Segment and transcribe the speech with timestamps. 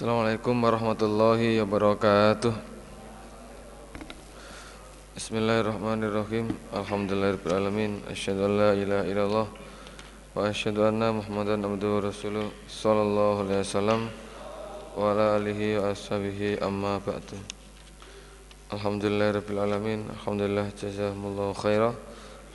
[0.00, 2.56] Assalamualaikum warahmatullahi wabarakatuh.
[5.12, 6.56] Bismillahirrahmanirrahim.
[6.72, 9.46] Alhamdulillahirrahmanirrahim Asyadu an la ilaha illallah
[10.32, 14.08] Wa asyadu anna muhammadan abduhu rasuluh Sallallahu alaihi wasallam
[14.96, 17.36] Wa ala alihi wa ashabihi amma ba'du.
[18.72, 21.92] Alhamdulillahirrahmanirrahim Alhamdulillah jazakumullahu khairah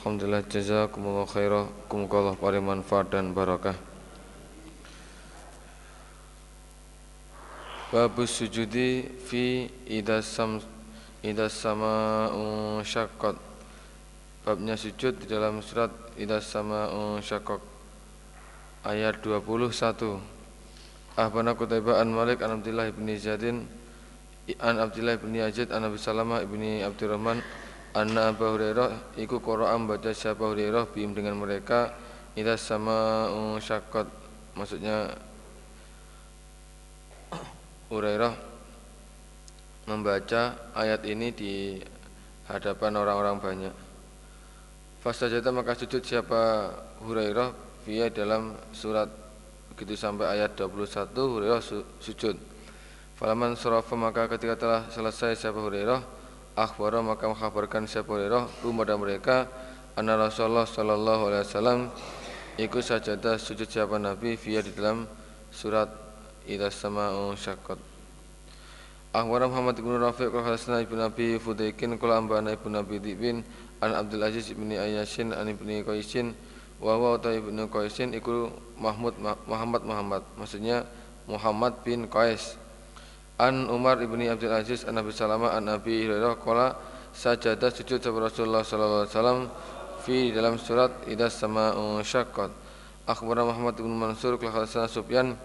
[0.02, 3.78] Alhamdulillah jazakumullahu khairah Kumukallah pari manfaat dan barakah
[7.96, 10.60] Babus sujudi fi idas sam
[11.24, 12.28] idas sama
[12.84, 13.40] syaqqat.
[14.44, 16.92] Babnya sujud di dalam surat idas sama
[17.24, 17.64] syaqqat
[18.84, 19.72] ayat 21.
[21.16, 23.64] Ahbana Qutaibah an Malik an Abdullah bin Zadin
[24.60, 27.40] an Abdullah bin Yazid an Abi Salamah ibni Abdurrahman
[27.96, 31.96] anna Abu Hurairah iku Qur'an baca siapa Hurairah bim dengan mereka
[32.36, 33.32] idas sama
[33.64, 34.12] syaqqat
[34.52, 35.16] maksudnya
[37.86, 38.34] Hurairah
[39.86, 41.78] membaca ayat ini di
[42.50, 43.76] hadapan orang-orang banyak.
[45.06, 46.74] Fasajata maka sujud siapa
[47.06, 47.54] Hurairah
[47.86, 49.06] via dalam surat
[49.70, 52.34] begitu sampai ayat 21 Hurairah su sujud.
[53.16, 56.02] Falaman surafa maka ketika telah selesai siapa Hurairah
[56.58, 59.38] akhbara maka mengkhabarkan siapa Hurairah kepada mereka
[59.94, 61.80] anna Rasulullah sallallahu alaihi wasallam
[62.58, 65.06] ikut sajadah sujud siapa Nabi via di dalam
[65.54, 66.05] surat
[66.48, 67.96] ila sama'u syaqqat
[69.16, 73.48] Akhbar Muhammad ibn Rafiq qala hadatsana ibn Abi Fudaikin qala ambana ibn Abi Dibin
[73.80, 76.36] an Abdul Aziz ibn Ayyasin an ibn Qaisin
[76.84, 79.16] wa huwa ibn Qaisin iku Mahmud
[79.48, 80.84] Muhammad Muhammad maksudnya
[81.32, 82.60] Muhammad bin Qais.
[83.40, 86.76] An Umar ibn Abdul Aziz an Abi Salamah an Abi Hurairah qala
[87.16, 89.40] sajadah sujud kepada Rasulullah sallallahu alaihi wasallam
[90.04, 92.52] fi dalam surat idas sama'u syaqqat
[93.08, 95.40] Akhbar Muhammad bin Mansur qala Sufyan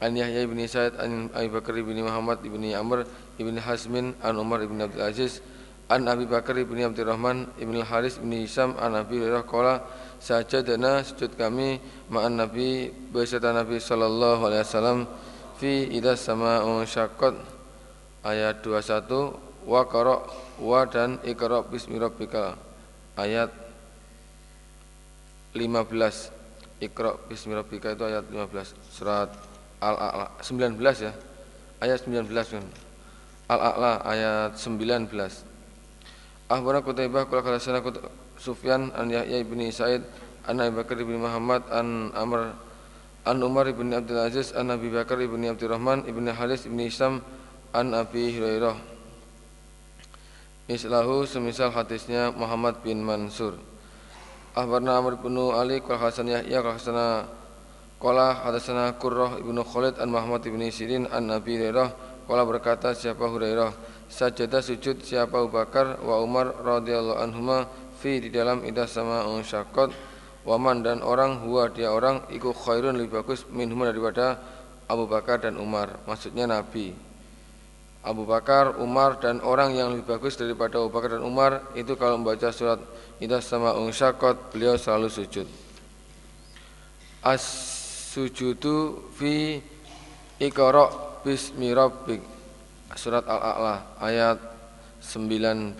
[0.00, 3.06] An Yahya bin Sa'id an Abi Bakar bin Muhammad bin Amr
[3.38, 5.40] bin Hasmin an Umar bin Abdul Aziz
[5.88, 9.80] an Abi Bakar bin Abdurrahman bin Haris bin Hisam an Abi Hurairah qala
[10.20, 11.80] sajadana sujud kami
[12.10, 14.98] ma'an Nabi beserta Nabi sallallahu alaihi wasallam
[15.56, 17.34] fi idas sama'u syaqqat.
[18.26, 20.26] Ayat 21 wa qara
[20.60, 22.58] wa dan iqra bismi rabbika.
[23.16, 23.48] Ayat
[25.56, 26.36] 15
[26.76, 29.32] Iqra bismi rabbika itu ayat 15 surat
[29.86, 31.12] Al-A'la 19 ya.
[31.78, 32.64] Ayat 19 kan.
[33.46, 35.14] Al-A'la ayat 19.
[36.50, 40.02] Ahbara Qutaibah qala qala Sufyan an Yahya bin Sa'id
[40.46, 42.54] an Abi Bakar bin Muhammad an Amr
[43.26, 47.18] an Umar bin Abdul Aziz an Abi Bakar bin Abdurrahman bin Haris bin Isam
[47.74, 48.78] an Abi Hurairah
[50.70, 53.58] Mislahu semisal hadisnya Muhammad bin Mansur
[54.54, 57.26] Ahbarna Amr bin Ali qala Hasan Yahya qala
[57.96, 61.88] Qala hadatsana Qurrah ibnu Khalid an Muhammad ibnu Sirin an Nabi Hurairah.
[62.28, 63.72] Qala berkata siapa Hurairah?
[64.12, 67.64] Sajadah sujud siapa Abu Bakar wa Umar radhiyallahu anhuma
[67.96, 69.90] fi di dalam idah sama syaqqat
[70.44, 74.38] waman dan orang huwa dia orang iku khairun lebih bagus minhum daripada
[74.86, 75.96] Abu Bakar dan Umar.
[76.04, 76.94] Maksudnya Nabi.
[78.06, 82.20] Abu Bakar, Umar dan orang yang lebih bagus daripada Abu Bakar dan Umar itu kalau
[82.20, 82.78] membaca surat
[83.18, 85.48] idah sama syaqqat beliau selalu sujud.
[87.26, 87.75] As
[88.16, 89.60] sujudu fi
[90.40, 90.88] Iqra
[91.20, 92.24] bismi rabbik.
[92.96, 94.40] Surat Al-A'la ayat
[95.04, 95.76] 19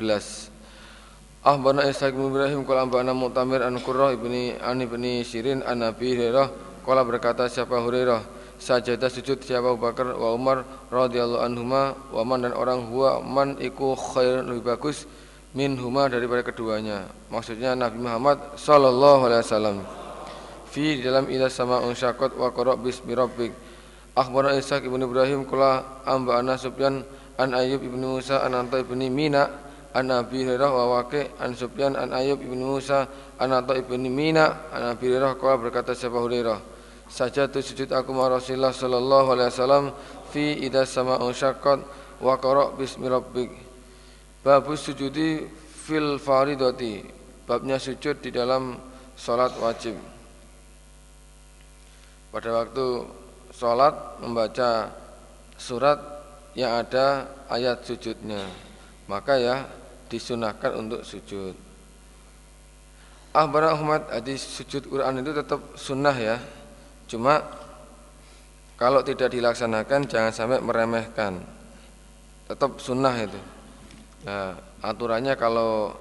[1.41, 6.12] Ahbana Ishaq bin Ibrahim qala ambana Mu'tamir an Qurrah ibni an ibni Sirin an Nabi
[6.12, 6.53] Hurairah
[6.85, 8.21] qala berkata siapa Hurairah?
[8.61, 13.56] Sajadah sujud siapa Abu Bakar wa Umar radhiyallahu anhuma wa man dan orang huwa man
[13.61, 15.09] iku khair lebih bagus
[15.56, 17.09] min huma daripada keduanya.
[17.33, 19.79] Maksudnya Nabi Muhammad sallallahu alaihi wasallam
[20.76, 23.49] fi dalam ila sama unsyakot wa qara bismi rabbik.
[24.12, 27.00] Akhbarana Ishaq ibn Ibrahim kula amba ana Sufyan
[27.40, 29.49] an Ayyub ibn Musa an Anta ibn Mina
[29.96, 33.08] an Abi Hurairah wa Waqi an Sufyan an Ayyub ibn Musa
[33.40, 36.61] an Anta ibn Mina an Abi Hurairah kala berkata siapa Hurairah?
[37.08, 39.84] Saja tu sujud aku ma Rasulullah sallallahu alaihi wasallam
[40.28, 41.81] fi ida sama unsyakot
[42.20, 43.52] wa qara bismi rabbik.
[44.44, 47.00] Babus sujudi fil faridati
[47.49, 48.76] babnya sujud di dalam
[49.17, 50.16] salat wajib
[52.37, 53.09] pada waktu
[53.49, 54.93] sholat membaca
[55.56, 55.97] surat
[56.53, 58.44] yang ada ayat sujudnya.
[59.09, 59.65] Maka ya
[60.12, 61.56] disunahkan untuk sujud.
[63.33, 66.37] Ahbarah Ahmad hadis sujud Quran itu tetap sunnah ya.
[67.09, 67.41] Cuma
[68.77, 71.41] kalau tidak dilaksanakan jangan sampai meremehkan.
[72.53, 73.41] Tetap sunnah itu.
[74.29, 75.97] Nah, aturannya kalau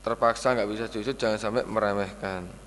[0.00, 2.61] terpaksa nggak bisa sujud jangan sampai meremehkan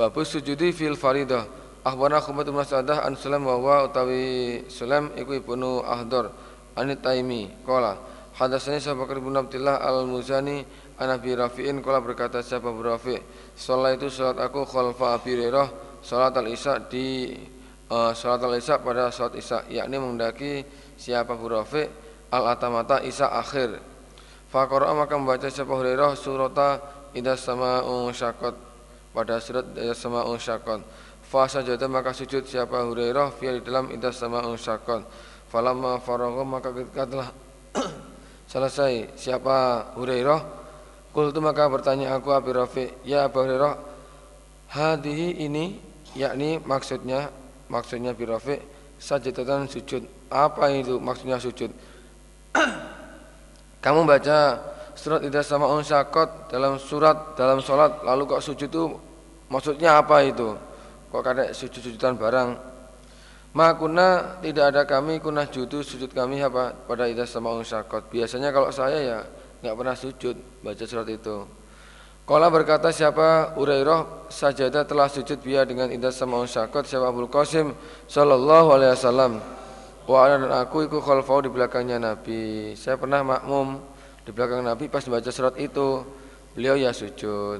[0.00, 1.44] Babus sujudi fil faridah.
[1.84, 6.32] Akhbarana Khumat bin Sa'dah an Sulaim wa wa utawi Sulaim iku ibnu Ahdar
[6.72, 8.00] anit Taimi qala
[8.32, 10.64] hadatsani Sa'bakar bin Abdullah al-Muzani
[10.96, 13.20] an Abi Rafi'in qala berkata siapa Rafi'
[13.52, 17.36] salat itu salat aku khalfa Abi Hurairah salat al-Isya di
[17.92, 20.64] uh, salat al-Isya pada salat Isya yakni mendaki
[20.96, 21.88] siapa Rafi'
[22.32, 23.76] al-atamata Isya akhir.
[24.48, 26.80] Faqara maka membaca siapa Hurairah surata
[27.12, 28.69] idza sama'u syaqqat
[29.10, 30.80] pada surat idza sama'u syaqqat
[31.30, 35.06] Fa sajada maka sujud siapa Hurairah fi di dalam idas sama unsakon.
[35.46, 37.30] Falamma faragha maka ketika telah
[38.50, 40.58] selesai siapa Hurairah?
[41.14, 43.78] Kultu maka bertanya aku Abi Rafi Ya Abu Hurairah
[44.74, 45.78] Hadihi ini
[46.18, 47.30] yakni maksudnya
[47.70, 48.58] maksudnya Abi Rafi
[48.98, 50.02] sajadatan sujud.
[50.34, 51.70] Apa itu maksudnya sujud?
[53.86, 54.58] Kamu baca
[55.00, 58.84] surat idas sama unsakot dalam surat dalam sholat lalu kok sujud itu
[59.48, 60.52] maksudnya apa itu
[61.08, 62.70] kok kada sujud-sujudan barang
[63.50, 68.06] Makuna tidak ada kami kunah judu sujud kami apa pada idah sama unsakot.
[68.06, 69.18] Biasanya kalau saya ya
[69.58, 71.50] nggak pernah sujud baca surat itu.
[72.22, 77.74] Kala berkata siapa Urairah sajadah telah sujud biar dengan idah sama unsakot siapa Abdul Qasim
[78.06, 79.32] Sallallahu Alaihi Wasallam.
[80.06, 82.78] Wa dan aku ikut khalfau di belakangnya Nabi.
[82.78, 83.82] Saya pernah makmum
[84.30, 86.06] di belakang Nabi pas membaca surat itu.
[86.54, 87.58] Beliau ya sujud.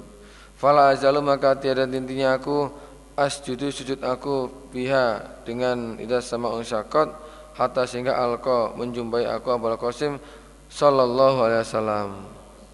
[0.55, 2.70] Fala azalu maka tiada intinya aku
[3.19, 7.11] asjudu sujud aku biha dengan idah sama unsakot
[7.58, 10.22] hatta sehingga alqa menjumpai aku Abul Qasim
[10.70, 12.08] sallallahu alaihi wasallam.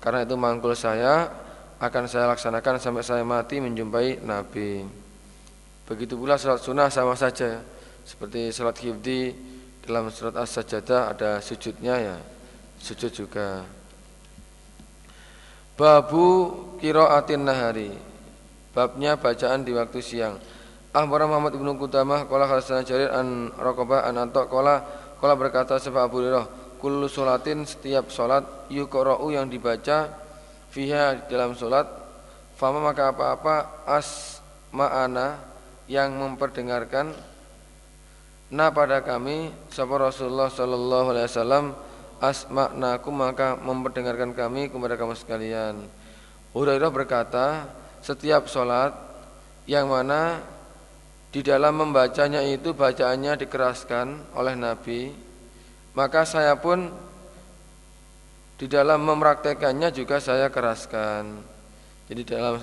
[0.04, 1.32] Karena itu mangkul saya
[1.81, 4.84] akan saya laksanakan sampai saya mati menjumpai Nabi.
[5.88, 7.64] Begitu pula salat sunnah sama saja
[8.04, 9.32] seperti salat hifdi
[9.87, 12.16] dalam surat As-Sajdah ada sujudnya ya,
[12.82, 13.62] sujud juga.
[15.76, 17.93] Babu kiraatin nahari
[18.73, 20.37] Babnya bacaan di waktu siang.
[20.93, 24.84] Ahbar Muhammad ibnu Qudamah qala hasan Jarir an Raqabah an Antok qala
[25.17, 26.44] qala berkata sebab Abu Hurairah
[26.81, 30.12] kullu salatin setiap salat yuqra'u yang dibaca
[30.73, 31.88] fiha dalam salat
[32.56, 34.40] fama maka apa-apa as
[34.73, 35.40] ma'ana
[35.88, 37.17] yang memperdengarkan
[38.52, 41.64] na pada kami sapa Rasulullah sallallahu alaihi wasallam
[42.20, 45.84] asma'nakum maka memperdengarkan kami kepada kamu sekalian.
[46.56, 47.68] Hurairah berkata,
[48.06, 48.94] setiap sholat
[49.66, 50.38] yang mana
[51.34, 55.10] di dalam membacanya itu bacaannya dikeraskan oleh Nabi
[55.92, 56.87] maka saya pun
[58.56, 61.44] di dalam mempraktekannya juga saya keraskan
[62.06, 62.62] jadi dalam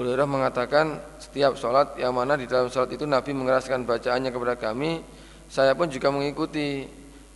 [0.00, 5.04] Hurairah mengatakan setiap sholat yang mana di dalam sholat itu Nabi mengeraskan bacaannya kepada kami
[5.52, 6.88] saya pun juga mengikuti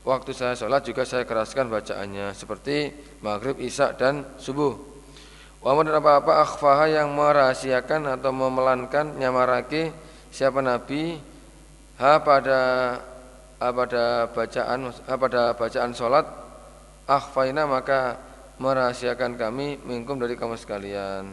[0.05, 2.93] waktu saya sholat juga saya keraskan bacaannya seperti
[3.25, 4.95] maghrib, isya dan subuh
[5.65, 9.97] Wa dan apa-apa akhfaha yang merahasiakan atau memelankan nyamarake
[10.29, 11.17] siapa nabi
[11.97, 12.61] ha pada
[13.57, 16.29] ha pada bacaan ha pada bacaan salat
[17.09, 18.21] akhfaina maka
[18.61, 21.33] merahasiakan kami minkum dari kamu sekalian.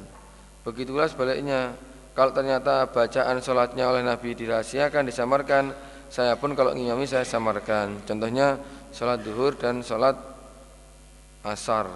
[0.63, 1.75] Begitulah sebaliknya
[2.15, 5.71] kalau ternyata bacaan sholatnya oleh Nabi dirahasiakan, disamarkan,
[6.11, 8.03] saya pun kalau ngimami saya samarkan.
[8.03, 8.59] Contohnya
[8.91, 10.19] sholat duhur dan sholat
[11.47, 11.87] asar.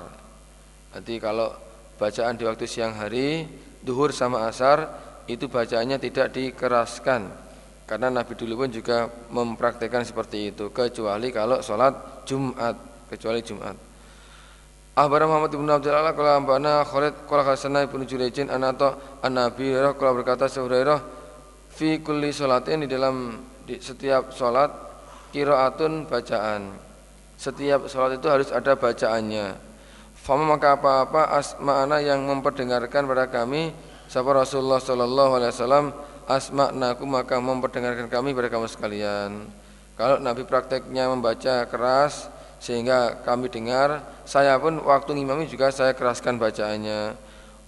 [0.95, 1.51] Nanti kalau
[1.99, 3.43] bacaan di waktu siang hari
[3.83, 4.87] duhur sama asar
[5.27, 7.27] itu bacaannya tidak dikeraskan
[7.85, 12.75] karena Nabi dulu pun juga mempraktekkan seperti itu kecuali kalau sholat Jumat
[13.09, 13.77] kecuali Jumat
[14.95, 20.17] Ahbar Muhammad bin Abdullah kalau ambana Khalid kalau Hasan bin Jurejin anato an Nabi kalau
[20.17, 20.99] berkata Hurairah
[21.69, 24.69] fi kulli sholatin di dalam di setiap sholat
[25.33, 26.77] kiroatun bacaan.
[27.35, 29.57] Setiap sholat itu harus ada bacaannya.
[30.15, 35.85] Fama maka apa-apa asma'ana yang memperdengarkan pada kami Sapa Rasulullah Sallallahu Alaihi Wasallam
[36.29, 39.49] asma'naku maka memperdengarkan kami pada kamu sekalian.
[39.97, 42.29] Kalau Nabi prakteknya membaca keras
[42.59, 47.13] sehingga kami dengar Saya pun waktu ngimami juga saya keraskan bacaannya.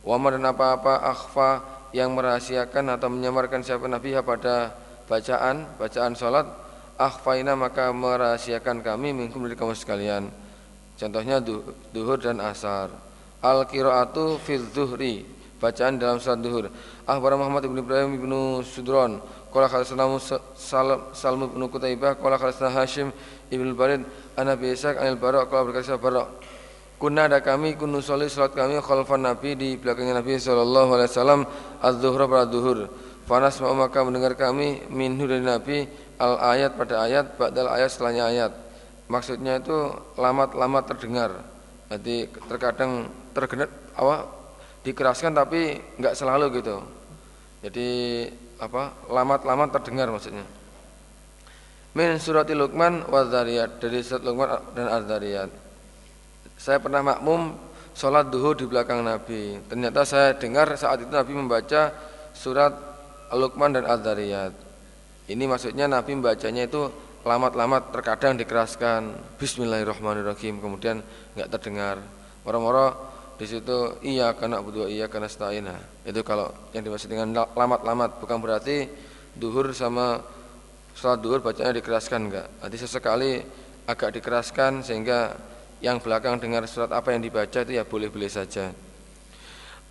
[0.02, 1.62] Wama dan apa-apa akhfa
[1.94, 4.74] yang merahasiakan atau menyamarkan siapa Nabi pada
[5.08, 6.46] bacaan bacaan sholat
[7.00, 10.28] akhfaina maka merahasiakan kami minkum dari kamu sekalian
[10.98, 11.38] Contohnya
[11.94, 12.90] duhur dan asar.
[13.46, 15.22] Al qiraatu fil duhri,
[15.62, 16.74] bacaan dalam salat duhur.
[17.06, 18.34] Akhbar Muhammad ibn Ibrahim ibn
[18.66, 19.22] Sudron,
[19.54, 20.10] qala khalasana
[20.58, 23.14] Salam Salm ibn Qutaibah, qala khalasana Hashim
[23.54, 24.02] ibn Barid,
[24.34, 26.26] ana bisak anil Bara, qala berkata Bara.
[26.98, 31.42] Kuna ada kami kunu soli salat kami khalfan Nabi di belakangnya Nabi sallallahu alaihi wasallam
[31.78, 32.50] az-zuhra pada
[33.28, 33.60] duhur.
[33.60, 35.84] Fanas maka mendengar kami minhu dari Nabi
[36.16, 38.52] al ayat pada ayat ba'dal ayat setelahnya ayat.
[39.12, 39.76] Maksudnya itu
[40.16, 41.44] lama-lama terdengar.
[41.92, 43.68] Jadi terkadang terdengar
[44.00, 44.28] awal
[44.84, 46.84] dikeraskan tapi nggak selalu gitu.
[47.64, 47.88] Jadi
[48.64, 50.48] apa lamat-lamat terdengar maksudnya.
[51.96, 55.68] Min surati Luqman wa Dzariyat dari surat Luqman dan Az-Dzariyat
[56.58, 57.54] saya pernah makmum
[57.94, 59.62] sholat duhur di belakang Nabi.
[59.70, 61.94] Ternyata saya dengar saat itu Nabi membaca
[62.34, 62.97] surat
[63.36, 64.68] Luqman dan Az-Dzariyat
[65.28, 66.88] ini maksudnya Nabi membacanya itu
[67.28, 69.36] lamat-lamat terkadang dikeraskan.
[69.36, 71.04] Bismillahirrahmanirrahim kemudian
[71.36, 72.00] nggak terdengar.
[72.48, 72.96] Moro-moro
[73.36, 75.68] di situ iya karena berdua iya karena stain
[76.08, 78.88] itu kalau yang dimaksud dengan lamat-lamat bukan berarti
[79.36, 80.24] duhur sama
[80.98, 83.46] sholat duhur bacanya dikeraskan enggak nanti sesekali
[83.86, 85.38] agak dikeraskan sehingga
[85.86, 88.74] yang belakang dengar surat apa yang dibaca itu ya boleh-boleh saja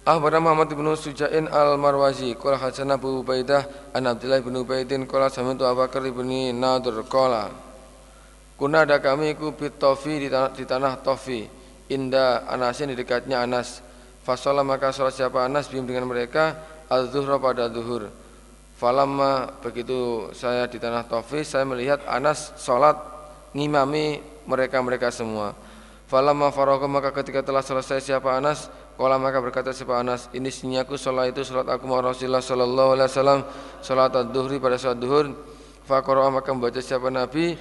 [0.06, 5.66] Ahbarana Muhammad bin Sujain al-Marwazi Qala Hasan Abu Ubaidah An Abdullah bin Ubaidin Qala Samitu
[5.66, 6.30] Abu Bakar bin
[6.62, 7.50] Nadur Qala
[8.54, 11.42] Kuna ada kami ku bitofi di tanah, di tanah Tofi
[11.90, 13.82] Indah Anasin di dekatnya Anas.
[14.22, 16.54] Fasolah maka sholat siapa Anas bim dengan mereka
[16.86, 18.06] Al-Zuhra pada zuhur.
[18.78, 22.94] Falamma begitu saya di tanah Tofi Saya melihat Anas sholat
[23.58, 25.50] Ngimami mereka-mereka semua.
[26.06, 30.96] Falamma faroqa maka ketika telah selesai siapa Anas Kala maka berkata siapa Anas, ini sunyaku
[30.96, 33.40] sholat itu sholat aku mau Rasulullah Sallallahu Alaihi Wasallam
[33.84, 35.36] sholat ad-duhri pada sholat duhur.
[35.84, 37.54] Fakoroh maka membaca siapa Nabi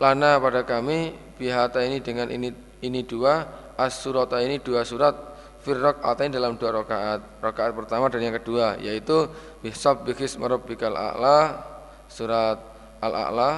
[0.00, 3.44] lana pada kami bihata ini dengan ini ini dua
[3.76, 5.12] as surata ini dua surat
[5.60, 9.28] firrok ini dalam dua rakaat rakaat pertama dan yang kedua yaitu
[9.60, 11.64] bisab bihis marabbikal a'la
[12.08, 12.56] surat
[13.04, 13.50] al a'la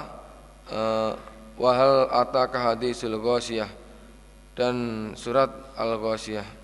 [0.73, 1.13] uh,
[1.59, 3.71] wahal ataka hadisul ghosiyah
[4.59, 4.75] dan
[5.15, 6.58] surat al ghosiyah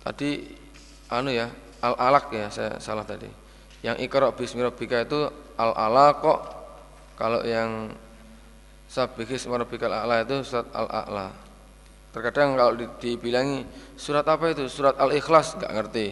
[0.00, 0.30] Tadi
[1.12, 1.48] anu ya,
[1.84, 3.28] al alak ya, saya salah tadi.
[3.80, 6.40] Yang ikra bismi rabbika itu al alaq kok.
[7.20, 7.92] Kalau yang
[8.90, 11.28] sabihis rabbikal a'la itu surat al a'la.
[12.10, 13.62] Terkadang kalau dibilangi
[13.94, 14.66] surat apa itu?
[14.66, 16.06] Surat al-ikhlas nggak ngerti.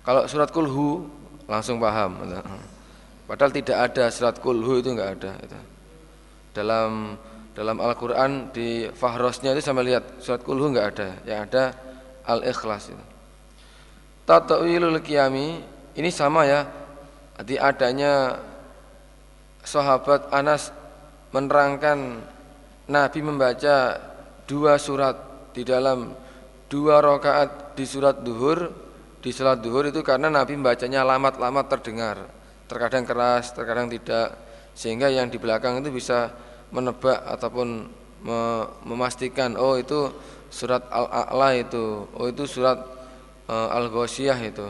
[0.00, 1.04] Kalau surat kulhu
[1.44, 2.24] langsung paham.
[3.28, 5.32] Padahal tidak ada surat kulhu itu nggak ada.
[5.44, 5.58] Itu.
[6.56, 7.20] Dalam
[7.52, 11.08] dalam Al-Quran di fahrosnya itu sama lihat surat kulhu nggak ada.
[11.28, 11.64] Yang ada
[12.24, 13.04] al-ikhlas itu.
[14.26, 15.62] Tatawilul Qiyami
[15.94, 16.66] ini sama ya.
[17.46, 18.42] Di adanya
[19.62, 20.74] sahabat Anas
[21.30, 22.26] menerangkan
[22.90, 24.02] Nabi membaca
[24.50, 25.14] dua surat
[25.54, 26.10] di dalam
[26.66, 28.84] dua rakaat di surat duhur.
[29.22, 32.26] Di surat duhur itu karena Nabi membacanya lamat-lamat terdengar.
[32.66, 34.34] Terkadang keras terkadang tidak.
[34.74, 36.34] Sehingga yang di belakang itu bisa
[36.74, 37.86] menebak ataupun
[38.82, 40.10] memastikan oh itu
[40.50, 42.10] surat al-a'la itu.
[42.10, 42.95] Oh itu surat
[43.48, 44.66] uh, Al-Ghasyiyah itu.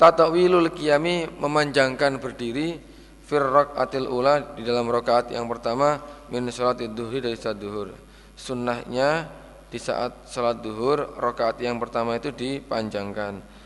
[0.00, 2.80] Tatawilul qiyami memanjangkan berdiri
[3.20, 3.44] fir
[3.76, 6.00] atil ula di dalam rakaat yang pertama
[6.32, 7.92] min salat duhri dari saat duhur.
[8.34, 9.28] Sunnahnya
[9.68, 13.60] di saat salat duhur rakaat yang pertama itu dipanjangkan.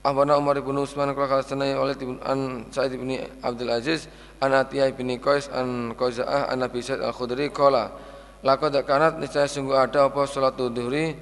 [0.00, 1.92] Ahbana Umar bin Utsman qala sanai oleh
[2.24, 4.08] an Sa'id bin Abdul Aziz
[4.40, 7.92] an Atiyah bin Qais an Qazaah an Nabi Sa'id Al-Khudri qala
[8.40, 11.12] laqad kanat niscaya sungguh ada apa salat duhri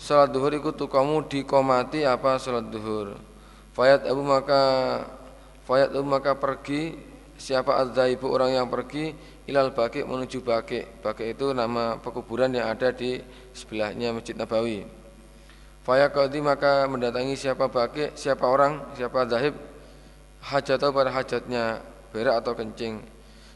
[0.00, 3.20] Salat duhur ikut kamu dikomati apa salat duhur?
[3.76, 4.62] Fayat Abu maka
[5.68, 6.96] Fayat Abu maka pergi
[7.36, 9.12] Siapa ibu orang yang pergi
[9.48, 11.04] Ilal Baki menuju Baki.
[11.04, 13.20] Baki itu nama pekuburan yang ada di
[13.52, 14.88] sebelahnya Masjid Nabawi.
[15.84, 19.52] Fayat Qadi maka mendatangi siapa Baki Siapa orang, siapa Zahib
[20.40, 23.04] Hajat atau pada hajatnya Berak atau kencing.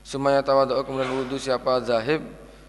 [0.05, 2.21] Sumaya tawaduk kemudian wudhu siapa Zahib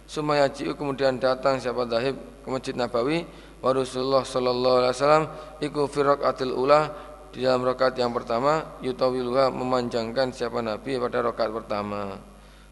[0.07, 3.27] Sumaya ji'u kemudian datang siapa Zahib ke Masjid Nabawi
[3.65, 5.25] wa Rasulullah sallallahu alaihi wasallam
[5.57, 6.93] iku fi rakaatil ula
[7.33, 12.21] di dalam rakaat yang pertama yutawiluha memanjangkan siapa nabi pada rakaat pertama.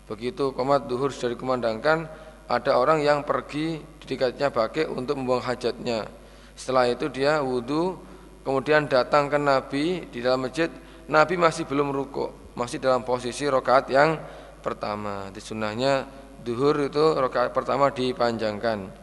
[0.06, 2.06] Begitu komat duhur sudah dikumandangkan
[2.46, 6.06] ada orang yang pergi di dekatnya bake untuk membuang hajatnya.
[6.54, 7.98] Setelah itu dia wudhu
[8.46, 10.70] kemudian datang ke nabi di dalam masjid.
[11.10, 14.22] Nabi masih belum ruko masih dalam posisi rakaat yang
[14.62, 15.34] pertama.
[15.34, 16.06] Di sunnahnya
[16.46, 19.03] duhur itu rakaat pertama dipanjangkan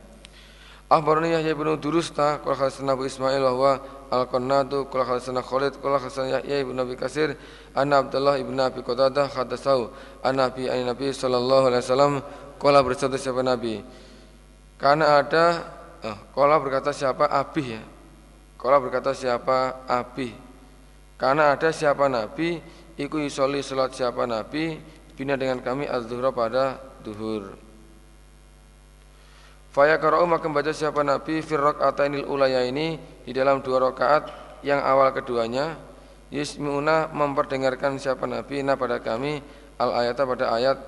[0.90, 3.72] Akhbarani Yahya bin Durusta qala hadatsana Abu Ismail wa huwa
[4.10, 7.38] al-Qannatu qala hadatsana Khalid qala hadatsana Yahya bin Abi Katsir
[7.78, 9.94] anna Abdullah ibn Abi Qatadah hadatsau
[10.26, 12.14] anna Nabi an Nabi sallallahu alaihi wasallam
[12.58, 13.78] qala bersabda siapa Nabi?
[14.82, 15.44] Karena ada
[16.02, 17.82] eh, qala berkata siapa Abi ya?
[18.58, 20.34] Qala berkata siapa Abi?
[21.14, 22.58] Karena ada siapa Nabi
[22.98, 24.74] iku yusolli salat siapa Nabi
[25.14, 27.69] bina dengan kami az-zuhra pada duhur
[29.70, 34.26] Faya karau maka membaca siapa Nabi firrok atainil ulaya ini di dalam dua rakaat
[34.66, 35.78] yang awal keduanya
[36.34, 39.38] yusmiuna memperdengarkan siapa Nabi na pada kami
[39.78, 40.78] al ayata pada ayat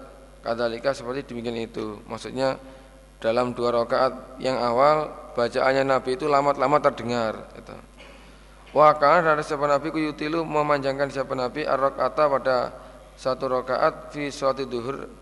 [0.43, 2.59] kadalika seperti demikian itu maksudnya
[3.23, 7.93] dalam dua rakaat yang awal bacaannya Nabi itu lama-lama terdengar itu.
[8.73, 12.57] Wa dari siapa nabi ku yutilu memanjangkan siapa nabi ar-rakaata pada
[13.21, 15.13] satu rakaat fi sholat duhur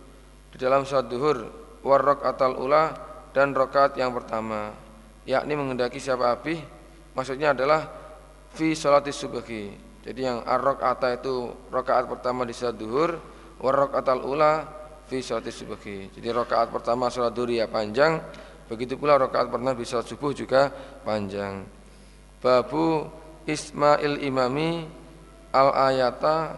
[0.55, 1.51] di dalam sholat duhur
[1.83, 4.75] war atal ula dan rakaat yang pertama
[5.27, 6.59] yakni mengendaki siapa api
[7.15, 7.87] maksudnya adalah
[8.55, 13.21] fi sholat subuhi jadi yang ar-rakaata itu rakaat pertama di sholat duhur
[13.61, 14.67] war atal ula
[15.07, 18.19] fi sholat subuhi jadi rakaat pertama sholat duhur ya panjang
[18.71, 20.71] begitu pula rakaat pertama di sholat subuh juga
[21.03, 21.67] panjang.
[22.39, 23.11] Babu
[23.43, 24.87] Ismail Imami
[25.51, 26.55] al ayata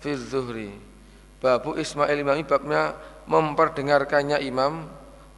[0.00, 0.72] fi zuhri.
[1.44, 2.96] Babu Ismail Imami babnya
[3.28, 4.88] memperdengarkannya imam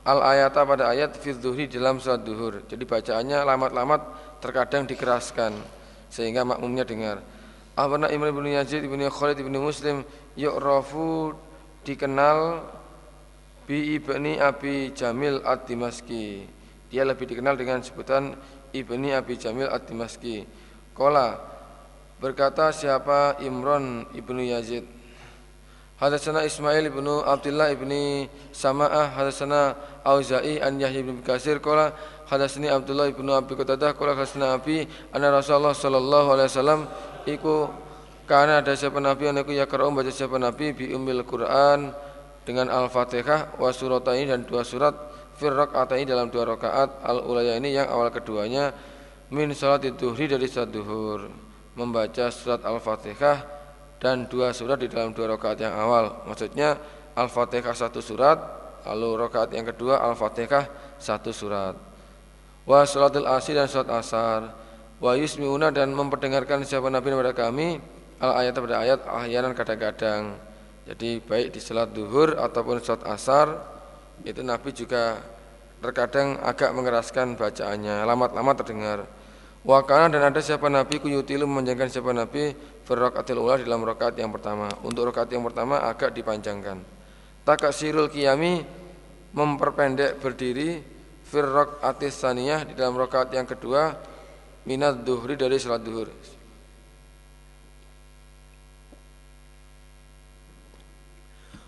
[0.03, 1.35] al ayata pada ayat fi
[1.71, 2.63] dalam salat duhur.
[2.67, 4.01] Jadi bacaannya lamat-lamat
[4.43, 5.55] terkadang dikeraskan
[6.11, 7.23] sehingga makmumnya dengar.
[7.73, 10.05] Abana Imam bin Yazid bin Khalid bin Muslim
[10.37, 11.33] yu'rafu
[11.87, 12.67] dikenal
[13.65, 16.45] bi ibni Abi Jamil ad-Dimaski.
[16.93, 18.37] Dia lebih dikenal dengan sebutan
[18.77, 20.45] ibni Abi Jamil ad-Dimaski.
[20.93, 21.41] Kola
[22.21, 24.85] berkata siapa Imron ibnu Yazid
[26.03, 31.95] Hadatsana Ismail ibnu Abdullah ibni Sama'ah Hadatsana Auza'i an Yahya bin Kasir qala
[32.27, 36.81] hadatsani Abdullah ibnu Abi Qatadah qala hadatsana Abi anna Rasulullah sallallahu alaihi wasallam
[37.27, 37.71] iku
[38.27, 41.91] karena ada siapa nabi yang aku yakra'u baca siapa nabi bi umil Quran
[42.43, 44.95] dengan Al-Fatihah wa surataini dan dua surat
[45.39, 45.55] fir
[45.99, 48.75] ini dalam dua rakaat al ulaya ini yang awal keduanya
[49.31, 51.31] min salat duhri dari salat duhur
[51.75, 53.63] membaca surat Al-Fatihah
[54.03, 56.27] dan dua surat di dalam dua rakaat yang awal.
[56.27, 56.77] Maksudnya
[57.15, 58.39] Al-Fatihah satu surat,
[58.87, 61.75] lalu rakaat yang kedua Al-Fatihah satu surat.
[62.63, 64.55] Wa salatul asir dan salat asar.
[65.03, 67.83] Wa yusmiuna dan memperdengarkan siapa Nabi kepada kami
[68.23, 70.39] al ayat pada ayat ahyanan kadang-kadang.
[70.87, 73.59] Jadi baik di salat duhur ataupun salat asar
[74.23, 75.19] itu Nabi juga
[75.83, 79.03] terkadang agak mengeraskan bacaannya, lama-lama terdengar.
[79.63, 82.51] Wakana dan ada siapa Nabi kuyutilu memanjangkan siapa Nabi
[82.83, 86.83] Firrakatil ula dalam rakaat yang pertama Untuk rakaat yang pertama agak dipanjangkan
[87.43, 88.63] Takasirul kiyami
[89.33, 90.79] Memperpendek berdiri
[91.27, 93.97] Firrakatis saniyah di dalam rakaat yang kedua
[94.63, 96.07] Minat duhri dari salat duhur.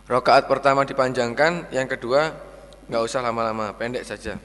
[0.07, 2.31] Rakaat pertama dipanjangkan Yang kedua
[2.87, 4.39] nggak usah lama-lama Pendek saja.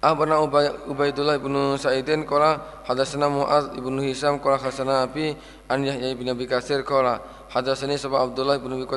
[0.00, 0.40] Akhbarana
[0.88, 5.36] Ubaidullah ibnu Sa'idin qala hadatsana Muaz ibnu Hisam qala hadatsana Abi
[5.68, 7.20] an Yahya ibn Abi Katsir qala
[7.52, 8.88] hadatsani sapa Abdullah ibnu Abi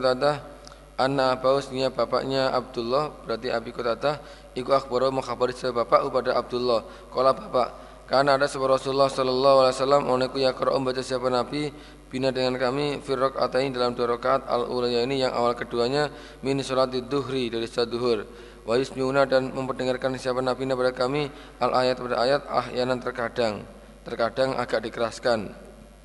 [0.98, 4.22] anna bausnya bapaknya Abdullah berarti Abi Qatadah
[4.54, 6.86] iku akhbaro mengkhabari bapak kepada Abdullah.
[7.10, 7.68] Qala bapak
[8.04, 11.72] karena ada sebuah Rasulullah sallallahu alaihi wasallam oneku ya qara baca siapa nabi
[12.12, 16.14] bina dengan kami firrok atain dalam dua rakaat al ini yang awal keduanya
[16.46, 18.28] min salatid duhri dari salat duhur.
[18.64, 23.66] Wa yusmiuna dan memperdengarkan siapa nabi kepada kami al ayat pada ayat ah yanan terkadang
[24.06, 25.50] terkadang agak dikeraskan.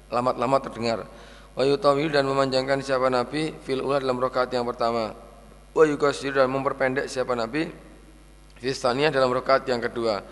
[0.08, 1.04] Lama-lama terdengar
[1.58, 5.10] wa yutawil dan memanjangkan siapa nabi fil ula dalam rakaat yang pertama.
[5.74, 7.66] Wa yukasir dan memperpendek siapa nabi
[8.62, 10.22] fistaniyah dalam rakaat yang kedua.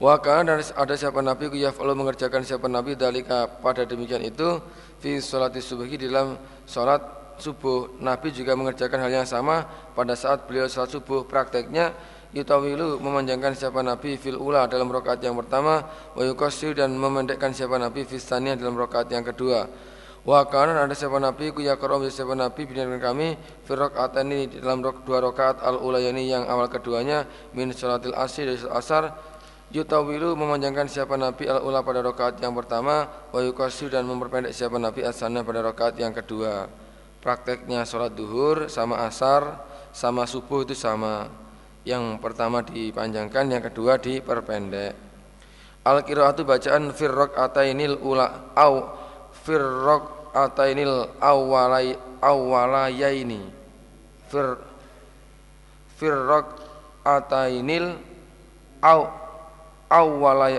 [0.00, 4.64] Wa kana dan ada siapa nabi ku yaf'alu mengerjakan siapa nabi dalika pada demikian itu
[4.96, 7.04] fi salati subuhi dalam salat
[7.36, 8.00] subuh.
[8.00, 11.92] Nabi juga mengerjakan hal yang sama pada saat beliau salat subuh prakteknya.
[12.32, 15.84] Yutawilu memanjangkan siapa Nabi fil ula dalam rakaat yang pertama.
[16.16, 19.68] Wa yukasir dan memendekkan siapa Nabi fistaniyah dalam rakaat yang kedua
[20.22, 23.34] wa kanan ada siapa Nabi ku yakram siapa Nabi binarkan kami
[23.66, 28.62] fil rakaat ini dalam dua rakaat al ulayani yang awal keduanya min salatil asir dari
[28.70, 29.10] asar
[29.72, 33.40] yutawilu memanjangkan siapa Nabi al ula pada rakaat yang pertama wa
[33.88, 36.68] dan memperpendek siapa Nabi asana pada rakaat yang kedua.
[37.24, 41.30] Prakteknya sholat duhur sama asar sama subuh itu sama.
[41.82, 44.94] Yang pertama dipanjangkan yang kedua diperpendek.
[45.82, 49.01] Al qiraatu bacaan firrok atainil ula au
[49.42, 53.42] firrok atainil awalay awalayaini.
[54.30, 54.56] Fir
[55.98, 56.56] firrok
[57.04, 57.98] atainil
[58.82, 59.02] au
[59.90, 60.58] awalay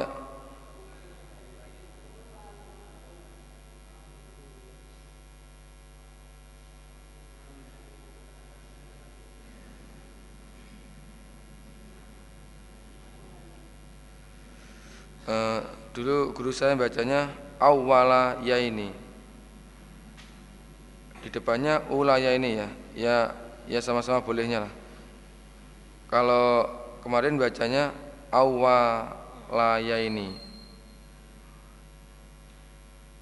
[15.28, 15.60] uh,
[15.92, 18.92] dulu guru saya bacanya awala ya ini
[21.24, 22.68] di depannya ula ya ini ya.
[22.94, 23.18] Ya
[23.64, 24.74] ya sama-sama bolehnya lah.
[26.12, 26.68] Kalau
[27.00, 27.96] kemarin bacanya
[28.28, 30.36] awala ya ini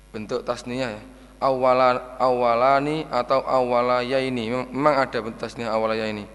[0.09, 1.03] bentuk tasniah ya.
[1.41, 6.25] Awala awalani atau awala ya ini memang ada bentuk tasniah awala ya ini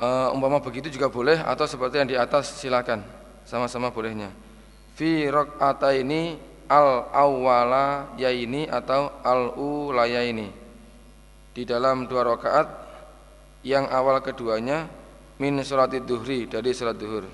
[0.00, 3.04] uh, umpama begitu juga boleh atau seperti yang di atas silakan.
[3.44, 4.32] Sama-sama bolehnya.
[4.96, 6.22] Fi ini
[6.68, 10.48] al awwala yaini atau al ulayaini
[11.54, 12.66] di dalam dua rakaat
[13.64, 14.90] yang awal keduanya
[15.38, 17.24] min sholatid duhri dari sholat duhur.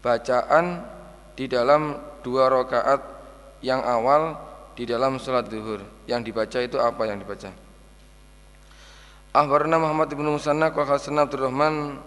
[0.00, 0.84] Bacaan
[1.34, 3.00] di dalam dua rakaat
[3.64, 4.38] yang awal
[4.78, 5.82] di dalam sholat duhur.
[6.06, 7.50] Yang dibaca itu apa yang dibaca?
[9.36, 12.00] Ahbarna Muhammad ibnu Musanna Qala Abdurrahman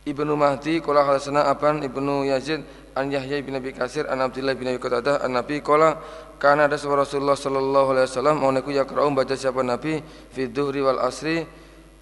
[0.00, 2.64] Ibnu Mahdi qala hadatsana Aban Ibnu Yazid
[2.96, 6.00] an Yahya bin Abi Kasir an Abdullah bin Abi Qatadah an Nabi qala
[6.40, 10.00] kana ada sebuah Rasulullah sallallahu alaihi wasallam oneku yaqra'u baca siapa Nabi
[10.32, 11.44] fi dhuhri wal asri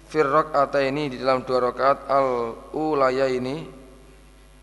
[0.07, 0.25] fir
[0.79, 3.67] ini di dalam dua rakaat al ulaya ini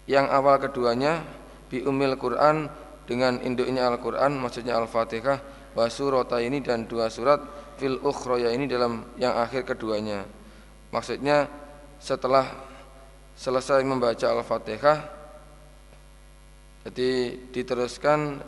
[0.09, 1.23] yang awal keduanya
[1.69, 2.67] bi umil Quran
[3.07, 5.39] dengan induknya Al-Quran maksudnya Al-Fatihah
[5.77, 7.39] wa surata ini dan dua surat
[7.77, 10.25] fil ukhroya ini dalam yang akhir keduanya.
[10.91, 11.47] Maksudnya
[12.01, 12.49] setelah
[13.37, 14.99] selesai membaca Al-Fatihah
[16.87, 18.39] jadi diteruskan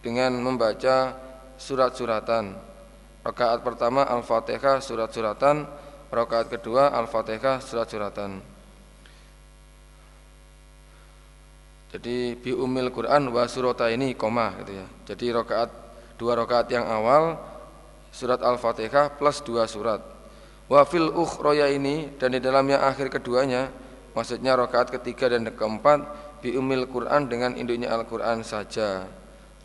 [0.00, 1.12] dengan membaca
[1.60, 2.56] surat-suratan.
[3.24, 5.68] Rakaat pertama Al-Fatihah surat-suratan
[6.08, 8.40] rakaat kedua Al-Fatihah surat-suratan.
[11.94, 14.86] Jadi bi umil Quran wa surata ini koma gitu ya.
[15.12, 15.70] Jadi rakaat
[16.18, 17.36] dua rakaat yang awal
[18.10, 20.00] surat Al-Fatihah plus dua surat.
[20.72, 23.83] Wa fil ukhroya ini dan di dalam yang akhir keduanya
[24.14, 26.06] Maksudnya rokaat ketiga dan keempat
[26.38, 29.10] biumil Quran dengan induknya Al-Quran saja.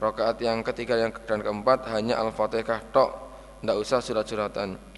[0.01, 3.11] Rokaat yang ketiga dan keempat hanya Al-Fatihah tok,
[3.61, 4.89] tidak usah surat-suratan.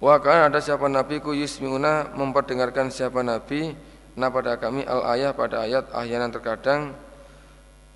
[0.00, 3.76] Wa kan ada siapa nabi ku yusmiuna memperdengarkan siapa nabi
[4.16, 6.96] na pada kami al ayah pada ayat ahyanan terkadang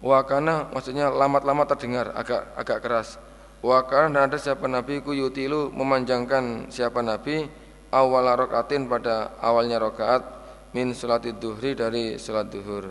[0.04, 3.16] wa kana maksudnya lama-lama terdengar agak agak keras.
[3.64, 7.48] Wa kana ada siapa nabi ku yutilu memanjangkan siapa nabi
[7.88, 10.43] awal rokaatin pada awalnya rokaat
[10.74, 12.90] min salat duhri dari salat duhur.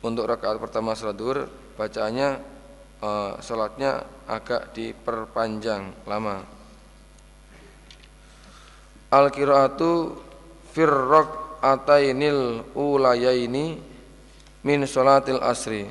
[0.00, 1.44] Untuk rakaat pertama salat duhur
[1.76, 2.40] bacaannya
[3.04, 6.40] uh, salatnya agak diperpanjang lama.
[9.12, 10.16] Al qiraatu
[10.72, 13.76] firrok atainil ulayaini
[14.64, 15.84] min salatil asri.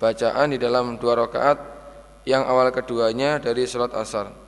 [0.00, 1.58] Bacaan di dalam dua rakaat
[2.24, 4.39] yang awal keduanya dari salat asar.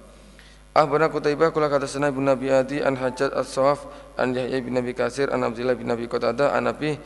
[0.73, 3.85] Ahbana Kutaibah kula kata sana ibn Nabi Adi an Hajat as-Sawaf
[4.17, 6.97] an Yahya bin Nabi Kasir an Abdullah bin Nabi Qatadah an Nabi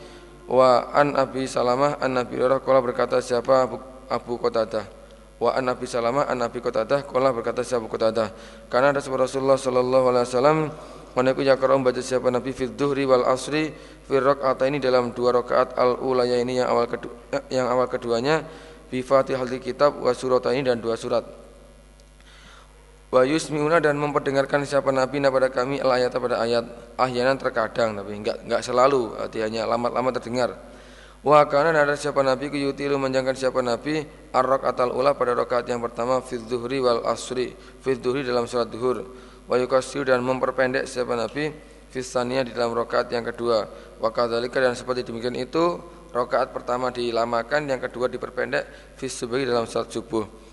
[0.47, 3.75] wa an Abi Salamah an Nabi Hurairah kala berkata siapa Abu,
[4.07, 8.31] Abu wa an Nabi Salamah an Nabi Qatadah kala berkata siapa Abu Qatadah.
[8.71, 10.57] Karena ada sebuah Rasulullah sallallahu alaihi wasallam
[11.17, 13.73] Meneku yakram baca siapa Nabi fil duhri wal asri
[14.05, 14.21] fil
[14.69, 18.45] ini dalam dua rakaat al ulaya ini yang awal kedua, yang awal keduanya
[18.85, 20.13] bi Fatihal kitab wa
[20.53, 21.46] ini dan dua surat
[23.07, 26.65] wa yusmiuna dan memperdengarkan siapa nabi pada kami al ayat pada ayat
[26.99, 30.59] ahyanan terkadang tapi enggak enggak selalu artinya lama-lama terdengar.
[31.23, 35.65] Wa kana ada siapa nabi ku yutilu menjangkan siapa nabi arrok atal ula pada rakaat
[35.67, 39.03] yang pertama fi dhuhri wal asri fi dhuhri dalam salat duhur
[39.49, 41.51] wa yukasiru dan memperpendek siapa nabi
[41.89, 43.65] fi di dalam rakaat yang kedua.
[43.97, 45.81] Wa kadzalika dan seperti demikian itu
[46.13, 49.07] rakaat pertama dilamakan yang kedua diperpendek fi
[49.47, 50.47] dalam salat subuh.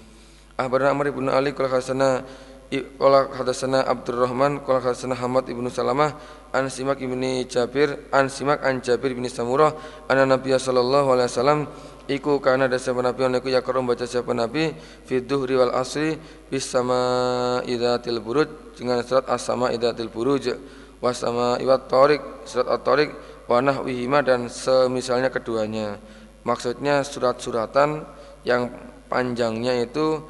[0.55, 2.23] Ahbarana Amr ibn Ali qala hasana
[2.71, 6.17] qala hadatsana Abdurrahman qala hadatsana Hamad ibnu Salamah
[6.53, 9.75] an Simak ibni Jabir an Simak an Jabir bin Samurah
[10.09, 11.61] anna Nabi sallallahu alaihi wasallam
[12.09, 14.77] iku kana ada siapa nabi oniku yakrum baca siapa nabi
[15.09, 16.21] fi dhuhri wal asri
[16.53, 20.53] bis sama idatil buruj dengan surat as-sama idatil buruj
[21.01, 23.13] was sama iwat tarik surat at-tarik
[23.45, 26.01] wa nahwihima dan semisalnya keduanya.
[26.45, 28.05] Maksudnya surat-suratan
[28.45, 28.69] yang
[29.09, 30.21] panjangnya itu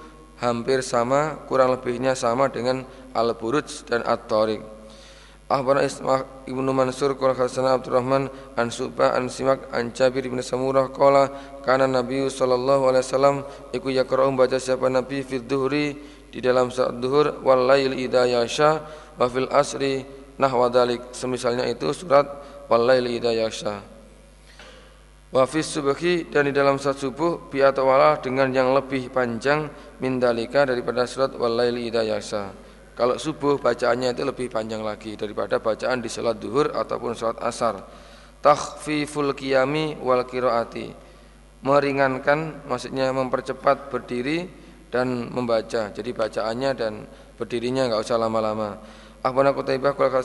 [0.43, 2.83] hampir sama kurang lebihnya sama dengan
[3.15, 4.75] Al-Buruj dan At-Tariq.
[5.45, 10.89] Ahbana Isma' Ibnu Mansur qala Hasan Abdurrahman an Subah an Simak an Jabir bin Samurah
[10.89, 11.29] qala
[11.61, 13.37] kana Nabi sallallahu alaihi wasallam
[13.77, 16.01] iku yaqra'u baca siapa Nabi fil dhuhri
[16.33, 18.89] di dalam saat duhur wal lail idza yasha
[19.21, 20.03] wa fil asri
[20.41, 22.27] nahwa dalik semisalnya itu surat
[22.67, 23.94] wal lail idza yasha
[25.35, 29.67] Wafis subuhi dan di dalam saat subuh biatawala dengan yang lebih panjang
[29.99, 32.55] mindalika daripada surat walaili idayasa.
[32.95, 37.83] Kalau subuh bacaannya itu lebih panjang lagi daripada bacaan di salat duhur ataupun salat asar.
[38.39, 40.95] Takhfiful qiyami wal qiraati.
[41.67, 44.47] Meringankan maksudnya mempercepat berdiri
[44.87, 45.91] dan membaca.
[45.91, 48.79] Jadi bacaannya dan berdirinya enggak usah lama-lama.
[49.27, 50.23] Ahbana Qutaibah qala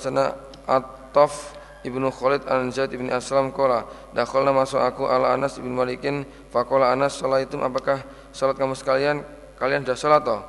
[0.70, 6.28] at-taf Ibnu Khalid an Zaid ibn Aslam kola Dakhalna masuk aku ala Anas ibn Malikin
[6.52, 8.04] Fakola Anas itu apakah
[8.36, 9.24] salat kamu sekalian?
[9.56, 10.44] Kalian sudah salat toh?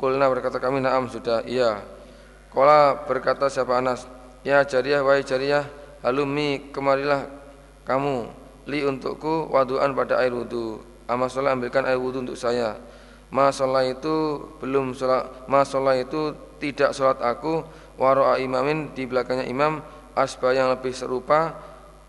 [0.00, 1.44] Kulna berkata kami naam sudah.
[1.44, 1.84] Iya.
[2.48, 4.08] Kola berkata siapa Anas
[4.42, 5.68] Ya jariah wahai jariah
[6.02, 7.30] Halumi kemarilah
[7.86, 8.26] kamu
[8.66, 10.82] li untukku waduan pada air wudu.
[11.06, 12.74] Amal sholat ambilkan air wudu untuk saya.
[13.30, 17.62] Ma sholat itu belum sholat ma sholat itu tidak sholat aku
[18.02, 19.78] waro'a imamin di belakangnya imam
[20.16, 21.56] asbah yang lebih serupa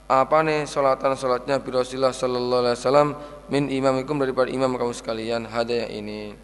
[0.08, 3.10] apa nih sholatan sholatnya bi Rasulullah sallallahu alaihi wasallam
[3.48, 5.48] min imamikum daripada imam kamu sekalian?
[5.48, 6.36] Hada yang ini.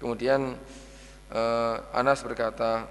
[0.00, 0.56] Kemudian
[1.30, 2.88] uh, Anas berkata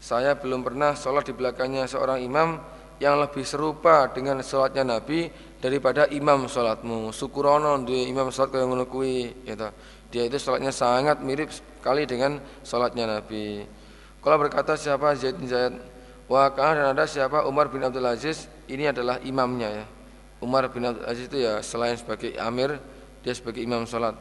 [0.00, 2.60] saya belum pernah sholat di belakangnya seorang imam
[2.96, 5.28] yang lebih serupa dengan sholatnya Nabi
[5.60, 7.12] daripada imam sholatmu.
[7.12, 9.68] Syukurono dua imam sholat yang menukui gitu.
[10.06, 13.68] dia itu sholatnya sangat mirip sekali dengan sholatnya Nabi.
[14.24, 15.12] Kalau berkata siapa?
[15.14, 15.76] Zaid bin Zaid
[16.26, 19.86] Wakah dan ada siapa Umar bin Abdul Aziz ini adalah imamnya ya.
[20.42, 22.82] Umar bin Abdul Aziz itu ya selain sebagai amir
[23.22, 24.18] dia sebagai imam salat.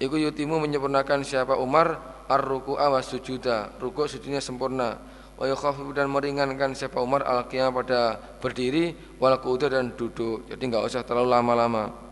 [0.00, 3.76] Iku yutimu menyempurnakan siapa Umar ar-ruku'a wa sujuda.
[3.78, 4.96] Rukuk sujudnya sempurna.
[5.36, 10.48] Wa yukhafifu dan meringankan siapa Umar al-qiyam pada berdiri wal dan duduk.
[10.48, 12.11] Jadi enggak usah terlalu lama-lama.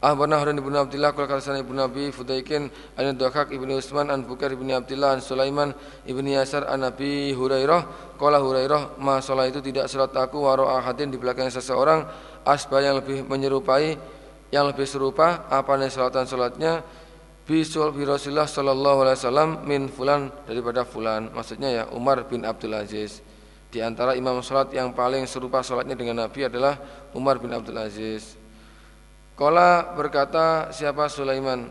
[0.00, 4.48] Ahbarna Harun ibn Abdullah Kul kalasan ibn Nabi Fudaikin An Duhak ibn Usman An Bukar
[4.48, 5.76] ibn Abdullah An Sulaiman
[6.08, 8.16] ibn Yasar An Nabi Hurairah.
[8.16, 12.08] Kala Hurairah Ma sholat itu tidak sholat aku Waro ahadin di belakang seseorang
[12.48, 14.00] Asbah yang lebih menyerupai
[14.48, 16.80] Yang lebih serupa Apa nih sholatan sholatnya
[17.44, 21.28] Bisul bi Rasulullah Sallallahu Alaihi Wasallam Min fulan daripada fulan.
[21.28, 23.20] Maksudnya ya Umar bin Abdul Aziz.
[23.68, 26.80] Di antara imam sholat yang paling serupa sholatnya dengan Nabi adalah
[27.12, 28.39] Umar bin Abdul Aziz
[29.40, 31.64] Kola berkata siapa Sulaiman?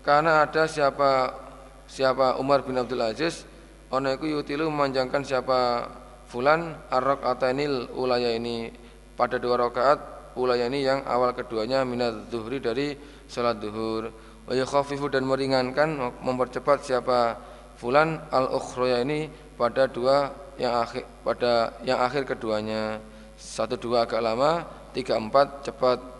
[0.00, 1.36] Karena ada siapa
[1.84, 3.44] siapa Umar bin Abdul Aziz
[3.92, 5.84] Ono iku yutilu memanjangkan siapa
[6.32, 8.72] Fulan arok atanil ulaya ini.
[9.20, 12.96] Pada dua rakaat ulaya ini yang awal keduanya minat zuhri dari
[13.28, 14.08] salat duhur
[14.48, 17.36] Wa khafifu dan meringankan mempercepat siapa
[17.76, 19.28] Fulan al ukhroya ini
[19.60, 22.96] pada dua yang akhir pada yang akhir keduanya.
[23.36, 24.64] Satu dua agak lama
[24.96, 26.19] tiga empat cepat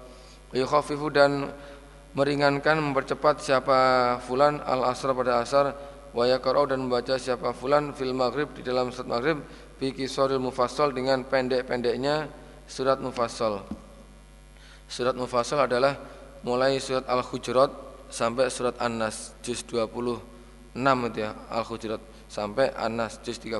[0.50, 1.50] Yukhafifu dan
[2.18, 3.78] meringankan mempercepat siapa
[4.26, 5.74] fulan al asr pada asar
[6.10, 9.38] wa yaqra'u dan membaca siapa fulan fil maghrib di dalam surat maghrib
[9.78, 12.26] bi kisoril mufassal dengan pendek-pendeknya
[12.66, 13.62] surat mufassal.
[14.90, 15.94] Surat mufassal adalah
[16.42, 17.70] mulai surat Al-Hujurat
[18.10, 20.18] sampai surat An-Nas juz 26
[20.74, 23.54] itu ya Al-Hujurat sampai An-Nas juz 30.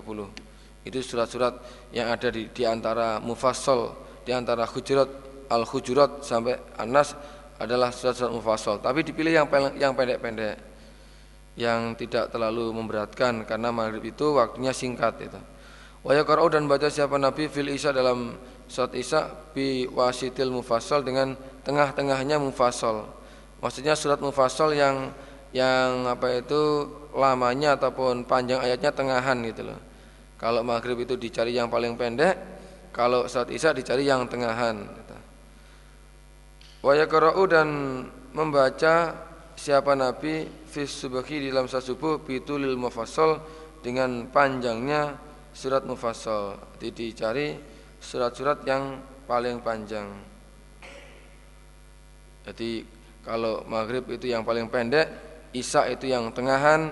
[0.83, 1.55] Itu surat-surat
[1.95, 3.95] yang ada di, di antara mufassal
[4.27, 7.19] di antara Hujurat Al-Hujurat sampai An-Nas
[7.59, 10.71] adalah surat-surat mufassal, tapi dipilih yang yang pendek-pendek
[11.59, 15.41] yang tidak terlalu memberatkan karena maghrib itu waktunya singkat itu.
[16.01, 21.37] Wa yaqra'u dan baca siapa Nabi fil Isya dalam surat Isya bi wasitil mufassal dengan
[21.67, 23.05] tengah-tengahnya mufassal.
[23.61, 25.13] Maksudnya surat mufassal yang
[25.53, 29.81] yang apa itu lamanya ataupun panjang ayatnya tengahan gitu loh.
[30.41, 32.33] Kalau maghrib itu dicari yang paling pendek,
[32.97, 35.00] kalau surat Isya dicari yang tengahan.
[36.81, 36.87] Gitu.
[36.89, 37.69] Wa yaqra'u dan
[38.33, 39.13] membaca
[39.53, 43.45] siapa Nabi fi subhi di dalam salat subuh bitulil mufassal
[43.85, 45.13] dengan panjangnya
[45.53, 46.57] surat mufassal.
[46.81, 47.49] Jadi dicari
[48.01, 48.97] surat-surat yang
[49.29, 50.09] paling panjang.
[52.49, 52.89] Jadi
[53.21, 55.05] kalau maghrib itu yang paling pendek,
[55.53, 56.89] isya itu yang tengahan,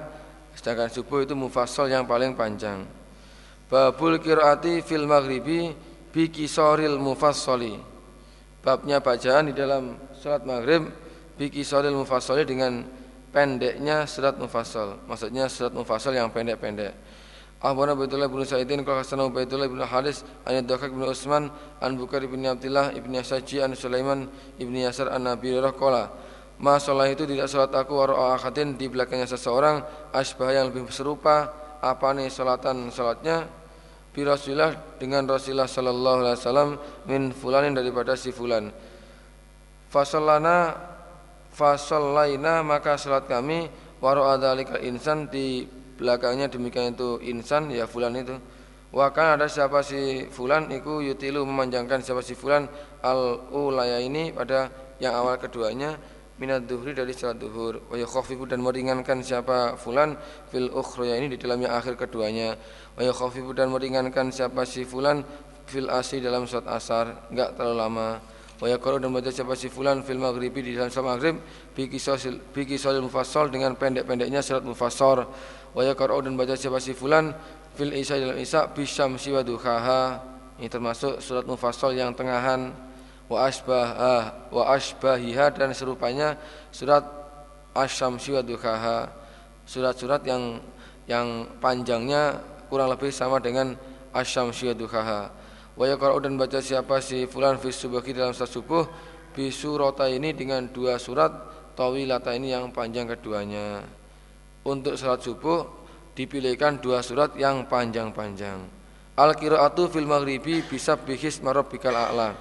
[0.53, 2.85] sedangkan subuh itu mufassal yang paling panjang.
[3.72, 5.72] Babul qiraati fil maghribi
[6.12, 7.88] bi kisoril mufassali
[8.62, 10.90] babnya bacaan di dalam surat maghrib
[11.38, 12.83] biki solil mufassali dengan
[13.31, 16.94] pendeknya surat mufassal maksudnya surat mufassal yang pendek-pendek.
[17.59, 21.51] Ahbana Baitullah bin Sa'idin Kala Hasan Baitullah bin Haris An Yadakak bin Usman
[21.83, 24.31] An Bukar bin Abdullah Ibn Yasaji An Sulaiman
[24.62, 26.07] Ibn Yasar An Nabi Kala
[26.62, 29.83] Ma sholat itu tidak sholat aku Waro'a akhatin di belakangnya seseorang
[30.14, 31.51] Asbah yang lebih serupa
[31.83, 33.51] Apa nih sholatan sholatnya
[34.18, 36.70] bi Rasulillah dengan Rasulullah sallallahu alaihi wasallam
[37.07, 38.74] min fulanin daripada si fulan.
[39.87, 40.74] Fasallana
[41.54, 43.70] fasallaina maka salat kami
[44.02, 48.35] waro adalikal insan di belakangnya demikian itu insan ya fulan itu.
[48.90, 52.66] Wa kan ada siapa si fulan iku yutilu memanjangkan siapa si fulan
[53.07, 54.66] al ulaya ini pada
[54.98, 55.94] yang awal keduanya
[56.38, 57.83] minat duhri dari salat duhur.
[57.90, 60.14] Wa yakhafifu dan meringankan siapa fulan
[60.48, 62.55] fil ukhra ini di dalam yang akhir keduanya.
[62.94, 65.27] Wa yakhafifu dan meringankan siapa si fulan
[65.66, 68.09] fil asri dalam salat asar enggak terlalu lama.
[68.59, 71.37] Wa yaqra dan baca siapa si fulan fil maghribi di dalam salat maghrib
[71.74, 72.66] bi qisasil bi
[72.98, 75.27] mufassal dengan pendek-pendeknya salat mufassar.
[75.74, 77.31] Wa yaqra dan baca siapa si fulan
[77.79, 80.03] fil isya dalam isya bi syamsi wa duhaha.
[80.59, 82.74] Ini termasuk surat mufassal yang tengahan
[83.29, 83.88] wa asbah
[84.49, 86.35] wa asbahiha dan serupanya
[86.73, 87.05] surat
[87.77, 89.12] asy-syamsi wa duhaha
[89.69, 90.59] surat-surat yang
[91.05, 92.41] yang panjangnya
[92.73, 93.77] kurang lebih sama dengan
[94.17, 95.21] asy-syamsi wa duhaha
[95.79, 98.85] wa yaqra'u dan baca siapa si fulan fi subuhi dalam salat subuh
[99.38, 101.31] bisurota ini dengan dua surat
[101.79, 103.87] tawilata ini yang panjang keduanya.
[104.67, 105.62] Untuk salat subuh
[106.19, 108.59] dipilihkan dua surat yang panjang-panjang.
[109.14, 112.35] Al qiraatu fil maghribi bisa bihis marabbikal a'la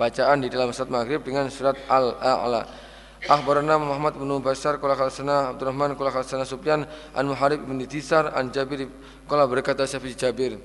[0.00, 2.64] bacaan di dalam salat maghrib dengan surat al a'la
[3.20, 8.48] Akhbarana Muhammad bin Bashar qala khalasana Abdurrahman qala khalasana Sufyan an Muharib bin Disar an
[8.48, 8.88] Jabir
[9.28, 10.56] qala berkata Syafi'i Jabir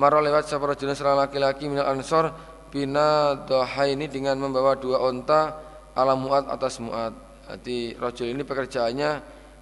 [0.00, 2.34] Maro lewat sahabat rajulun seorang laki-laki minal ansor
[2.74, 3.38] bina
[3.86, 5.54] ini dengan membawa dua onta
[5.94, 7.14] ala muat atas muat.
[7.46, 9.10] Jadi rojul ini pekerjaannya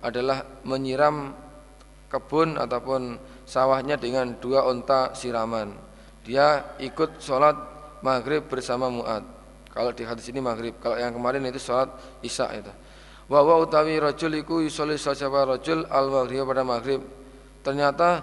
[0.00, 1.36] adalah menyiram
[2.08, 5.76] kebun ataupun sawahnya dengan dua onta siraman.
[6.24, 7.71] Dia ikut sholat
[8.02, 9.22] maghrib bersama muat.
[9.72, 11.88] Kalau di hadis ini maghrib, kalau yang kemarin itu sholat
[12.20, 12.68] isya itu.
[13.32, 17.00] Wa wa utawi rajul iku yusolli sapa rajul al maghrib pada maghrib.
[17.64, 18.20] Ternyata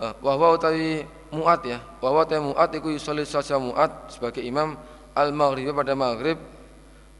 [0.00, 1.84] uh, wa utawi muat ya.
[2.00, 4.72] Wa wa utawi muat iku yusolli sapa muat sebagai imam
[5.12, 6.40] al maghrib pada maghrib.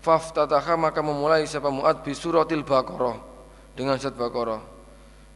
[0.01, 3.21] Faftataha maka memulai siapa muat bi suratil baqarah
[3.77, 4.63] dengan surat baqarah.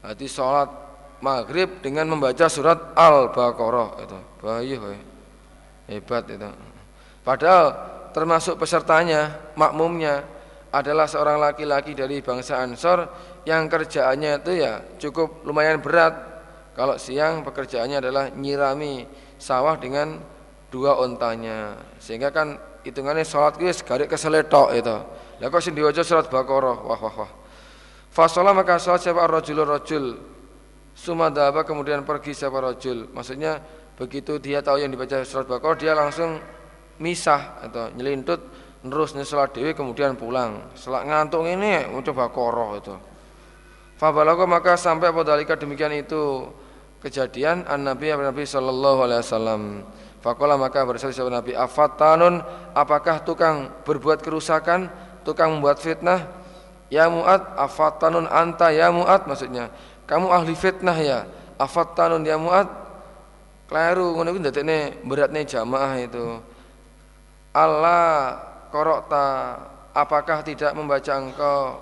[0.03, 0.71] Jadi sholat
[1.23, 4.19] maghrib dengan membaca surat al-baqarah itu.
[4.43, 5.12] Bahaya
[5.99, 6.51] hebat itu.
[7.23, 7.67] Padahal
[8.17, 10.25] termasuk pesertanya, makmumnya
[10.73, 13.07] adalah seorang laki-laki dari bangsa Ansor
[13.45, 16.33] yang kerjaannya itu ya cukup lumayan berat.
[16.73, 19.05] Kalau siang pekerjaannya adalah nyirami
[19.37, 20.17] sawah dengan
[20.73, 21.77] dua ontanya.
[22.01, 24.97] Sehingga kan hitungannya sholat wis garik keseletok itu.
[25.45, 26.79] Lah kok sing diwaca surat Baqarah.
[26.89, 27.33] Wah wah wah.
[28.09, 30.17] Fasolah maka sholat siapa rajulur rajul.
[30.97, 33.13] Sumadaba kemudian pergi siapa rajul.
[33.13, 33.61] Maksudnya
[34.03, 36.43] begitu dia tahu yang dibaca surat Baqarah dia langsung
[36.99, 38.43] misah atau nyelintut
[38.83, 40.75] terus sholat dewi kemudian pulang.
[40.75, 42.95] Setelah ngantuk ini mencoba koroh itu.
[43.95, 46.51] Fabalago maka sampai pada demikian itu
[46.99, 49.63] kejadian an Nabi Nabi Shallallahu Alaihi Wasallam.
[50.19, 52.43] Fakola maka bersabda sahabat Nabi Afatanun
[52.75, 54.91] apakah tukang berbuat kerusakan
[55.23, 56.27] tukang membuat fitnah?
[56.91, 59.71] Ya muat afatanun anta ya muat maksudnya.
[60.11, 61.27] Kamu ahli fitnah ya?
[61.59, 62.69] Afatanun ya muat
[63.73, 66.45] keliru ngono kuwi ndadekne beratne jamaah itu.
[67.57, 68.37] Allah
[68.69, 69.57] korokta
[69.97, 71.81] apakah tidak membaca engkau?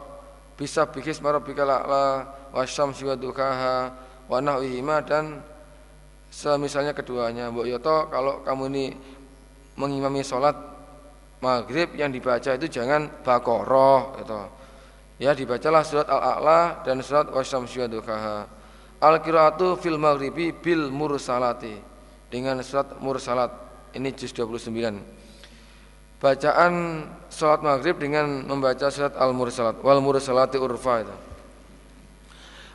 [0.55, 3.91] Bisa bikis marabika la'la wasyam siwa dukaha
[4.31, 5.43] wa nahwihima dan
[6.31, 7.51] semisalnya keduanya.
[7.51, 8.85] Mbok Yoto kalau kamu ini
[9.75, 10.55] mengimami sholat
[11.43, 14.41] maghrib yang dibaca itu jangan bakoroh gitu.
[15.21, 18.60] ya dibacalah surat al-a'la dan surat wasyam siwa dukaha
[19.01, 21.77] al qiraatu fil maghribi bil mursalati.
[22.31, 23.51] Dengan surat mursalat.
[23.91, 25.21] Ini juz 29
[26.21, 29.81] bacaan sholat maghrib dengan membaca surat al-mursalat.
[29.81, 31.17] Wal mursalati urfa itu.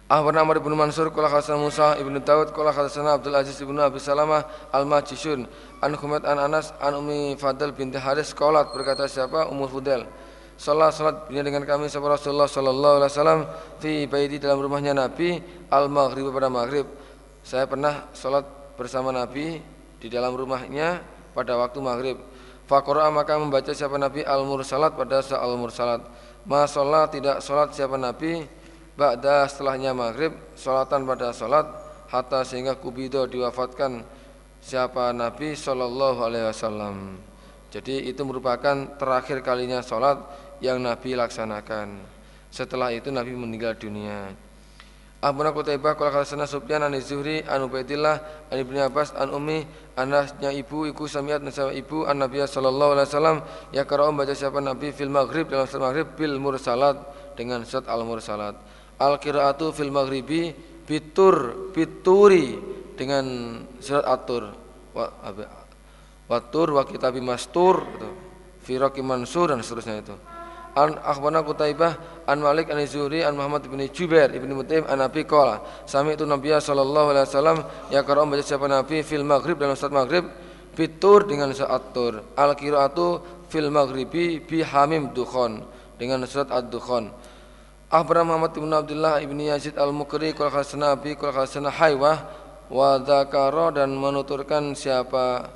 [0.05, 3.97] Ahbarna Amr ibn Mansur Kala Hasan Musa ibn Daud Kala Hasan Abdul Aziz ibn Abi
[3.97, 5.49] Salamah Al-Majishun.
[5.81, 9.49] An Khumet An Anas An Umi Fadl binti Haris Kolat berkata siapa?
[9.49, 10.05] Umur Fudel
[10.55, 13.41] Salat salat dengan kami sahabat Rasulullah Sallallahu Alaihi Wasallam
[13.83, 15.35] Fi baiti dalam rumahnya Nabi
[15.67, 16.87] Al Maghrib pada Maghrib.
[17.43, 18.47] Saya pernah salat
[18.79, 19.59] bersama Nabi
[19.99, 21.03] Di dalam rumahnya
[21.35, 22.17] pada waktu Maghrib.
[22.65, 26.01] Fakora maka membaca siapa Nabi al-mursalat pada saat al-mursalat.
[26.45, 26.65] Ma
[27.09, 28.45] tidak sholat siapa Nabi
[28.95, 31.65] Ba'da setelahnya maghrib Sholatan pada sholat
[32.07, 34.05] Hatta sehingga kubido diwafatkan
[34.65, 37.21] Siapa Nabi Sallallahu alaihi wasallam.
[37.69, 40.17] Jadi itu merupakan terakhir kalinya sholat
[40.65, 41.87] Yang Nabi laksanakan.
[42.49, 44.33] Setelah itu Nabi meninggal dunia.
[45.25, 49.65] Abu Qutaibah qala sana Sufyan an Zuhri an Ubaidillah an Ibnu Abbas an Ummi
[49.97, 53.37] anasnya ibu iku samiat nasaba ibu an Nabi sallallahu alaihi wasallam
[53.73, 57.01] ya qara'u baca siapa Nabi fil maghrib dalam salat maghrib bil mursalat
[57.33, 58.53] dengan surat al mursalat
[59.01, 60.53] al qiraatu fil maghribi
[60.85, 62.61] bitur bituri
[62.93, 63.25] dengan
[63.81, 64.53] surat atur
[64.93, 65.09] wa
[66.29, 68.09] watur wa kitabi mastur gitu.
[68.61, 70.34] fi mansur dan seterusnya itu
[70.75, 71.97] an akhbarana Qutaibah
[72.27, 75.61] an Malik an Zuhri an Muhammad bin Jubair ibn Mutaim an Nabi qala.
[75.87, 77.57] Sami itu Nabi sallallahu alaihi wasallam
[77.91, 80.27] ya qara baca siapa Nabi fil maghrib dalam saat maghrib
[80.75, 82.21] fitur dengan saat tur.
[82.35, 85.63] Al qiraatu fil maghribi bi hamim dukhon
[85.95, 87.07] dengan surat ad-dukhan
[87.87, 92.17] Akhbarana Muhammad bin Abdullah ibn Yazid al-Mukri qala khasana Nabi qala khasana Haywah
[92.67, 95.47] wa dzakara dan menuturkan siapa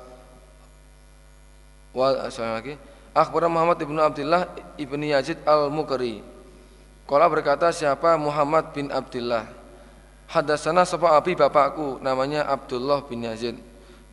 [1.90, 2.78] wa lagi
[3.10, 4.46] Akhbar Muhammad ibnu Abdullah
[4.78, 6.22] ibnu Yazid al Mukri.
[7.10, 9.50] Kala berkata siapa Muhammad bin Abdullah.
[10.30, 13.58] Hadasana sapa abi bapakku namanya Abdullah bin Yazid.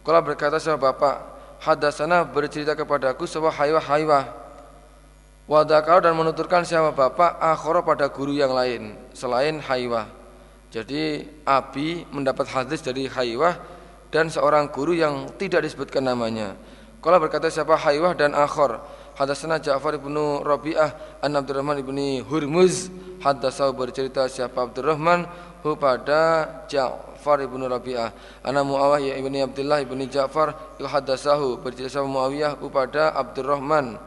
[0.02, 1.38] Kala berkata siapa bapak.
[1.62, 4.26] Hadasana bercerita kepadaku sapa haywah haywah.
[5.46, 10.10] Wadakar dan menuturkan siapa bapak akhara pada guru yang lain selain haywah.
[10.74, 13.62] Jadi Abi mendapat hadis dari haywah
[14.10, 16.58] dan seorang guru yang tidak disebutkan namanya.
[17.02, 17.78] Kalau berkata siapa?
[17.78, 18.82] Haywah dan akhor
[19.18, 20.14] Hadatsana Ja'far bin
[20.46, 22.94] Rabi'ah an Abdurrahman bin Hurmuz.
[23.18, 25.26] Hadatsau bercerita siapa Abdurrahman?
[25.66, 28.14] Hu pada Ja'far bin Rabi'ah.
[28.46, 32.62] Ana Muawiyah ibni Abdullah ibni Ja'far haddatsahu bercerita siapa Muawiyah?
[32.62, 33.98] Hu pada Abdurrahman.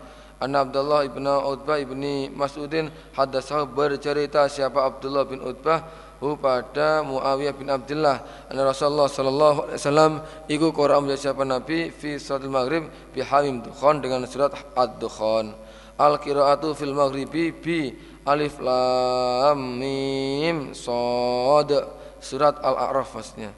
[0.40, 2.88] Anna Abdullah ibn Utbah ibni Mas'udin.
[3.12, 5.84] Hadasah bercerita siapa Abdullah bin Utbah
[6.20, 10.12] hu pada Muawiyah bin Abdullah anna Rasulullah sallallahu alaihi wasallam
[10.46, 15.56] iku qara siapa Nabi fi salatul maghrib bi hamim dukhan dengan surat ad-dukhan
[15.96, 17.96] al qiraatu fil maghribi bi
[18.28, 21.72] alif lam mim sad
[22.20, 23.50] surat al-a'raf maksudnya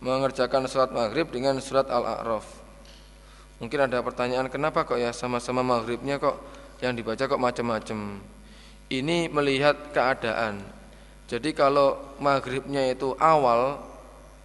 [0.00, 2.62] mengerjakan surat maghrib dengan surat al-a'raf
[3.62, 6.34] Mungkin ada pertanyaan kenapa kok ya sama-sama maghribnya kok
[6.82, 8.18] yang dibaca kok macam-macam.
[8.90, 10.81] Ini melihat keadaan.
[11.32, 13.80] Jadi kalau maghribnya itu awal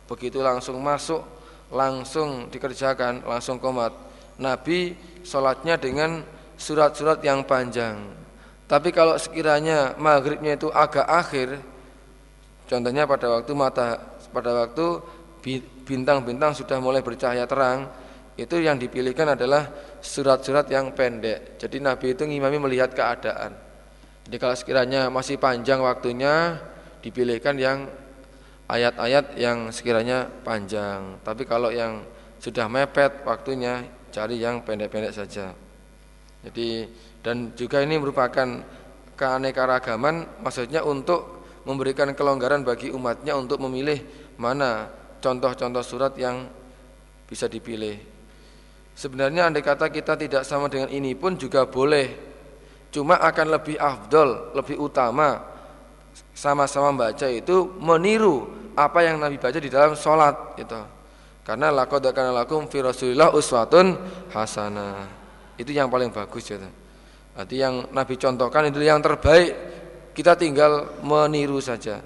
[0.08, 1.20] begitu langsung masuk
[1.68, 3.92] langsung dikerjakan langsung komat.
[4.40, 6.24] Nabi sholatnya dengan
[6.56, 8.00] surat-surat yang panjang.
[8.72, 11.60] Tapi kalau sekiranya maghribnya itu agak akhir,
[12.72, 14.00] contohnya pada waktu mata
[14.32, 15.04] pada waktu
[15.84, 17.92] bintang-bintang sudah mulai bercahaya terang,
[18.40, 19.68] itu yang dipilihkan adalah
[20.00, 21.60] surat-surat yang pendek.
[21.60, 23.56] Jadi Nabi itu ngimami melihat keadaan.
[24.28, 26.60] Jadi kalau sekiranya masih panjang waktunya
[27.02, 27.88] dipilihkan yang
[28.68, 31.20] ayat-ayat yang sekiranya panjang.
[31.24, 32.04] Tapi kalau yang
[32.38, 33.82] sudah mepet waktunya
[34.12, 35.56] cari yang pendek-pendek saja.
[36.45, 36.88] Jadi
[37.24, 38.62] dan juga ini merupakan
[39.18, 44.00] keanekaragaman maksudnya untuk memberikan kelonggaran bagi umatnya untuk memilih
[44.39, 44.88] mana
[45.20, 46.48] contoh-contoh surat yang
[47.28, 48.00] bisa dipilih.
[48.95, 52.30] Sebenarnya andai kata kita tidak sama dengan ini pun juga boleh.
[52.88, 55.57] Cuma akan lebih afdol, lebih utama
[56.38, 58.46] sama-sama membaca itu meniru
[58.78, 60.78] apa yang Nabi baca di dalam sholat itu.
[61.42, 63.98] Karena laqad kana lakum fi uswatun
[64.30, 65.10] hasanah.
[65.58, 66.70] Itu yang paling bagus gitu.
[67.34, 69.58] Berarti yang Nabi contohkan itu yang terbaik.
[70.14, 72.02] Kita tinggal meniru saja.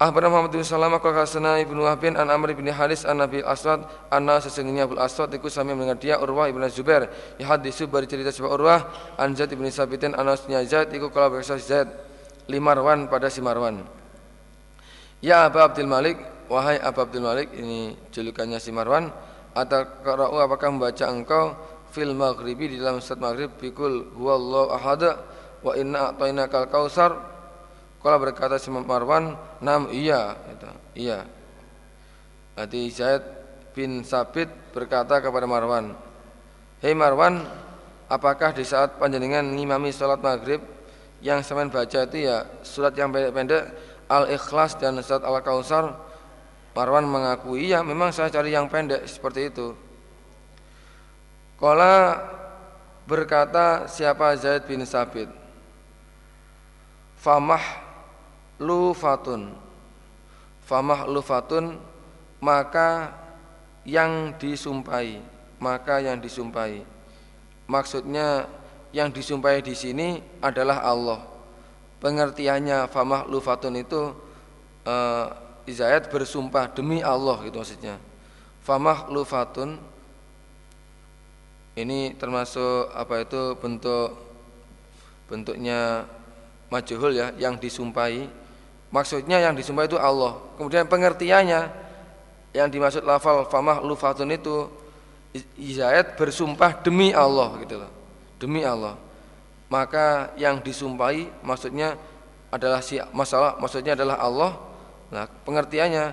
[0.00, 3.84] Akhbarana Muhammad bin Salamah qala sana Ibnu Wahbin an Amr bin Haris an Nabi Aswad
[4.08, 8.88] anna sesungguhnya Abu Aswad itu sami mendengar dia Urwah ibnu Zubair hadisu bercerita sebab Urwah
[9.20, 11.92] an Zaid bin Sabitin anasnya Zaid iku kala berkata Zaid
[12.50, 13.86] limarwan pada si Marwan
[15.22, 16.18] Ya Abu Abdul Malik
[16.50, 19.06] wahai Abu Abdul Malik ini julukannya si Marwan
[19.54, 21.54] ataqra'u apakah membaca engkau
[21.94, 25.02] fil maghribi di dalam surat maghrib bikul huwallahu ahad
[25.62, 27.12] wa inna a'tainakal kausar
[28.00, 30.68] kalau berkata si Marwan, "Nam, iya." Gitu.
[31.04, 31.28] Iya.
[32.56, 33.22] Berarti Zaid
[33.76, 35.92] bin Sabit berkata kepada Marwan,
[36.80, 37.44] "Hei Marwan,
[38.08, 40.64] apakah di saat panjenengan ngimami salat maghrib
[41.20, 43.70] yang semen baca itu ya surat yang pendek-pendek
[44.08, 46.08] Al-Ikhlas dan surat Al-Kausar?"
[46.70, 49.76] Marwan mengakui, "Iya, memang saya cari yang pendek seperti itu."
[51.60, 52.16] Kala
[53.04, 55.28] berkata siapa Zaid bin Sabit,
[57.20, 57.90] "Famah
[58.60, 59.56] lufatun
[60.68, 61.80] famah lufatun
[62.44, 63.10] maka
[63.88, 65.18] yang disumpahi
[65.56, 66.84] maka yang disumpahi
[67.64, 68.44] maksudnya
[68.90, 71.20] yang disumpahi di sini adalah Allah
[72.02, 74.02] pengertiannya famah lufatun itu
[75.68, 78.00] Izayat bersumpah demi Allah gitu maksudnya
[78.64, 79.78] famah lufatun
[81.78, 84.18] ini termasuk apa itu bentuk
[85.30, 86.08] bentuknya
[86.72, 88.40] majuhul ya yang disumpahi
[88.90, 90.42] Maksudnya yang disumpah itu Allah.
[90.58, 91.70] Kemudian pengertiannya
[92.50, 94.66] yang dimaksud lafal famah lufatun itu
[95.54, 97.90] Izayat bersumpah demi Allah gitu loh.
[98.40, 98.96] Demi Allah.
[99.70, 101.94] Maka yang disumpahi maksudnya
[102.50, 104.52] adalah si masalah maksudnya adalah Allah.
[105.14, 106.10] Nah, pengertiannya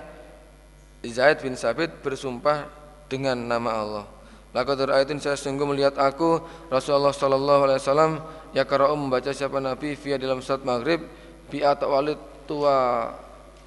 [1.08, 2.68] Zaid bin Sabit bersumpah
[3.08, 4.06] dengan nama Allah.
[4.52, 6.40] Laqad ra'aitu saya sungguh melihat aku
[6.72, 8.12] Rasulullah sallallahu alaihi wasallam
[8.56, 11.04] ya qara'u membaca siapa Nabi via dalam salat maghrib
[11.52, 12.16] bi atau walid
[12.48, 13.12] tua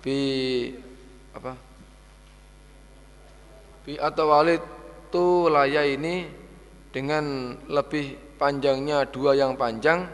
[0.01, 0.17] bi
[1.37, 1.53] apa
[3.85, 4.61] bi atau walid
[5.13, 6.25] tu laya ini
[6.89, 10.09] dengan lebih panjangnya dua yang panjang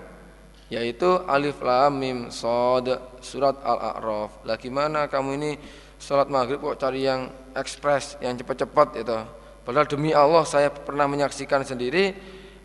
[0.67, 2.91] yaitu alif lam mim sod
[3.23, 5.51] surat al-a'raf lah gimana kamu ini
[5.95, 9.19] salat maghrib kok cari yang ekspres yang cepat-cepat itu
[9.63, 12.11] padahal demi Allah saya pernah menyaksikan sendiri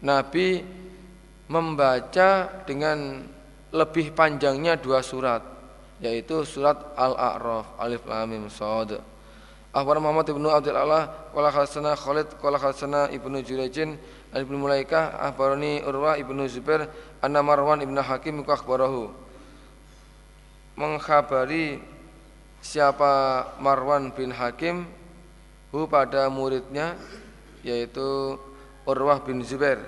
[0.03, 0.67] Nabi
[1.47, 3.23] membaca dengan
[3.71, 5.53] lebih panjangnya dua surat
[6.03, 8.99] yaitu surat Al-A'raf Alif Lam Mim Shad.
[9.73, 11.49] Akhbar Muhammad ibnu Abdul Allah qala
[11.95, 12.59] Khalid qala
[13.09, 13.97] Ibnu Jurayjin
[14.33, 16.89] Ali bin Mulaikah akhbarani Urwa Ibnu Zubair
[17.21, 19.13] anna Marwan Ibnu Hakim akhbarahu.
[20.73, 21.85] Mengkhabari
[22.65, 24.89] siapa Marwan bin Hakim
[25.69, 26.97] hu pada muridnya
[27.61, 28.41] yaitu
[28.89, 29.85] Urwah bin Zubair.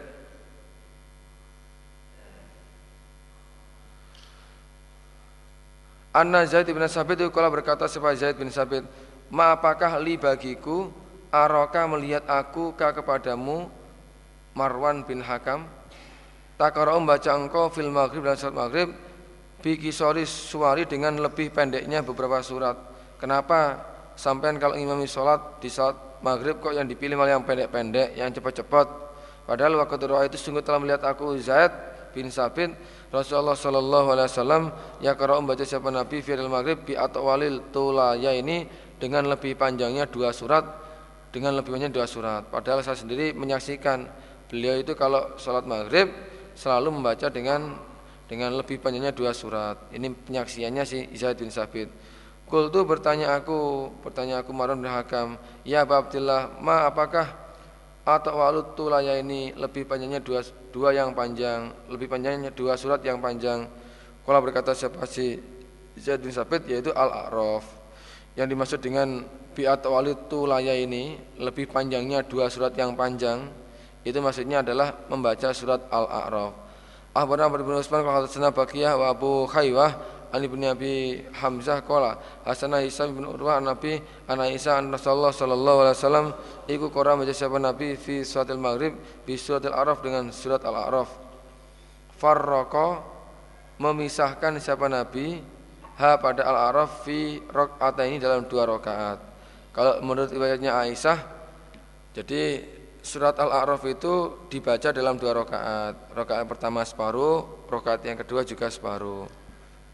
[6.15, 8.87] Anna Zaid bin Sabit itu kalau berkata siapa Zaid bin Sabit,
[9.33, 10.93] "Ma apakah li bagiku
[11.33, 13.67] Araka melihat aku ka kepadamu?"
[14.55, 15.67] Marwan bin Hakam?"
[16.55, 18.89] Takara membaca engkau fil maghrib dan salat maghrib
[19.59, 22.79] biki soris suari dengan lebih pendeknya beberapa surat.
[23.19, 23.81] Kenapa
[24.15, 28.87] sampai kalau imami sholat di saat maghrib kok yang dipilih malah yang pendek-pendek, yang cepat-cepat?
[29.49, 31.73] Padahal waktu doa itu sungguh telah melihat aku Zaid
[32.15, 32.71] bin Sabit
[33.11, 34.63] Rasulullah Shallallahu Alaihi Wasallam
[35.03, 38.65] ya kalau membaca siapa Nabi Firil Maghrib bi atau walil tulaya ini
[38.97, 40.63] dengan lebih panjangnya dua surat
[41.35, 42.47] dengan lebih banyak dua surat.
[42.47, 44.07] Padahal saya sendiri menyaksikan
[44.49, 46.11] beliau itu kalau sholat maghrib
[46.55, 47.77] selalu membaca dengan
[48.25, 49.91] dengan lebih panjangnya dua surat.
[49.93, 51.93] Ini penyaksiannya si Zaid bin Sabit.
[52.45, 57.45] Kul tu bertanya aku, bertanya aku Marwan bin Hakam, ya Abdullah, ma apakah
[58.05, 63.17] atau walut tulaya ini lebih panjangnya dua, dua yang panjang lebih panjangnya dua surat yang
[63.17, 63.65] panjang
[64.29, 65.41] kalau berkata siapa si
[65.97, 67.65] Zaid bin Sabit yaitu Al-A'raf
[68.37, 69.25] yang dimaksud dengan
[69.57, 73.49] bi'at walut tulaya ini lebih panjangnya dua surat yang panjang
[74.05, 76.53] itu maksudnya adalah membaca surat Al-A'raf.
[77.15, 79.95] Ahbarna Abu bin Usman kalau Bakiyah wa Abu Khaywah
[80.35, 85.79] an ibni Abi Hamzah qala Hasan Isa bin Urwah Nabi an Aisyah an Rasulullah sallallahu
[85.87, 86.27] alaihi wasallam
[86.67, 91.07] iku qara maca sapa Nabi fi suratil Maghrib bi suratil Araf dengan surat Al-A'raf.
[92.19, 92.99] Farraqa
[93.79, 95.39] memisahkan siapa Nabi
[96.03, 99.23] ha pada Al-A'raf fi ini dalam dua rakaat.
[99.71, 101.19] Kalau menurut riwayatnya Aisyah
[102.11, 102.59] jadi
[103.05, 109.29] surat Al-A'raf itu dibaca dalam dua rakaat rakaat pertama separuh rakaat yang kedua juga separuh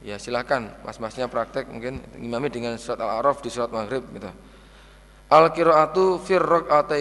[0.00, 4.32] Ya silahkan mas-masnya praktek mungkin imami dengan surat Al-A'raf di surat Maghrib gitu.
[5.28, 6.40] Al-qiraatu fir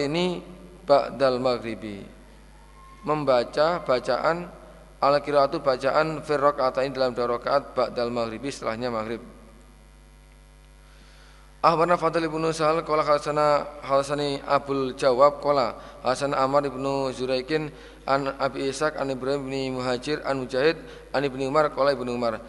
[0.04, 0.44] ini
[0.84, 2.04] ba'dal maghribi.
[3.08, 4.52] Membaca bacaan
[5.00, 6.44] al-qiraatu bacaan fir
[6.84, 9.24] ini dalam dua rakaat ba'dal maghribi setelahnya maghrib.
[11.60, 17.68] Ahbarna Fadl ibnu Sahal Kala khasana Hasani Abul Jawab Kala Hasan Amar ibnu Zuraikin
[18.08, 20.80] An Abi Ishaq An Ibrahim ibni Muhajir An Mujahid
[21.12, 22.40] An ibni Umar Kala ibnu Umar.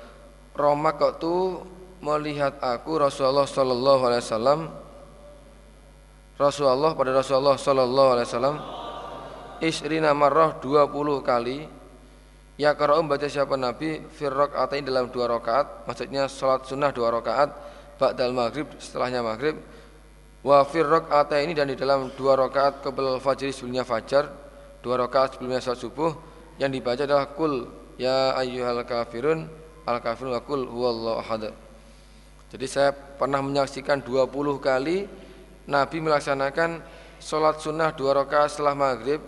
[0.55, 1.59] Roma tu
[1.99, 4.59] melihat aku Rasulullah Sallallahu Alaihi Wasallam?
[6.39, 8.57] Rasulullah pada Rasulullah Sallallahu Alaihi Wasallam
[9.59, 10.87] Isrina marrah 20
[11.19, 11.67] kali
[12.55, 17.51] Ya karaum baca siapa Nabi Firrok atain dalam dua rakaat Maksudnya sholat sunnah dua rakaat
[18.01, 19.61] Ba'dal maghrib setelahnya maghrib
[20.41, 24.25] Wa firrok ini dan di dalam dua rakaat kebel fajri sebelumnya fajar
[24.81, 26.11] Dua rakaat sebelumnya sholat subuh
[26.57, 27.69] Yang dibaca adalah kul
[28.01, 31.49] Ya ayyuhal kafirun Al-Kafirun wa kul huwallahu ahad.
[32.53, 34.29] Jadi saya pernah menyaksikan 20
[34.61, 35.09] kali
[35.65, 36.83] Nabi melaksanakan
[37.21, 39.21] sholat sunnah dua rakaat setelah maghrib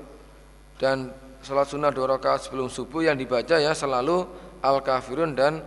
[0.78, 1.14] dan
[1.46, 4.28] sholat sunnah dua rakaat sebelum subuh yang dibaca ya selalu
[4.62, 5.62] Al-Kafirun dan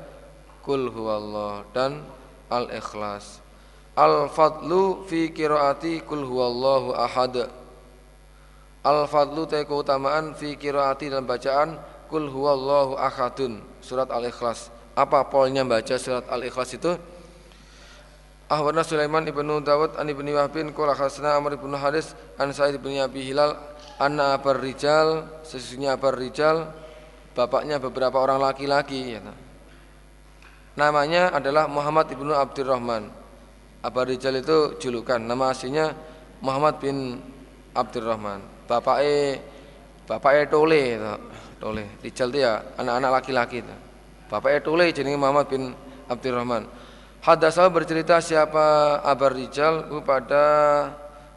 [0.67, 2.03] Kul huwallah dan
[2.51, 3.43] Al-Ikhlas.
[3.97, 7.49] Al-fadlu fi qiraati kul huwallahu ahad.
[8.85, 14.71] Al-fadlu ta keutamaan fi qiraati dalam bacaan kul huwallahu ahadun surat Al-Ikhlas.
[14.95, 16.93] Apa polnya baca surat Al-Ikhlas itu?
[18.47, 22.95] Ahwana Sulaiman ibnu Dawud an ibni Wahbin qala khasna Amr ibnu Haris an Sa'id ibn
[22.95, 23.59] Abi Hilal
[23.99, 26.71] anna Abar Rijal sesungguhnya Abar Rijal
[27.35, 29.46] bapaknya beberapa orang laki-laki ya.
[30.77, 33.09] Namanya adalah Muhammad ibnu Abdurrahman.
[33.81, 35.97] Abar Rijal itu julukan, nama aslinya
[36.45, 37.17] Muhammad bin
[37.73, 38.45] Abdurrahman.
[38.69, 39.41] Bapaknya
[40.05, 41.01] bapaknya Tole,
[41.57, 41.85] Tole.
[42.05, 43.65] Rijal itu ya anak-anak laki-laki.
[44.27, 45.73] Bapak Etule jenenge Muhammad bin
[46.11, 46.69] Abdurrahman.
[47.23, 50.45] Hadasa bercerita siapa Abar Rijal pada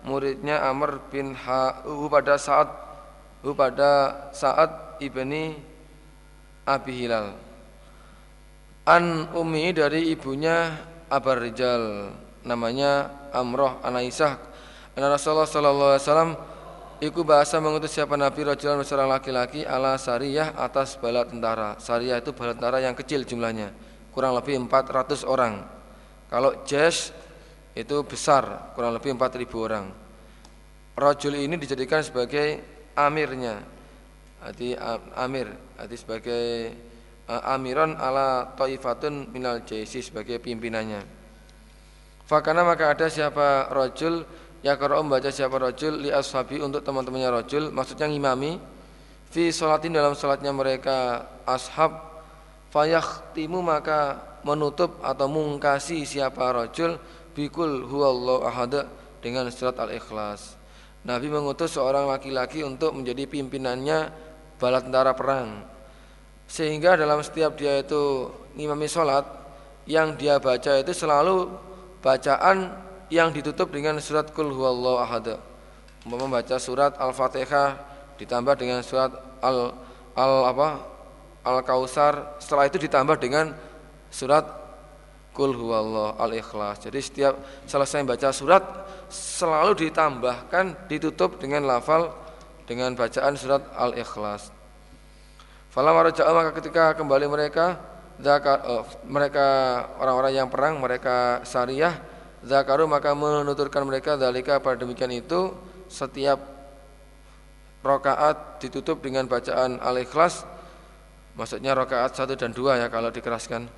[0.04, 2.70] muridnya Amr bin Ha pada saat
[3.42, 3.92] pada
[4.36, 5.56] saat ibni
[6.68, 7.49] Abi Hilal.
[8.90, 10.74] An Umi dari ibunya
[11.14, 12.10] Abar Rijal
[12.42, 14.42] namanya Amroh Anaisah.
[14.98, 16.32] Anna Rasulullah sallallahu alaihi wasallam
[17.00, 21.78] Iku bahasa mengutus siapa Nabi Rajulan seorang laki-laki ala Sariyah atas bala tentara.
[21.78, 23.72] Sariyah itu bala tentara yang kecil jumlahnya
[24.10, 25.64] Kurang lebih 400 orang.
[26.28, 27.14] Kalau Jes
[27.78, 29.86] itu besar kurang lebih 4000 orang.
[30.98, 32.58] Rajul ini dijadikan sebagai
[32.98, 33.62] amirnya.
[34.42, 34.74] Arti
[35.14, 36.74] amir Arti sebagai
[37.30, 41.06] amiron ala taifatun minal jaisi sebagai pimpinannya.
[42.26, 44.26] Fakana maka ada siapa rajul
[44.60, 48.60] Ya kalau membaca siapa rojul li ashabi untuk teman-temannya rojul maksudnya ngimami
[49.32, 52.12] fi sholatin dalam sholatnya mereka ashab
[53.32, 57.00] timu maka menutup atau mungkasi siapa rojul
[57.32, 58.84] bikul huwallahu ahad
[59.24, 60.60] dengan surat al-ikhlas.
[61.08, 64.12] Nabi mengutus seorang laki-laki untuk menjadi pimpinannya
[64.60, 65.64] bala tentara perang
[66.50, 69.22] sehingga dalam setiap dia itu ngimami sholat
[69.86, 71.46] yang dia baca itu selalu
[72.02, 72.74] bacaan
[73.14, 75.38] yang ditutup dengan surat Qul huwallahu ahad.
[76.10, 77.78] Membaca surat Al-Fatihah
[78.18, 79.14] ditambah dengan surat
[79.46, 79.78] Al
[80.18, 80.70] Al apa?
[81.46, 83.54] Al-Kausar, setelah itu ditambah dengan
[84.10, 84.46] surat
[85.34, 86.82] Qul huwallahu al-ikhlas.
[86.84, 87.34] Jadi setiap
[87.70, 88.64] selesai baca surat
[89.10, 92.12] selalu ditambahkan ditutup dengan lafal
[92.66, 94.59] dengan bacaan surat al-ikhlas.
[95.70, 97.78] Falamma raja'a maka ketika kembali mereka
[98.18, 99.48] zakar, uh, mereka
[100.02, 101.94] orang-orang yang perang mereka syariah
[102.42, 105.54] zakaru maka menuturkan mereka dalika pada demikian itu
[105.86, 106.42] setiap
[107.86, 110.44] rokaat ditutup dengan bacaan al-ikhlas
[111.38, 113.70] maksudnya rokaat satu dan dua ya kalau dikeraskan.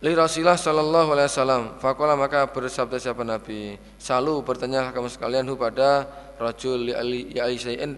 [0.00, 3.76] Li Rasulullah sallallahu alaihi wasallam Fakola maka bersabda siapa Nabi?
[4.00, 6.08] Salu bertanya kamu sekalian hu pada
[6.40, 7.44] Ali ya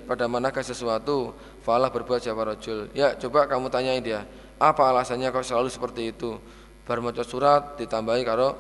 [0.03, 1.31] pada manakah sesuatu
[1.63, 4.27] Falah berbuat siapa rajul Ya coba kamu tanyain dia
[4.63, 6.39] apa alasannya kok selalu seperti itu?
[6.87, 8.55] Baru surat ditambahi karo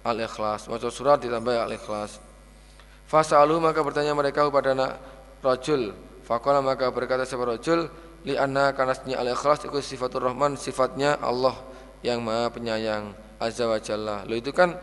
[0.00, 0.72] al-ikhlas.
[0.72, 2.16] Maca surat ditambahi al-ikhlas.
[3.04, 4.96] Fasalu maka bertanya mereka kepada anak
[5.44, 5.92] rajul.
[6.24, 7.92] Faqala maka berkata siapa rajul
[8.24, 11.60] li anna kanasnya al-ikhlas itu sifatur rahman sifatnya Allah
[12.00, 14.24] yang Maha Penyayang azza wa jalla.
[14.24, 14.80] Lo itu kan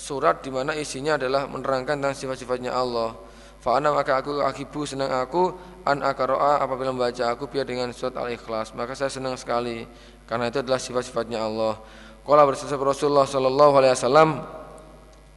[0.00, 3.12] surat di mana isinya adalah menerangkan tentang sifat-sifatnya Allah.
[3.58, 5.50] Fa'ana maka aku akibu senang aku
[5.82, 8.70] an akaroa apabila membaca aku biar dengan surat al-ikhlas.
[8.78, 9.82] Maka saya senang sekali
[10.30, 11.74] karena itu adalah sifat-sifatnya Allah.
[12.22, 14.30] Kala bersabda Rasulullah Sallallahu Alaihi Wasallam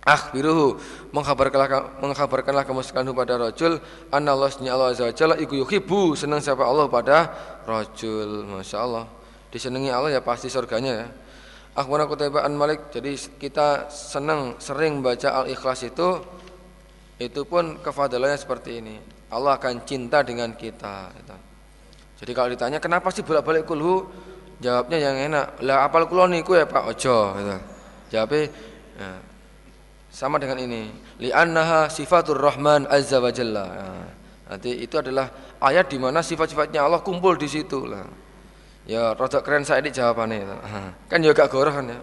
[0.04, 0.76] akhbiruhu
[1.14, 3.78] mengkhabarkanlah mengkhabarkanlah kamu sekalian pada rajul
[4.10, 4.50] anna Allah
[4.92, 7.32] azza wajalla iku yuhibbu senang siapa Allah pada
[7.64, 8.44] rajul.
[8.44, 9.08] Masya Allah
[9.50, 11.08] disenangi Allah ya pasti surganya ya.
[11.72, 16.20] Akhbarana Qutaibah an Malik jadi kita senang sering baca al-ikhlas itu
[17.22, 18.98] itu pun kefadalannya seperti ini.
[19.30, 21.14] Allah akan cinta dengan kita.
[21.16, 21.36] Gitu.
[22.22, 24.10] Jadi kalau ditanya kenapa sih bolak-balik kulhu,
[24.60, 25.62] jawabnya yang enak.
[25.64, 27.18] Lah apal kulo niku ya Pak Ojo.
[27.38, 27.58] Gitu.
[28.12, 28.42] Jawabnya
[29.00, 29.10] ya,
[30.12, 30.92] sama dengan ini.
[31.22, 33.66] Li'annaha sifatur Rahman azza wa jalla.
[33.72, 33.88] Ya,
[34.52, 35.32] nanti itu adalah
[35.64, 38.04] ayat di mana sifat-sifatnya Allah kumpul di situ lah.
[38.90, 40.38] Ya rada keren saya ini jawabannya.
[40.42, 40.56] Gitu.
[41.08, 42.00] Kan ya gak gorohan ya.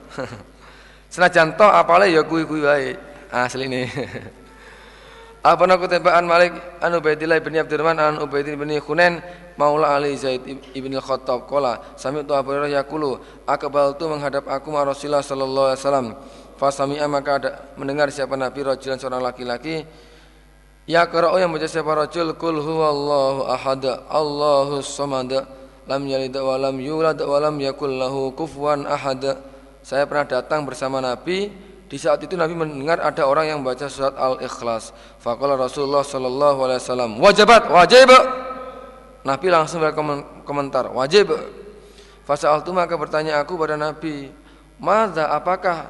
[1.12, 2.96] Senajan toh apalnya ya kui-kui baik.
[3.28, 3.86] Asli nih.
[5.39, 6.53] Apa nak tembaan Malik?
[6.82, 9.22] An Ubaidillah bin Abdurrahman an Ubaidillah bin Khunain
[9.55, 10.43] Maula Ali Zaid
[10.74, 11.47] ibn al-Khattab.
[11.47, 16.07] Kola Sami tu Abu Hurairah yakulu Akbal tu menghadap aku ma Rasulullah sallallahu alaihi wasallam
[16.59, 19.86] Fasami'a maka ada mendengar siapa Nabi rajulan seorang laki-laki
[20.91, 22.34] Ya qara'u yang baca siapa rajul?
[22.34, 25.30] Kul huwallahu ahad Allahu samad
[25.89, 29.41] Lam yalid wa lam yulad wa lam yakul lahu kufuwan ahad.
[29.80, 31.49] Saya pernah datang bersama Nabi
[31.89, 34.93] di saat itu Nabi mendengar ada orang yang baca surat Al-Ikhlas.
[35.24, 38.12] Faqala Rasulullah sallallahu alaihi wasallam, "Wajibat, wajib."
[39.24, 41.32] Nabi langsung berkomentar, "Wajib."
[42.28, 44.28] Fasa'altu maka bertanya aku pada Nabi,
[44.76, 45.89] "Madza apakah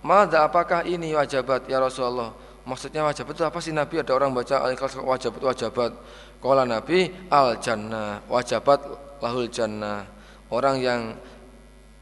[0.00, 2.32] Madza apakah ini wajibat ya Rasulullah?"
[2.64, 4.00] Maksudnya wajibat itu apa sih Nabi?
[4.00, 5.92] Ada orang baca Al-Ikhlas wajibat wajibat.
[6.40, 8.80] Kala Nabi, "Al-jannah." Wajibat
[9.20, 10.08] lahul jannah.
[10.48, 11.12] Orang yang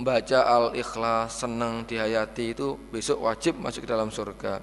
[0.03, 4.63] baca al-ikhlas senang dihayati itu besok wajib masuk ke dalam surga.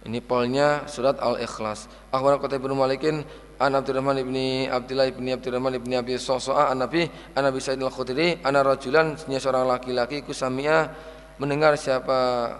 [0.00, 1.88] Ini polnya surat al-ikhlas.
[2.08, 3.20] Akhbar kota ibnu malikin
[3.60, 7.04] an Abdurrahman ibni Abdullah ibni Abdurrahman ibni Abi Soso'a an Nabi
[7.36, 10.88] an Nabi Sa'id al-Khudri an rajulan seorang laki-laki kusamia
[11.36, 12.56] mendengar siapa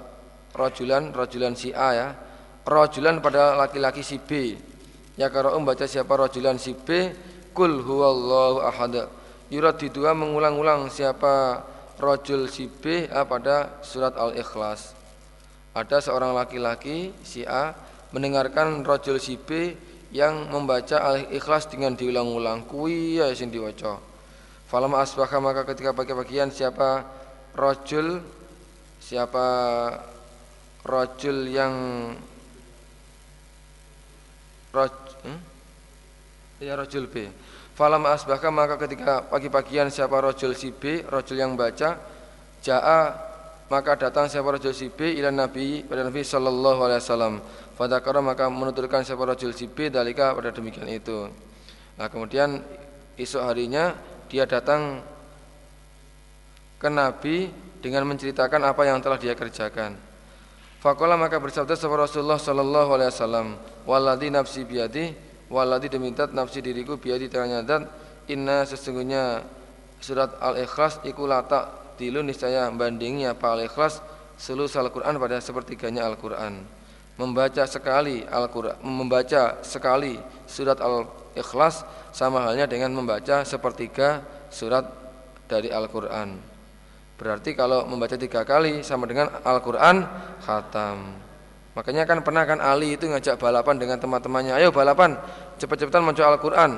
[0.52, 2.08] rajulan rajulan si A ya.
[2.60, 4.52] Rajulan pada laki-laki si B.
[5.16, 7.08] Ya kalau membaca siapa rajulan si B
[7.56, 9.08] kul huwallahu ahad.
[9.48, 11.64] Yurad dua mengulang-ulang siapa
[12.00, 14.96] rojul si B A pada surat Al-Ikhlas.
[15.76, 17.76] Ada seorang laki-laki si A
[18.10, 19.76] mendengarkan rojul si B
[20.10, 22.66] yang membaca Al-Ikhlas dengan diulang-ulang.
[22.66, 24.00] Kui ya sing diwaca.
[24.66, 27.04] Falam asbaha maka ketika pagi-pagian siapa
[27.54, 28.22] rojul
[29.00, 29.46] siapa
[30.86, 31.74] rojul yang
[34.70, 34.94] roj,
[35.26, 35.40] hmm?
[36.62, 37.26] ya rojul B
[37.80, 41.96] Falam asbahka maka ketika pagi-pagian siapa rojul si B, rojul yang baca,
[42.60, 43.00] Ja'a
[43.72, 47.40] maka datang siapa rojul si B ila Nabi pada Nabi Sallallahu Alaihi Wasallam.
[47.80, 51.32] Fadakara maka menuturkan siapa rojul si B dalika pada demikian itu.
[51.96, 52.60] Nah kemudian
[53.16, 53.96] esok harinya
[54.28, 55.00] dia datang
[56.76, 57.48] ke Nabi
[57.80, 59.96] dengan menceritakan apa yang telah dia kerjakan.
[60.84, 63.56] Fakola maka bersabda sahabat Rasulullah Sallallahu Alaihi Wasallam,
[63.88, 67.90] waladhi nafsi biadi waladi demintat nafsi diriku biadi terangnya dan
[68.30, 69.42] inna sesungguhnya
[69.98, 74.00] surat al-ikhlas iku lata tilu niscaya bandingi apa al-ikhlas
[74.40, 76.64] seluruh Al-Quran pada sepertiganya Al-Quran.
[77.20, 80.16] Membaca sekali Al-Quran membaca sekali
[80.48, 81.84] surat al-ikhlas
[82.16, 84.88] sama halnya dengan membaca sepertiga surat
[85.44, 86.40] dari Al-Quran.
[87.20, 90.08] Berarti kalau membaca tiga kali sama dengan Al-Quran
[90.40, 91.28] khatam.
[91.80, 94.52] Makanya kan pernah kan Ali itu ngajak balapan dengan teman-temannya.
[94.52, 95.16] Ayo balapan,
[95.56, 96.76] cepat-cepatan membaca Al-Quran.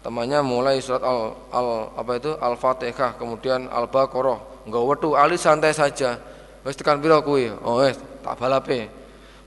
[0.00, 4.64] Temannya mulai surat al, al apa itu Al-Fatihah, kemudian Al-Baqarah.
[4.64, 6.16] Enggak wetu, Ali santai saja.
[6.64, 7.52] Wes tekan piro kuwi?
[7.60, 8.88] Oh wes tak balape.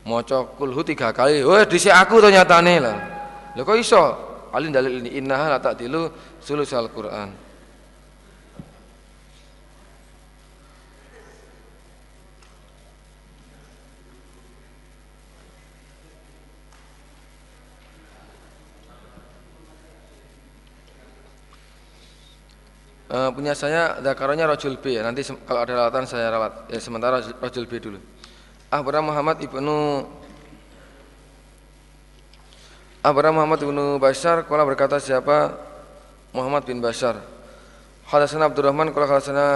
[0.05, 1.41] Maca kulhu tiga kali.
[1.41, 2.97] Wes dhisik aku to nyatane lah.
[3.57, 4.03] Lho kok iso?
[4.53, 7.44] Ali dalil ini innaha la ta'dilu sulus Al-Qur'an.
[23.15, 25.01] Uh, punya saya zakarnya rojul B ya.
[25.07, 26.67] Nanti kalau ada rawatan saya rawat.
[26.67, 27.95] Ya sementara rojul B dulu.
[28.67, 30.03] Abraham Muhammad ibnu
[32.99, 35.55] Abraham Muhammad ibnu Bashar Kala berkata siapa
[36.35, 37.23] Muhammad bin Bashar
[38.11, 39.47] Hadasana Abdurrahman Kala hadasana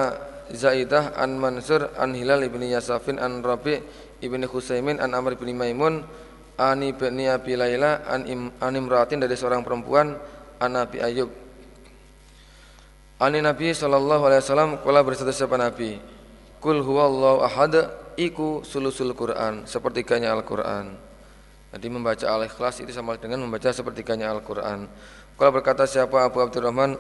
[0.56, 3.76] Zaidah An Mansur An Hilal ibni Yasafin An Rabi
[4.24, 6.08] ibni Khusaymin An Amr ibni Maimun
[6.56, 10.16] An ibni Abi Layla An, im, an Imratin dari seorang perempuan
[10.64, 11.49] An Nabi Ayub
[13.20, 16.00] Ani Nabi sallallahu alaihi wasallam kala bersatu siapa Nabi
[16.64, 20.92] Kul huwallahu ahad iku sulusul Quran sepertiganya Al-Quran.
[21.72, 24.92] Jadi membaca Al-Ikhlas itu sama dengan membaca sepertiganya Al-Quran.
[25.40, 27.00] Kalau berkata siapa Abu Abdurrahman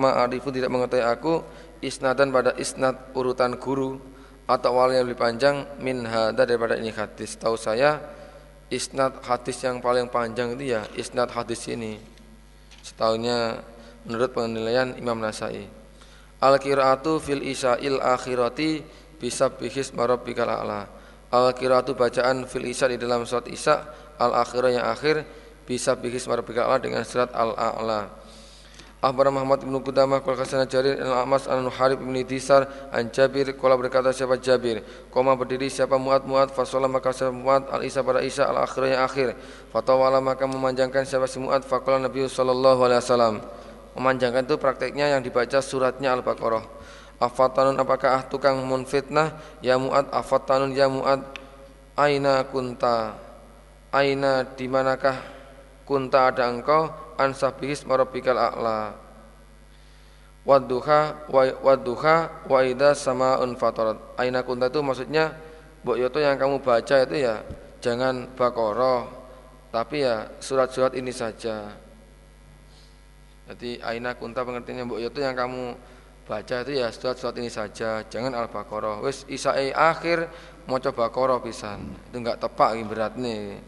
[0.00, 1.44] Ma'arifu tidak mengetahui aku
[1.84, 4.00] Isnadan pada isnad urutan guru
[4.48, 7.36] Atau awal yang lebih panjang Min hada daripada ini hadis.
[7.36, 8.00] Tahu saya
[8.72, 12.00] isnad hadis yang paling panjang itu ya Isnad hadis ini.
[12.80, 13.60] Setahunya
[14.06, 15.66] menurut penilaian Imam Nasai.
[16.40, 18.80] Al-qiraatu fil isa'il akhirati
[19.18, 20.86] bisa bihis marabbikal a'la.
[21.34, 23.82] Al-qiraatu bacaan fil isa di dalam surat Isa
[24.16, 25.26] al-akhirah yang akhir
[25.66, 28.26] bisa bihis marabbikal a'la dengan surat al-a'la.
[28.96, 33.52] Akhbar Muhammad bin Qudamah Kala kasana Jarir Al-Amas An-Nuharib bin Disar An Jabir.
[33.52, 34.80] Kala berkata siapa Jabir?
[35.12, 37.68] Koma berdiri siapa Mu'ad Mu'ad Fasolah maka siapa Mu'ad?
[37.76, 39.28] Al-Isa pada Isa Al-akhirah yang akhir.
[39.68, 41.68] Fatawala maka memanjangkan siapa si Mu'ad.
[41.68, 43.34] Fakola Nabi Sallallahu Alaihi Wasallam
[43.96, 46.64] Memanjangkan itu prakteknya yang dibaca suratnya Al-Baqarah.
[47.16, 49.40] Afatanun apakah tukang munfitnah?
[49.64, 51.24] Ya muad afatanun ya muad
[51.96, 53.16] aina kunta?
[53.88, 55.16] Aina di manakah
[55.88, 56.92] kunta ada engkau?
[57.16, 58.92] Ansabihis marabikal a'la.
[60.44, 63.96] Wadduha wa wadduha wa ida samaun fatarat.
[64.20, 65.32] Aina kunta itu maksudnya
[65.86, 67.46] Mbok Yoto yang kamu baca itu ya
[67.78, 69.06] jangan Baqarah
[69.70, 71.70] tapi ya surat-surat ini saja
[73.46, 75.78] jadi aina kunta pengertiannya mbok itu yang kamu
[76.26, 78.98] baca itu ya surat-surat ini saja, jangan Al-Baqarah.
[79.06, 80.26] Wis isae akhir
[80.66, 81.94] maca Baqarah pisan.
[82.10, 83.62] Itu enggak tepak iki berat nih.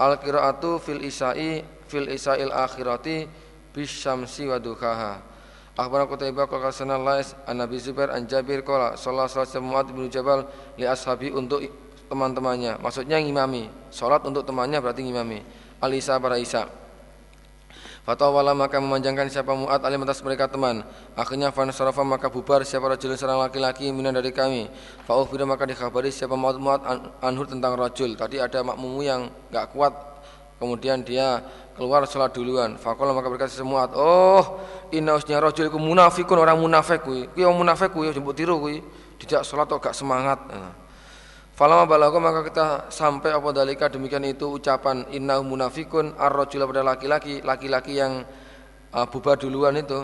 [0.00, 3.28] Al-qiraatu fil isai fil isail akhirati
[3.76, 5.20] bisyamsi wa duhaha.
[5.72, 10.08] Akhbarana Qutaibah qala sana Lais an Nabi Zubair an Jabir qala sallallahu alaihi wasallam bin
[10.12, 10.44] Jabal
[10.76, 11.64] li ashabi untuk
[12.12, 12.76] teman-temannya.
[12.80, 13.72] Maksudnya ngimami.
[13.88, 15.40] Salat untuk temannya berarti ngimami.
[15.80, 16.68] Alisa para Isa.
[18.02, 20.82] Fatawala maka memanjangkan siapa muat alim atas mereka teman.
[21.14, 24.66] Akhirnya fansarafa maka bubar siapa rajul seorang laki-laki minan dari kami.
[25.06, 26.82] Fa'ukhbira maka dikhabari siapa muat muat
[27.22, 28.18] anhur tentang rajul.
[28.18, 29.94] Tadi ada makmumu yang enggak kuat
[30.58, 31.46] kemudian dia
[31.78, 32.74] keluar sholat duluan.
[32.74, 34.58] Fakola maka berkata semua, oh
[34.90, 37.30] inna usnya rajul iku munafikun orang munafik kuwi.
[37.30, 38.82] Kuwi orang munafik kuwi jemput tiru kuwi.
[39.22, 40.42] Tidak sholat kok gak semangat.
[40.50, 40.81] Nah.
[41.52, 47.44] Falama balago maka kita sampai apa dalika demikian itu ucapan inna munafikun ar-rajula pada laki-laki,
[47.44, 48.24] laki-laki yang
[48.88, 50.00] uh, bubar duluan itu.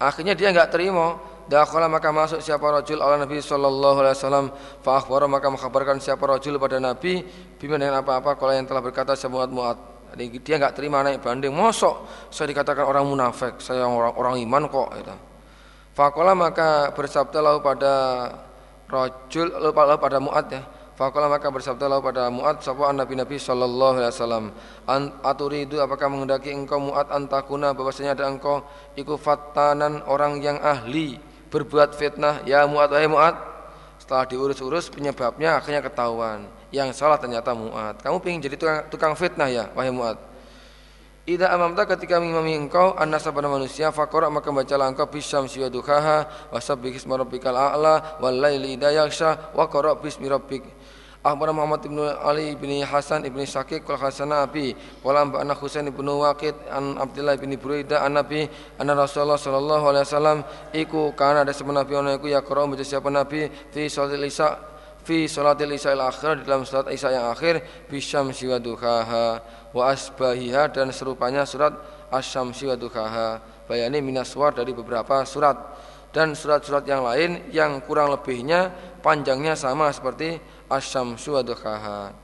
[0.00, 1.20] Akhirnya dia enggak terima.
[1.44, 4.46] Dakhala maka masuk siapa rajul Allah Nabi sallallahu alaihi wasallam
[4.80, 7.20] fa akhbara maka mengkhabarkan siapa rajul pada Nabi
[7.60, 9.76] bima dengan apa-apa kalau yang telah berkata semuat muat.
[10.16, 11.52] Dia enggak terima naik banding.
[11.52, 15.16] Mosok saya dikatakan orang munafik, saya orang orang iman kok itu.
[15.92, 17.94] Fakola maka bersabda lalu pada
[18.88, 20.62] Rajul lalu pada Mu'ad ya.
[20.94, 24.44] Fakola maka bersabda lalu pada Mu'ad sapa Nabi Nabi sallallahu alaihi wasallam,
[25.26, 28.62] "Aturidu apakah menghendaki engkau Mu'ad antakuna bahwasanya ada engkau
[28.94, 31.18] iku fatanan orang yang ahli
[31.50, 33.36] berbuat fitnah ya Mu'ad wahai Mu'ad?"
[33.98, 36.46] Setelah diurus-urus penyebabnya akhirnya ketahuan.
[36.70, 37.98] Yang salah ternyata Mu'ad.
[37.98, 40.33] Kamu ingin jadi tukang, tukang fitnah ya wahai Mu'ad?
[41.24, 46.28] Ida amamta ketika mengimami engkau anasa pada manusia fakora maka bacalah engkau bisam siwa duhaha
[46.52, 49.64] wasab bihis marabbikal a'la wal laili idha yaksha wa
[49.96, 50.68] bismi rabbik.
[51.24, 56.52] Akhbar Muhammad ibn Ali ibn Hasan ibn Syakik wal Hasan Abi anak Husain ibn Waqid
[56.68, 58.44] an Abdullah ibn Buraidah an Nabi
[58.76, 60.38] anna Rasulullah sallallahu alaihi wasallam
[60.76, 64.60] iku kana ada semen Nabi ono iku ya qara baca siapa Nabi fi salatil isya
[65.00, 69.40] fi salatil isya akhir dalam salat isya yang akhir bisam siwa duhaha
[69.74, 71.74] wa asbahiha dan serupanya surat
[72.14, 75.58] asy-syamsi wa duhaha bayani minaswar dari beberapa surat
[76.14, 78.70] dan surat-surat yang lain yang kurang lebihnya
[79.02, 80.38] panjangnya sama seperti
[80.70, 82.14] asyamsu wa duhaha.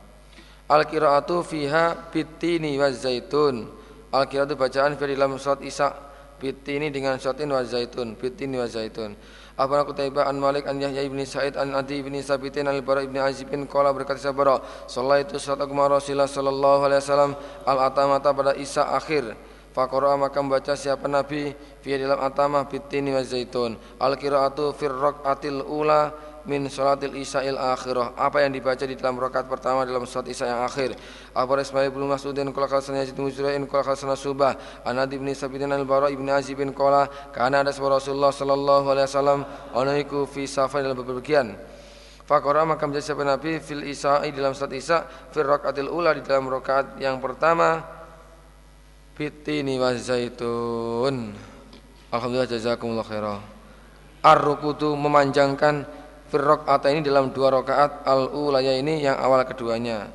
[0.70, 3.66] Al-qiraatu fiha bitini wa zaitun.
[4.14, 5.90] Al-qiraatu bacaan fi dalam surat Isa
[6.38, 9.18] bitini dengan suratin wa zaitun, bitini wa zaitun.
[9.61, 13.20] Abu Qutaibah an Malik an Yahya ibn Sa'id an Adi ibn Sabitin al Bara ibn
[13.20, 17.32] Azib bin qala berkata sabara sallaitu salat aku Rasulullah sallallahu alaihi wasallam
[17.68, 19.36] al atamata pada Isa akhir.
[19.76, 21.54] Fakora maka membaca siapa Nabi
[21.84, 23.76] Via dalam atamah bitini wa zaitun.
[24.00, 24.96] Al kiraatu fir
[25.28, 26.11] atil ula
[26.47, 28.16] min salatil isyail akhirah.
[28.16, 30.97] Apa yang dibaca di dalam rakaat pertama dalam salat isya yang akhir?
[31.36, 35.72] Abu Ismail bin Mas'udin qala khalasana Yazid bin Zurain qala khalasana Subah Anadi bin Sabidin
[35.72, 39.41] al-Bara ibn Azib bin qala kana ada Rasulullah sallallahu alaihi wasallam
[39.76, 41.57] anaiku fi safar dalam bepergian.
[42.24, 45.03] Fakora maka menjadi siapa Nabi fil isya'i dalam salat isya
[45.34, 47.82] fil rakaatil ula di dalam rakaat yang pertama
[49.18, 51.34] fitini wa zaitun.
[52.11, 53.38] Alhamdulillah jazakumullah khairah
[54.20, 55.88] Ar-rukutu memanjangkan
[56.31, 60.07] firrok atau ini dalam dua rakaat al ulaya ini yang awal keduanya.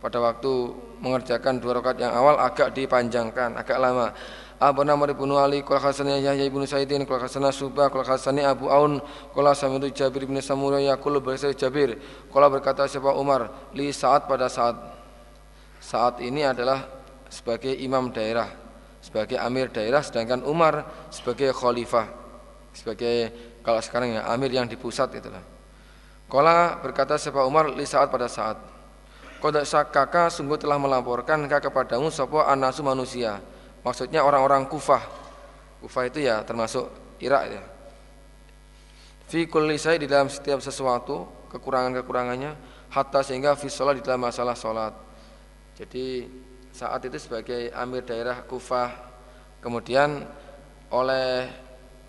[0.00, 0.72] Pada waktu
[1.04, 4.16] mengerjakan dua rakaat yang awal agak dipanjangkan agak lama.
[4.58, 5.62] Abu Namar ibnu Ali?
[5.62, 8.98] Kul Hasannya Yahya ibnu Saidin Kul Hasanah Subah Kul Hasannya Abu Aun
[9.30, 11.94] Kul Samitu Jabir ibnu Samura Yakul berkata Jabir.
[12.26, 13.70] Kul berkata siapa Umar?
[13.78, 14.74] Li saat pada saat.
[15.78, 16.90] Saat ini adalah
[17.30, 18.50] sebagai imam daerah
[18.98, 20.82] Sebagai amir daerah Sedangkan Umar
[21.14, 22.10] sebagai khalifah.
[22.74, 23.30] Sebagai
[23.62, 25.57] kalau sekarang ya amir yang di pusat itulah
[26.28, 28.60] Kala berkata siapa Umar li saat pada saat.
[29.40, 33.40] Kodak sakaka sungguh telah melaporkan kepadamu sopo anasu manusia.
[33.80, 35.00] Maksudnya orang-orang kufah.
[35.80, 36.90] Kufah itu ya termasuk
[37.24, 37.64] Irak ya.
[39.28, 42.52] Fi kulli di dalam setiap sesuatu Kekurangan-kekurangannya
[42.92, 44.92] Hatta sehingga fi sholat di dalam masalah sholat.
[45.76, 46.24] Jadi
[46.72, 48.88] saat itu sebagai amir daerah kufah.
[49.60, 50.24] Kemudian
[50.88, 51.52] oleh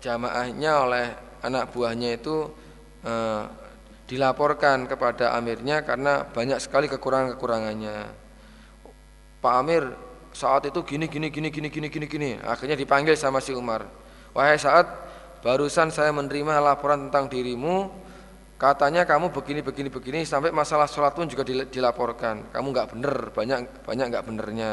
[0.00, 1.06] jamaahnya oleh
[1.44, 2.48] anak buahnya itu
[3.04, 3.44] eh,
[4.10, 8.10] dilaporkan kepada amirnya karena banyak sekali kekurangan-kekurangannya.
[9.38, 9.94] Pak Amir
[10.34, 12.30] saat itu gini gini gini gini gini gini gini.
[12.42, 13.86] Akhirnya dipanggil sama si Umar.
[14.34, 14.90] Wahai saat
[15.46, 17.86] barusan saya menerima laporan tentang dirimu,
[18.58, 22.50] katanya kamu begini begini begini sampai masalah sholat pun juga dilaporkan.
[22.50, 24.72] Kamu nggak bener, banyak banyak nggak benernya.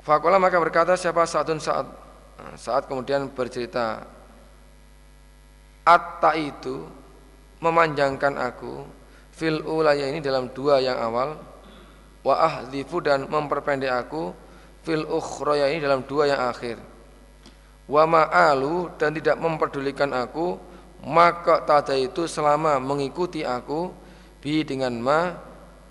[0.00, 1.84] Fakola maka berkata siapa saatun saat
[2.56, 4.08] saat kemudian bercerita
[5.84, 6.99] Atta itu
[7.60, 8.84] memanjangkan aku
[9.30, 11.36] fil ulaya ini dalam dua yang awal
[12.20, 14.32] wa ahdzifu dan memperpendek aku
[14.84, 16.76] fil ukhroya ini dalam dua yang akhir.
[17.90, 20.56] Wa ma'alu dan tidak memperdulikan aku
[21.04, 23.88] maka tada itu selama mengikuti aku
[24.40, 25.36] bi dengan ma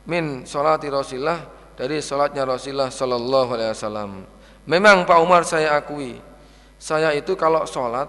[0.06, 1.42] min salati Rasulullah
[1.74, 4.12] dari salatnya Rasulullah sallallahu alaihi wasallam.
[4.70, 6.22] Memang Pak Umar saya akui
[6.80, 8.08] saya itu kalau salat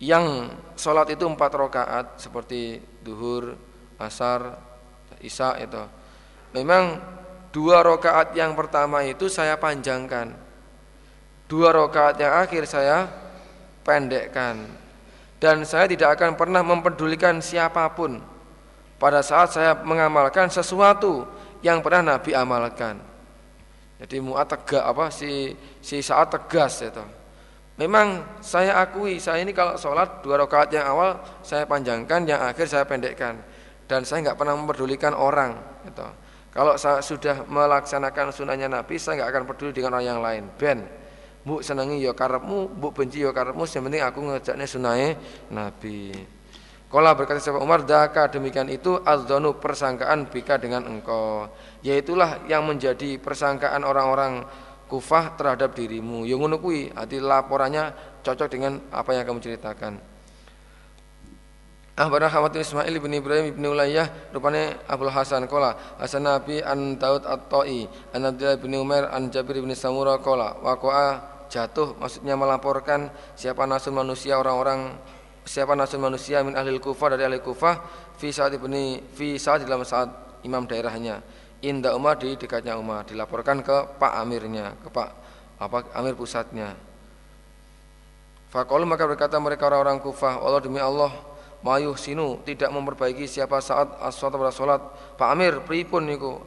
[0.00, 0.48] yang
[0.80, 3.52] sholat itu empat rakaat seperti duhur,
[4.00, 4.56] asar,
[5.20, 5.84] isya itu.
[6.56, 6.96] Memang
[7.52, 10.32] dua rakaat yang pertama itu saya panjangkan,
[11.46, 13.06] dua rakaat yang akhir saya
[13.84, 14.64] pendekkan,
[15.36, 18.24] dan saya tidak akan pernah mempedulikan siapa pun
[18.96, 21.28] pada saat saya mengamalkan sesuatu
[21.60, 22.96] yang pernah Nabi amalkan.
[24.00, 25.52] Jadi muat tegak apa si
[25.84, 27.19] si saat tegas itu.
[27.80, 32.68] Memang saya akui saya ini kalau sholat dua rakaat yang awal saya panjangkan, yang akhir
[32.68, 33.40] saya pendekkan
[33.88, 35.56] dan saya nggak pernah memperdulikan orang.
[35.88, 36.04] Gitu.
[36.52, 40.44] Kalau saya sudah melaksanakan sunnahnya Nabi, saya nggak akan peduli dengan orang yang lain.
[40.60, 40.84] Ben,
[41.40, 45.10] bu senangi ya karepmu, bu benci ya karepmu, yang penting aku ngejaknya sunnahnya
[45.48, 46.12] Nabi.
[46.90, 51.46] Kala berkata sahabat Umar, daka demikian itu adzonu persangkaan bika dengan engkau.
[51.86, 54.42] Yaitulah yang menjadi persangkaan orang-orang
[54.90, 56.26] kufah terhadap dirimu.
[56.26, 57.94] Yang ngono kuwi, hati laporannya
[58.26, 60.10] cocok dengan apa yang kamu ceritakan.
[62.00, 67.28] Ahbarana Hamad Ismail bin Ibrahim bin Ulayyah rupanya Abdul Hasan kola Hasan Nabi an Daud
[67.28, 67.84] at-Ta'i
[68.16, 71.20] an Abdullah bin Umar an Jabir bin Samura kola Wakoa
[71.52, 74.96] jatuh maksudnya melaporkan siapa nasun manusia orang-orang
[75.44, 77.84] siapa nasun manusia min ahli kufah dari ahli kufah
[78.16, 81.20] fi saat ibni fi saat dalam saat imam daerahnya
[81.60, 85.08] Indah Umar di dekatnya Umar dilaporkan ke Pak Amirnya, ke Pak
[85.60, 86.72] apa Amir pusatnya.
[88.48, 91.12] Fakol maka berkata mereka orang-orang Kufah, Allah demi Allah,
[91.60, 94.80] mayuh sinu tidak memperbaiki siapa saat aswat pada salat.
[95.20, 96.40] Pak Amir pripun niku?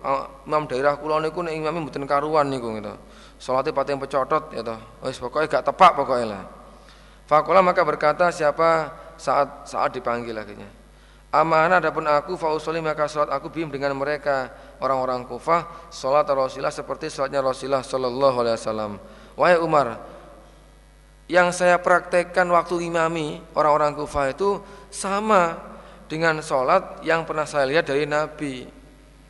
[0.49, 2.93] Imam daerah kula niku nek imame mboten karuan niku gitu.
[3.37, 4.79] Salate pating pecotot ya toh.
[5.05, 6.43] Wis pokoke gak tepak pokoke lah.
[7.29, 10.67] Fakola maka berkata siapa saat saat dipanggil akhirnya.
[11.33, 14.53] Amanah adapun aku fausoli maka salat aku bim dengan mereka
[14.83, 18.91] orang-orang Kufah salat Rasulullah seperti salatnya Rasulullah sallallahu alaihi wasallam.
[19.39, 20.03] Wahai Umar,
[21.31, 24.59] yang saya praktekkan waktu imami orang-orang Kufah itu
[24.91, 25.57] sama
[26.11, 28.67] dengan sholat yang pernah saya lihat dari Nabi.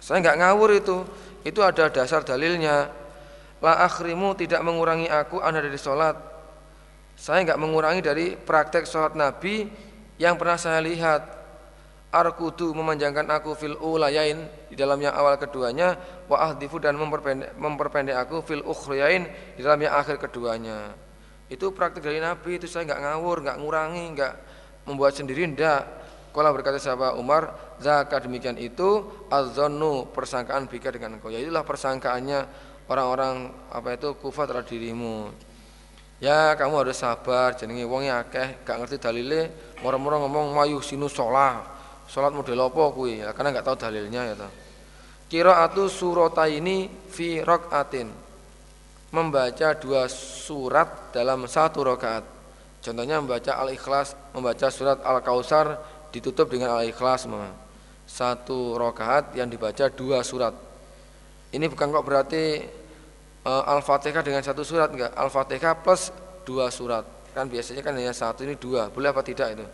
[0.01, 0.97] Saya nggak ngawur itu,
[1.45, 2.91] itu ada dasar dalilnya.
[3.63, 6.19] La akhrimu tidak mengurangi aku anda dari sholat.
[7.15, 9.69] Saya nggak mengurangi dari praktek sholat Nabi
[10.19, 11.42] yang pernah saya lihat.
[12.13, 15.97] Arkudu memanjangkan aku fil ulayain di dalam yang awal keduanya
[16.29, 19.25] wa ahdifu dan memperpendek, memperpendek aku fil ukhriyain
[19.57, 20.93] di dalam yang akhir keduanya.
[21.49, 24.33] Itu praktek dari Nabi itu saya nggak ngawur, nggak ngurangi, nggak
[24.85, 26.05] membuat sendiri ndak.
[26.29, 31.33] Kala berkata sahabat Umar, zakat demikian itu azanu persangkaan bika dengan engkau.
[31.33, 32.45] Ya itulah persangkaannya
[32.93, 35.33] orang-orang apa itu kufat terhadap dirimu.
[36.21, 39.49] Ya kamu harus sabar, jenenge wongnya akeh, gak ngerti dalile,
[39.81, 41.72] moro-moro ngomong mayu sinu sholat.
[42.07, 43.23] Sholat model apa kuwi?
[43.23, 44.51] Ya, karena gak tahu dalilnya ya toh.
[45.31, 48.11] Qiraatu surataini fi raqatin.
[49.13, 52.25] Membaca dua surat dalam satu rakaat.
[52.83, 55.79] Contohnya membaca Al-Ikhlas, membaca surat Al-Kausar
[56.11, 57.29] ditutup dengan Al-Ikhlas
[58.03, 60.51] satu rokaat yang dibaca dua surat.
[61.53, 62.65] Ini bukan kok berarti
[63.45, 65.15] uh, Al-Fatihah dengan satu surat enggak?
[65.15, 66.11] Al-Fatihah plus
[66.43, 67.05] dua surat.
[67.31, 68.91] Kan biasanya kan hanya satu ini dua.
[68.91, 69.65] Boleh apa tidak itu?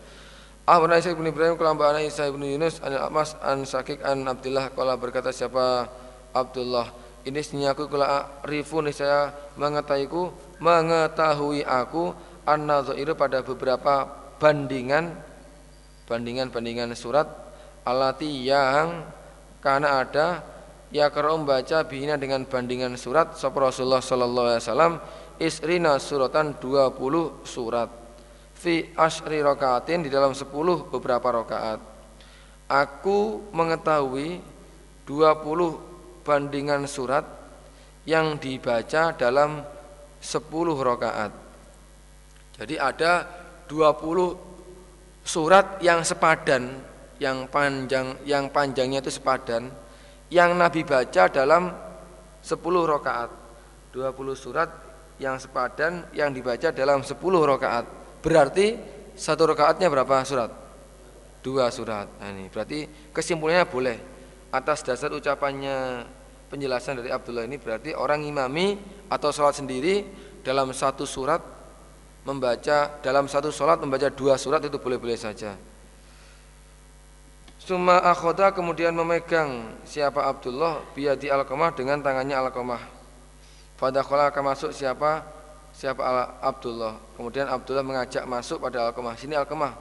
[0.70, 4.70] Ahmad Isa bin Ibrahim kelamba anak Isa bin Yunus an Amas an Sakik an Abdullah
[4.70, 5.90] kala berkata siapa
[6.30, 6.94] Abdullah?
[7.26, 10.30] Ini senyaku kula rifun saya mengetahuiku
[10.62, 12.14] mengetahui aku
[12.46, 12.70] an
[13.18, 14.06] pada beberapa
[14.38, 15.18] bandingan
[16.06, 17.26] bandingan-bandingan surat
[17.82, 19.10] alati yang
[19.66, 20.46] karena ada
[20.94, 24.94] ya kalau membaca bina dengan bandingan surat sapa Rasulullah sallallahu alaihi wasallam
[25.42, 27.99] isrina suratan 20 surat
[28.60, 30.44] fi asri rakaatin di dalam 10
[30.92, 31.80] beberapa rakaat
[32.68, 34.44] aku mengetahui
[35.08, 37.24] 20 bandingan surat
[38.04, 39.64] yang dibaca dalam
[40.20, 40.44] 10
[40.76, 41.32] rakaat
[42.60, 43.24] jadi ada
[43.72, 44.36] 20
[45.24, 46.84] surat yang sepadan,
[47.22, 49.72] yang panjang yang panjangnya itu sepadan
[50.28, 51.72] yang Nabi baca dalam
[52.44, 53.32] 10 rakaat.
[53.90, 54.70] 20 surat
[55.18, 57.16] yang sepadan yang dibaca dalam 10
[57.48, 57.86] rakaat.
[58.20, 58.76] Berarti
[59.16, 60.52] satu rakaatnya berapa surat?
[61.40, 62.08] Dua surat.
[62.20, 62.84] Nah, ini berarti
[63.16, 63.98] kesimpulannya boleh
[64.52, 66.04] atas dasar ucapannya
[66.50, 68.76] penjelasan dari Abdullah ini berarti orang imami
[69.08, 70.04] atau sholat sendiri
[70.42, 71.40] dalam satu surat
[72.26, 75.56] membaca dalam satu sholat membaca dua surat itu boleh-boleh saja.
[77.62, 82.82] Suma akhoda kemudian memegang siapa Abdullah biadi alqamah dengan tangannya alqamah.
[83.78, 85.22] Fadakhala akan masuk siapa
[85.80, 86.04] siapa
[86.44, 87.00] Abdullah.
[87.16, 89.16] Kemudian Abdullah mengajak masuk pada alqamah.
[89.16, 89.80] Sini alqamah,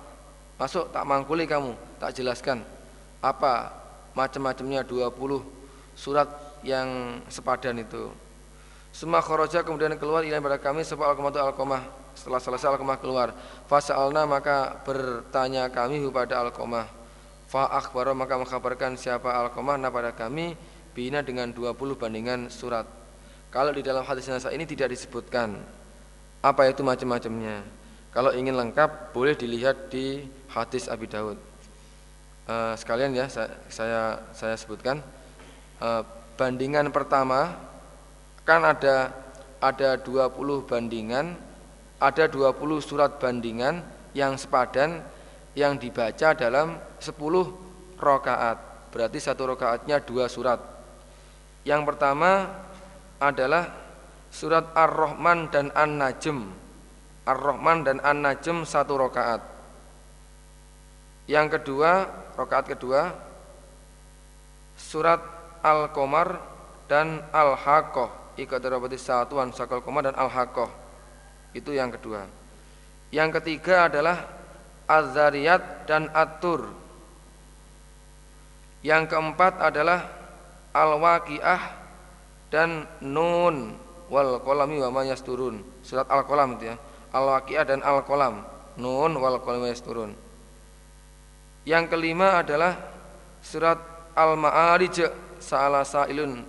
[0.55, 2.63] masuk tak mangkuli kamu, tak jelaskan
[3.19, 3.75] apa
[4.15, 5.43] macam-macamnya 20
[5.99, 6.31] surat
[6.63, 8.15] yang sepadan itu.
[8.95, 11.83] Semua khoroja kemudian keluar ilahi pada kami sebab alqamah itu alqamah
[12.19, 13.31] setelah selesai Alqamah keluar,
[13.71, 16.91] fasa'alna maka bertanya kami kepada Alqamah.
[17.47, 20.59] Fa akhbaro maka mengkabarkan siapa Alqamah pada kami
[20.93, 22.85] bina dengan 20 bandingan surat.
[23.55, 25.63] Kalau di dalam hadis nasa ini tidak disebutkan
[26.43, 27.67] apa itu macam-macamnya.
[28.15, 31.39] Kalau ingin lengkap boleh dilihat di hadis Abi Daud.
[32.49, 35.05] Uh, sekalian ya saya saya, saya sebutkan
[35.85, 36.01] uh,
[36.41, 37.53] bandingan pertama
[38.49, 39.13] kan ada
[39.61, 41.37] ada 20 bandingan
[42.01, 43.85] ada 20 surat bandingan
[44.17, 45.05] yang sepadan
[45.53, 47.21] yang dibaca dalam 10
[48.01, 48.57] rokaat
[48.89, 50.63] berarti satu rokaatnya dua surat
[51.67, 52.49] yang pertama
[53.21, 53.88] adalah
[54.29, 56.49] surat Ar-Rahman dan An-Najm.
[57.29, 59.59] Ar-Rahman dan An-Najm satu rokaat
[61.29, 62.09] yang kedua
[62.41, 63.13] rokaat kedua
[64.81, 65.21] surat
[65.61, 66.41] Al-Qamar
[66.89, 68.33] dan Al-Haqqah.
[68.41, 68.65] Ikat
[68.97, 70.73] satuan sakal Qamar dan Al-Haqqah.
[71.53, 72.25] Itu yang kedua.
[73.13, 74.25] Yang ketiga adalah
[74.89, 76.73] Az-Zariyat dan At-Tur.
[78.81, 80.09] Yang keempat adalah
[80.73, 81.63] Al-Waqiah
[82.49, 83.77] dan Nun
[84.09, 85.63] wal kolami wa ma yasturun.
[85.85, 86.77] Surat Al-Qalam itu ya.
[87.13, 88.45] Al-Waqiah dan Al-Qalam.
[88.81, 90.13] Nun wal kolami yasturun.
[91.69, 92.77] Yang kelima adalah
[93.45, 93.79] surat
[94.17, 96.43] Al-Ma'arij sa'ala sa'ilun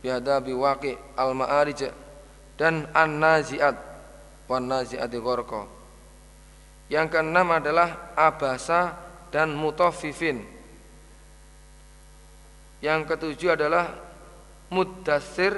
[0.00, 1.92] biada biwaqi Al-Ma'arij
[2.56, 3.94] dan An-Nazi'at
[4.48, 5.62] wan nazi'ati gharqa.
[6.92, 8.92] Yang keenam adalah abasa
[9.32, 10.44] dan mutafifin.
[12.84, 13.96] Yang ketujuh adalah
[14.68, 15.56] muddasir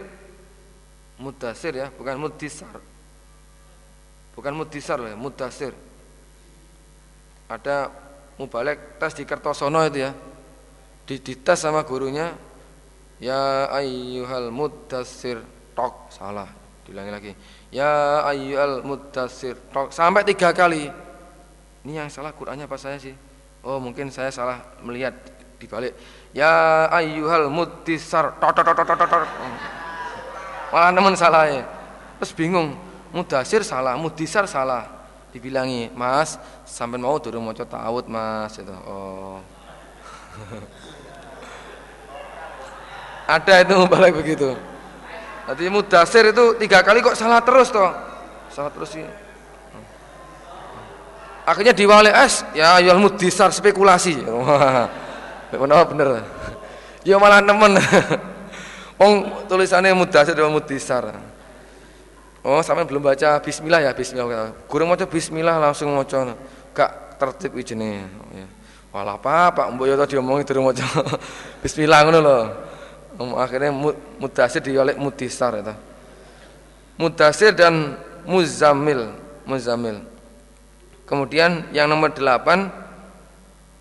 [1.21, 2.77] muddasir ya, bukan muddisar.
[4.37, 5.73] Bukan muddisar ya, muddasir.
[7.47, 7.89] Ada
[8.37, 10.13] mubalek tes di Kertosono itu ya.
[11.07, 12.35] Di, tes sama gurunya
[13.23, 15.41] ya ayyuhal muddasir
[15.73, 16.11] tok.
[16.11, 16.51] Salah
[16.87, 17.33] diulangi lagi.
[17.75, 19.59] Ya ayyuhal mudassir
[19.91, 20.87] sampai tiga kali.
[21.83, 23.15] Ini yang salah Qurannya apa saya sih?
[23.67, 25.15] Oh mungkin saya salah melihat
[25.59, 25.95] di balik.
[26.31, 28.35] Ya ayyuhal mudassir
[30.73, 31.63] malah nemen salah ya
[32.19, 32.75] terus bingung
[33.15, 34.95] mudasir salah mudisar salah.
[35.35, 39.37] Dibilangi mas sampai mau turun mau taut mas itu oh.
[43.27, 44.57] Ada itu balik begitu.
[45.45, 47.93] Nanti mudasir itu tiga kali kok salah terus toh.
[48.49, 49.05] Salah terus sih.
[51.47, 54.25] Akhirnya diwali es ya jual mudisar spekulasi.
[55.55, 56.27] Wah bener
[57.07, 57.79] ya malah nemen
[58.97, 61.13] Wong tulisannya mudasir dan mudisar.
[62.47, 64.55] Oh sampai belum baca bismillah ya bismillah.
[64.71, 66.07] Kurang mau bismillah langsung mau
[66.73, 68.47] gak tertib ijene ya.
[68.95, 70.87] Walah apa Pak Mbok yo diomongi durung maca
[71.65, 72.39] bismillah ngono lho.
[73.37, 73.73] Akhirnya
[74.21, 75.75] mudasir diolek mudisar itu
[76.97, 79.13] mudasir dan muzamil
[79.45, 80.01] muzamil.
[81.07, 82.73] Kemudian yang nomor delapan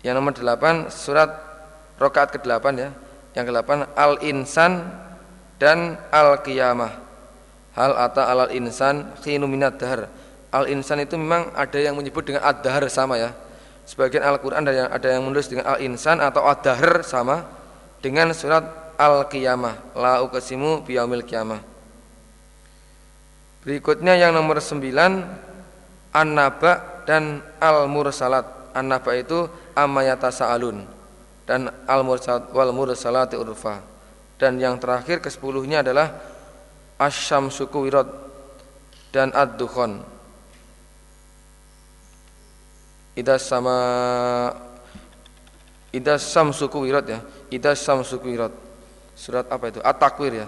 [0.04, 1.32] yang nomor delapan surat
[1.98, 2.90] rokaat ke delapan ya.
[3.34, 4.84] Yang ke delapan al insan
[5.56, 7.06] dan al qiyamah
[7.76, 10.08] hal ata al insan khinu minad dahar.
[10.50, 13.36] Al insan itu memang ada yang menyebut dengan ad sama ya.
[13.84, 16.64] Sebagian al Quran ada yang ada yang menulis dengan al insan atau ad
[17.04, 17.44] sama
[18.00, 18.64] dengan surat
[18.96, 19.92] al-qiyamah.
[19.94, 21.60] La uqsimu biyaumil qiyamah.
[23.66, 24.80] Berikutnya yang nomor 9
[26.14, 28.46] an-naba dan al-mursalat.
[28.72, 30.86] An-naba itu amayata sa'alun
[31.44, 33.95] dan al-mursalat wal mursalati urfa
[34.36, 36.12] dan yang terakhir ke sepuluhnya adalah
[37.00, 38.08] asyamsu wirat
[39.12, 40.04] dan ad-dukhon.
[43.16, 43.78] Idas sama
[45.88, 47.20] idas samsuku wirat ya.
[47.48, 48.52] Idas samsuku wirat
[49.16, 49.80] surat apa itu?
[49.80, 50.46] At-Takwir ya.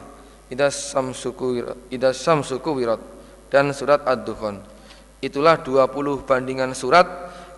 [0.52, 3.00] Idas samsuku Idas samsuku wirat
[3.48, 4.60] dan surat Ad-Dukhan
[5.24, 7.08] itulah 20 bandingan surat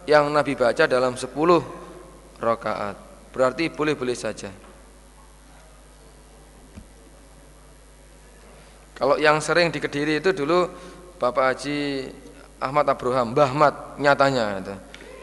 [0.07, 1.27] yang Nabi baca dalam 10
[2.39, 2.97] rakaat.
[3.35, 4.70] Berarti boleh-boleh saja
[9.01, 10.69] kalau yang sering di Kediri itu dulu
[11.17, 12.13] Bapak Haji
[12.61, 14.75] Ahmad Abroham Mbah Ahmad nyatanya itu.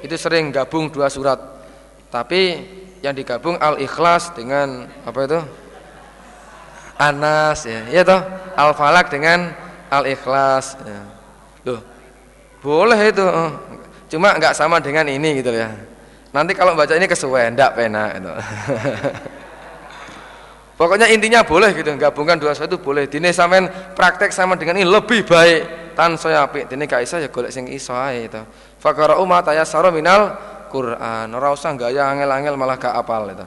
[0.09, 1.37] itu sering gabung dua surat
[2.09, 2.65] tapi
[3.05, 5.39] yang digabung Al-Ikhlas dengan apa itu
[6.97, 8.17] Anas ya, ya toh
[8.57, 9.53] Al Falak dengan
[9.93, 11.01] Al Ikhlas ya.
[11.61, 11.81] Loh,
[12.65, 13.21] boleh itu.
[13.21, 13.53] Oh.
[14.07, 15.69] Cuma nggak sama dengan ini gitu ya.
[16.31, 18.31] Nanti kalau baca ini kesuwen, ndak pena itu.
[20.77, 23.09] Pokoknya intinya boleh gitu, gabungkan dua satu boleh.
[23.09, 23.65] Dini sampean
[23.97, 25.93] praktek sama dengan ini lebih baik.
[25.97, 28.37] Tan saya apik, dini gak iso ya golek sing iso ae itu.
[28.77, 30.37] Fakara umat tayassara minal
[30.69, 31.33] Quran.
[31.33, 33.41] Ora usah gaya angel-angel malah gak apal itu.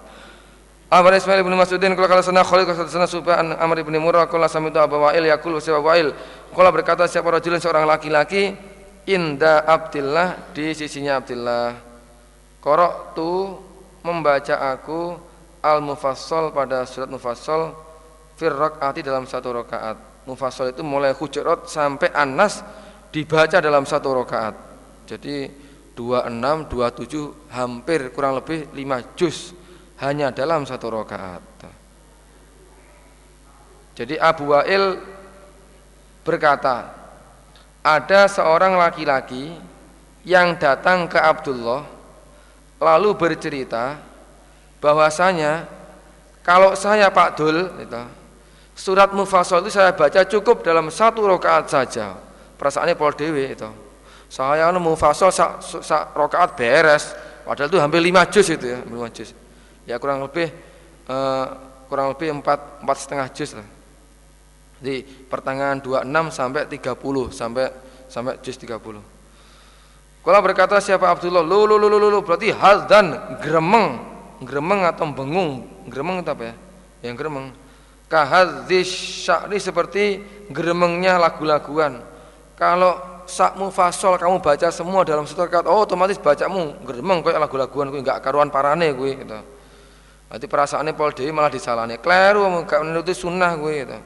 [0.91, 4.51] Amr Ismail bin Mas'udin kalau kalau sana Khalid kalau sana Subhan Amr bin Murrah kalau
[4.51, 6.11] sami itu Abu Wa'il yakul siapa Wa'il
[6.51, 8.59] kalau berkata siapa rajulun seorang laki-laki
[9.07, 11.79] inda Abdillah di sisinya Abdillah
[12.59, 13.55] Korok tu
[14.03, 15.30] membaca aku
[15.61, 17.77] al-mufassal pada surat mufassal
[18.37, 22.65] fir rakaati dalam satu rakaat mufassal itu mulai hujurat sampai anas
[23.13, 24.55] dibaca dalam satu rakaat
[25.05, 25.51] jadi
[26.01, 29.53] 26 27 hampir kurang lebih 5 juz
[30.01, 31.45] hanya dalam satu rakaat.
[33.93, 34.97] Jadi Abu Wa'il
[36.25, 36.89] berkata,
[37.85, 39.53] ada seorang laki-laki
[40.25, 41.85] yang datang ke Abdullah
[42.81, 44.01] lalu bercerita
[44.81, 45.69] bahwasanya
[46.41, 48.03] kalau saya Pak Dul itu,
[48.73, 52.17] surat Mufassal itu saya baca cukup dalam satu rakaat saja.
[52.57, 53.69] Perasaannya Paul Dewi itu.
[54.33, 57.13] Saya Mufassal sak, sak rakaat beres,
[57.45, 59.37] padahal itu hampir lima juz itu ya, lima juz.
[59.85, 60.49] Ya kurang lebih
[61.13, 61.47] uh,
[61.93, 63.69] kurang lebih empat empat setengah juz lah.
[64.81, 67.67] Di pertengahan 26 sampai 30 sampai
[68.09, 68.81] sampai juz 30
[70.21, 72.53] kalau berkata siapa Abdullah lu lu lu lu lu berarti
[72.89, 74.10] dan gremeng
[74.41, 75.65] gremeng atau bengung?
[75.87, 76.55] Gremeng itu apa ya?
[77.05, 77.47] Yang gremeng.
[78.11, 78.91] Kahadzis
[79.25, 82.03] sya'ri seperti gremengnya lagu-laguan.
[82.59, 87.95] Kalau sakmu fasol kamu baca semua dalam satu rakaat oh otomatis bacamu gremeng kayak lagu-laguan
[87.95, 89.39] gue nggak karuan parane gue gitu.
[90.27, 91.99] Berarti perasaannya Paul Dewi malah disalahnya.
[91.99, 93.99] Kleru gak menuruti sunnah gue gitu.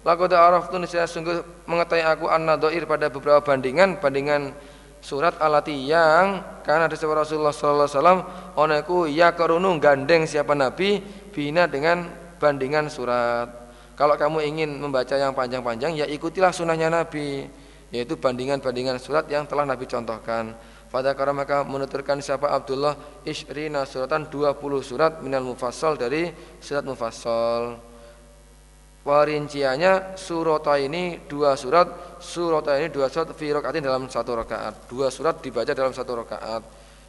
[0.00, 4.56] Laqad araftu saya sungguh mengetahui aku anna doir pada beberapa bandingan bandingan
[5.00, 8.20] surat alati yang karena ada sebuah Rasulullah sallallahu alaihi wasallam
[8.56, 11.00] oneku ya kerunung gandeng siapa nabi
[11.32, 13.48] bina dengan bandingan surat.
[13.96, 17.48] Kalau kamu ingin membaca yang panjang-panjang ya ikutilah sunnahnya nabi
[17.90, 20.54] yaitu bandingan-bandingan surat yang telah nabi contohkan.
[20.90, 27.89] Pada karena maka menuturkan siapa Abdullah Ishrina suratan 20 surat minal mufassal dari surat mufassal
[29.00, 34.84] Warinciannya surata ini dua surat, surata ini dua surat fi rakaatin dalam satu rakaat.
[34.92, 36.62] Dua surat dibaca dalam satu rakaat.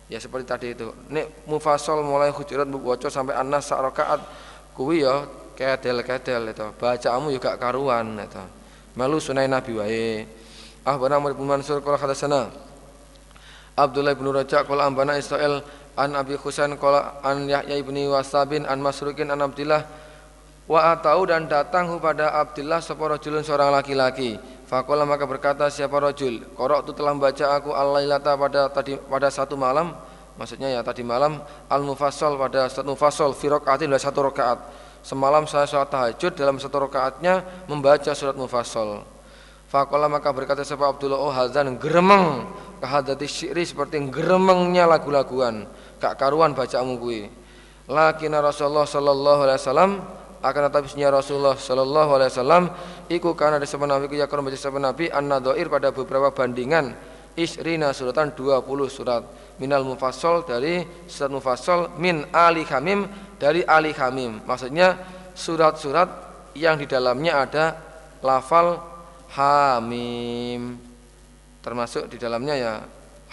[0.07, 0.87] Ya seperti tadi itu.
[1.11, 4.23] Nek mufassal mulai hujurat waca sampai anas sak rakaat
[4.71, 6.67] kuwi ya kedel-kedel itu.
[6.79, 8.43] Bacaanmu juga karuan itu.
[8.95, 10.07] Malu sunai Nabi wae.
[10.87, 12.49] Ah bana bin Mansur qala hadatsana
[13.77, 15.61] Abdullah bin Raja qala ambana Israel
[15.93, 19.85] an Abi Husain qala an Yahya ibni Wasabin an Masrukin an Abdillah
[20.71, 24.39] Wa atau dan datang kepada Abdullah sapa rajulun seorang laki-laki.
[24.63, 29.59] Fakola maka berkata siapa rajul, korok tu telah membaca aku al-lailata pada tadi pada satu
[29.59, 29.91] malam,
[30.39, 34.63] maksudnya ya tadi malam al-mufassal pada satu mufassal fi rakaatin satu rakaat.
[35.03, 39.03] Semalam saya sholat tahajud dalam satu rakaatnya membaca surat mufassal.
[39.67, 42.47] Fakola maka berkata siapa Abdullah oh hazan geremeng
[42.79, 45.67] kehadati syi'ri seperti geremengnya lagu-laguan
[45.99, 47.27] gak karuan bacamu kui.
[47.91, 49.91] Lakin Rasulullah sallallahu alaihi wasallam
[50.41, 52.63] akan tetapi sunnah Rasulullah Shallallahu Alaihi Wasallam
[53.13, 55.29] iku karena ada sebuah nabi ya baca sebuah nabi an
[55.69, 56.97] pada beberapa bandingan.
[57.31, 58.59] Isrina suratan 20
[58.91, 59.23] surat.
[59.61, 63.07] Minal mufassal dari surat mufassal min ali hamim
[63.37, 64.43] dari ali hamim.
[64.43, 64.97] Maksudnya
[65.31, 66.09] surat-surat
[66.57, 67.65] yang di dalamnya ada
[68.19, 68.81] lafal
[69.37, 70.75] hamim.
[71.61, 72.73] Termasuk di dalamnya ya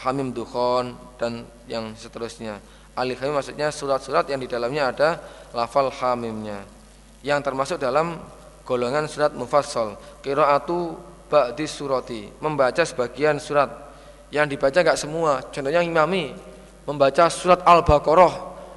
[0.04, 2.60] hamim dukhon dan yang seterusnya.
[2.94, 5.08] Ali hamim maksudnya surat-surat yang di dalamnya ada
[5.56, 6.77] lafal hamimnya
[7.26, 8.18] yang termasuk dalam
[8.62, 10.94] golongan surat mufassal qiraatu
[11.28, 13.86] ba'di surati membaca sebagian surat.
[14.28, 15.40] Yang dibaca enggak semua.
[15.48, 16.36] Contohnya imami
[16.84, 18.34] membaca surat al-baqarah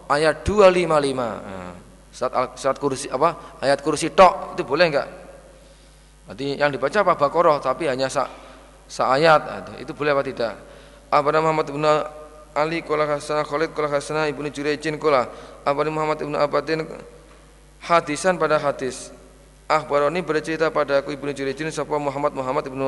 [0.07, 1.75] ayat 255 nah,
[2.11, 3.59] surat al, surat kursi apa?
[3.59, 5.07] Ayat kursi tok itu boleh enggak
[6.27, 7.13] Berarti yang dibaca apa?
[7.19, 8.23] Baqarah tapi hanya sa,
[8.87, 10.53] sa ayat nah, itu boleh apa tidak?
[11.11, 11.83] Apa Muhammad bin
[12.51, 15.27] Ali qala hasana Khalid qala hasana Ibnu Jurayjin qala.
[15.67, 16.87] Apa Muhammad bin Abadin
[17.81, 19.09] hadisan pada hadis.
[19.65, 22.85] Akhbaroni bercerita pada aku Ibnu Jurijin sapa Muhammad Muhammad Ibnu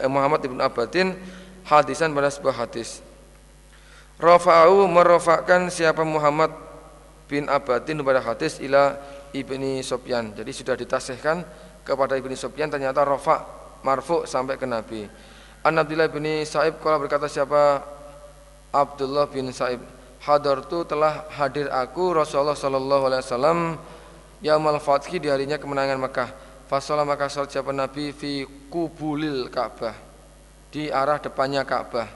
[0.00, 1.14] eh, Muhammad Ibnu Abadin
[1.68, 3.04] hadisan pada sebuah hadis.
[4.16, 6.50] Rafa'u merofakkan siapa Muhammad
[7.28, 8.96] bin Abadin pada hadis ila
[9.36, 10.32] Ibni Sofyan.
[10.32, 11.44] Jadi sudah ditasihkan
[11.84, 13.44] kepada Ibni Sofyan ternyata rafa
[13.84, 15.04] marfu sampai ke Nabi.
[15.62, 17.84] An Abdullah bin Sa'ib kalau berkata siapa?
[18.72, 19.84] Abdullah bin Sa'ib
[20.22, 23.58] hadartu telah hadir aku Rasulullah sallallahu alaihi wasallam
[24.38, 26.30] yaumal fathi di harinya kemenangan Mekah.
[26.70, 29.92] Fasolah maka salat siapa Nabi fi kubulil Ka'bah
[30.72, 32.08] di arah depannya Ka'bah.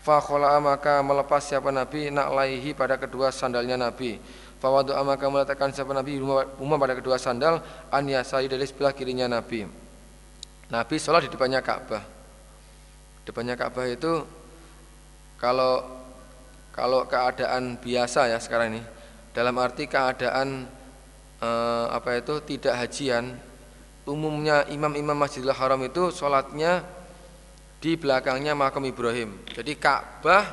[0.00, 4.16] Fakhola maka melepas siapa Nabi naklaihi pada kedua sandalnya Nabi.
[4.56, 7.60] Fawadu maka meletakkan siapa Nabi rumah pada kedua sandal
[7.92, 9.68] an yasai dari sebelah kirinya Nabi.
[10.72, 12.00] Nabi sholat di depannya Ka'bah.
[13.28, 14.24] Depannya Ka'bah itu
[15.36, 16.03] kalau
[16.74, 18.82] kalau keadaan biasa ya sekarang ini
[19.30, 20.66] dalam arti keadaan
[21.38, 23.38] eh, apa itu tidak hajian
[24.04, 26.82] umumnya imam-imam Masjidil Haram itu sholatnya
[27.78, 29.38] di belakangnya makam Ibrahim.
[29.54, 30.44] Jadi Ka'bah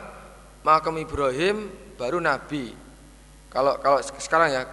[0.62, 2.76] makam Ibrahim baru Nabi.
[3.52, 4.64] Kalau kalau sekarang ya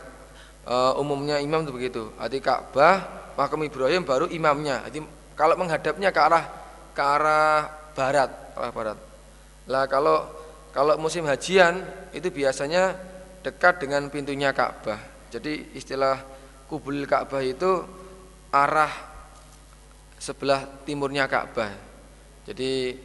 [0.68, 2.02] eh, umumnya imam itu begitu.
[2.20, 4.84] Arti Ka'bah makam Ibrahim baru imamnya.
[4.92, 5.00] Jadi
[5.32, 6.44] kalau menghadapnya ke arah
[6.92, 7.58] ke arah
[7.96, 8.98] barat arah barat.
[9.64, 10.37] Lah kalau
[10.72, 11.80] kalau musim hajian
[12.12, 12.94] itu biasanya
[13.42, 15.00] dekat dengan pintunya Ka'bah.
[15.32, 16.20] Jadi istilah
[16.68, 17.84] kubul Ka'bah itu
[18.52, 18.92] arah
[20.18, 21.72] sebelah timurnya Ka'bah.
[22.44, 22.96] Jadi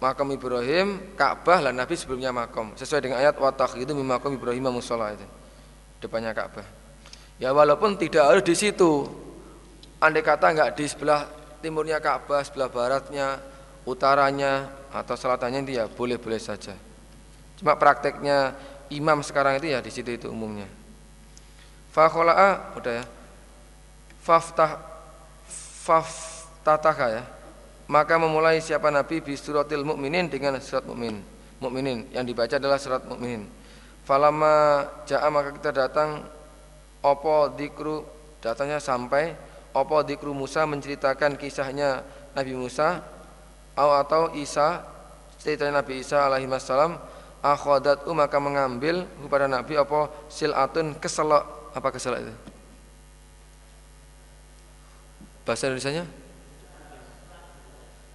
[0.00, 2.74] makam Ibrahim, Ka'bah lah Nabi sebelumnya makam.
[2.74, 5.26] Sesuai dengan ayat watak itu makam Ibrahim musola itu
[6.02, 6.66] depannya Ka'bah.
[7.38, 9.06] Ya walaupun tidak harus di situ.
[10.02, 11.30] Andai kata enggak di sebelah
[11.62, 13.38] timurnya Ka'bah, sebelah baratnya,
[13.88, 16.76] utaranya, atau selatannya itu ya boleh-boleh saja.
[17.56, 18.52] Cuma prakteknya
[18.92, 20.68] imam sekarang itu ya di situ itu umumnya.
[21.92, 23.04] Fakhola'a udah ya.
[24.22, 24.78] Faftah
[25.82, 27.22] faftataka ya.
[27.90, 31.20] Maka memulai siapa Nabi bi suratil mukminin dengan surat mukmin.
[31.58, 33.46] Mukminin yang dibaca adalah surat mukminin.
[34.02, 36.26] Falama ja'a maka kita datang
[37.02, 38.02] opo dikru
[38.42, 39.34] datanya sampai
[39.74, 42.02] opo dikru Musa menceritakan kisahnya
[42.34, 43.02] Nabi Musa
[43.76, 44.84] atau Isa
[45.40, 47.00] cerita Nabi Isa alaihi wasallam
[47.42, 51.74] akhadat maka mengambil kepada Nabi apa silatun keselok.
[51.74, 52.34] Apa keselok itu?
[55.42, 56.04] Bahasa Indonesia-nya?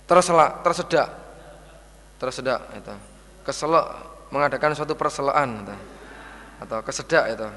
[0.07, 1.09] Terselak tersedak.
[2.21, 2.95] Tersedak itu.
[3.43, 3.85] Keselok
[4.31, 5.75] mengadakan suatu perselaan itu.
[6.57, 7.49] atau kesedak itu.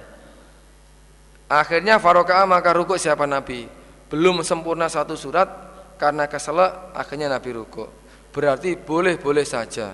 [1.49, 3.65] Akhirnya faroka maka rukuk siapa Nabi?
[4.11, 5.70] Belum sempurna satu surat
[6.01, 7.85] karena keselak akhirnya Nabi ruku.
[8.33, 9.93] Berarti boleh-boleh saja.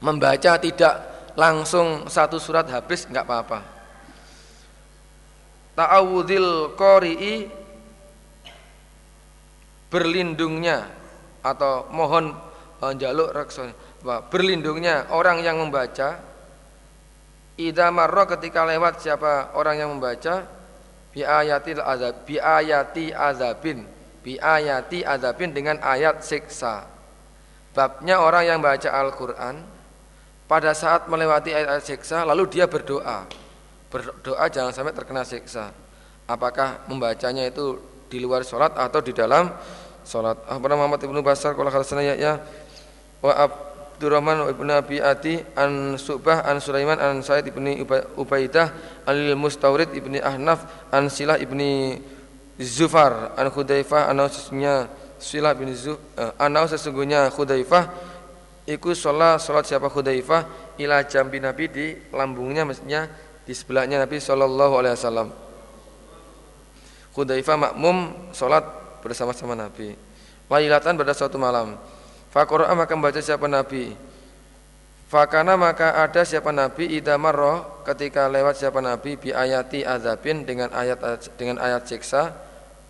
[0.00, 0.94] Membaca tidak
[1.36, 3.60] langsung satu surat habis nggak apa-apa.
[5.74, 7.50] ta'awudzil qari'i
[9.90, 10.86] berlindungnya
[11.42, 12.30] atau mohon
[12.94, 13.74] jaluk reksa
[14.30, 16.22] berlindungnya orang yang membaca
[17.58, 20.46] idza marra ketika lewat siapa orang yang membaca
[21.14, 23.86] bi ayatil azab bi ayati azabin
[24.26, 26.90] bi ayati azabin dengan ayat siksa.
[27.74, 29.62] Babnya orang yang baca Al-Qur'an
[30.50, 33.30] pada saat melewati ayat-ayat siksa lalu dia berdoa.
[33.90, 35.70] Berdoa jangan sampai terkena siksa.
[36.26, 37.78] Apakah membacanya itu
[38.10, 39.54] di luar sholat atau di dalam
[40.02, 40.38] sholat?
[40.50, 41.54] Ahmad Muhammad ibnu Basar?
[41.54, 41.70] Kalau
[42.02, 42.42] ya
[43.22, 43.32] wa
[43.94, 47.78] Abdurrahman ibn Abi Ati an Subah an Sulaiman an Said ibni
[48.18, 48.74] Ubaidah
[49.06, 52.02] al Mustawrid ibni Ahnaf an Silah ibni
[52.58, 54.90] Zufar an Khudaifah an sesungguhnya
[55.22, 57.84] Silah bin Zuf uh, an sesungguhnya Khudaifah
[58.66, 63.06] ikut sholat sholat siapa Khudaifah ila jambi Nabi di lambungnya maksudnya
[63.46, 65.28] di sebelahnya Nabi Shallallahu Alaihi Wasallam.
[67.14, 67.96] Khudaifah makmum
[68.34, 68.66] sholat
[69.06, 69.94] bersama-sama Nabi.
[70.50, 71.78] Lailatan pada suatu malam.
[72.34, 73.94] Fakora maka membaca siapa Nabi.
[75.06, 80.98] Fakana maka ada siapa Nabi idamarroh ketika lewat siapa Nabi bi ayati azabin dengan ayat
[81.38, 82.34] dengan ayat siksa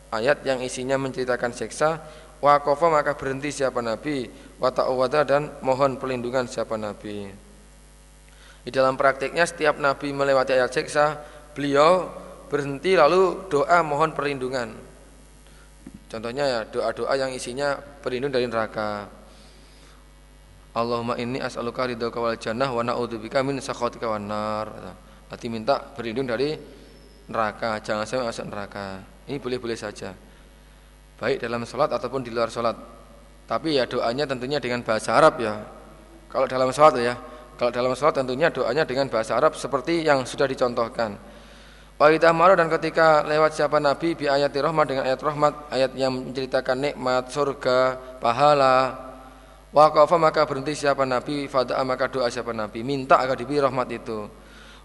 [0.09, 2.01] ayat yang isinya menceritakan siksa
[2.41, 7.29] wakofa maka berhenti siapa Nabi wata'awada dan mohon perlindungan siapa Nabi.
[8.65, 11.21] Di dalam praktiknya setiap Nabi melewati ayat siksa
[11.53, 12.09] beliau
[12.49, 14.73] berhenti lalu doa mohon perlindungan.
[16.09, 19.21] Contohnya ya doa-doa yang isinya perlindungan dari neraka
[20.75, 24.67] Allahumma inni as'aluka ridhoka wal jannah wa na'udzubika min sakhatika wan nar.
[25.31, 26.59] Berarti minta berlindung dari
[27.31, 28.99] neraka, jangan sampai masuk neraka.
[29.31, 30.11] Ini boleh-boleh saja.
[31.15, 32.75] Baik dalam sholat ataupun di luar sholat.
[33.47, 35.63] Tapi ya doanya tentunya dengan bahasa Arab ya.
[36.27, 37.15] Kalau dalam sholat ya.
[37.55, 41.15] Kalau dalam sholat tentunya doanya dengan bahasa Arab seperti yang sudah dicontohkan.
[41.95, 46.11] Wa maru dan ketika lewat siapa Nabi bi ayat rahmat dengan ayat rahmat, ayat yang
[46.11, 49.04] menceritakan nikmat surga, pahala,
[49.75, 54.31] Waqafa maka berhenti siapa Nabi, fada'a maka doa siapa Nabi, minta agar diberi rahmat itu.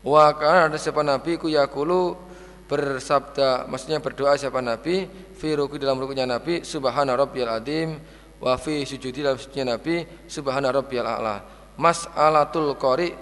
[0.01, 2.17] Wa kana ada siapa Nabi ku yakulu
[2.65, 5.05] bersabda, maksudnya berdoa siapa Nabi,
[5.37, 8.01] fi ruku dalam rukunya Nabi, subhana rabbiyal azim,
[8.41, 11.37] wa fi sujudi dalam sujudnya Nabi, subhana rabbiyal a'la.
[11.77, 13.13] Mas'alatul qari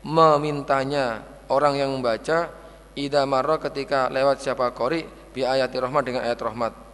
[0.00, 1.20] memintanya
[1.52, 2.48] orang yang membaca
[2.96, 3.28] ida
[3.68, 5.04] ketika lewat siapa qari
[5.36, 6.89] bi ayati rahmat dengan ayat rahmat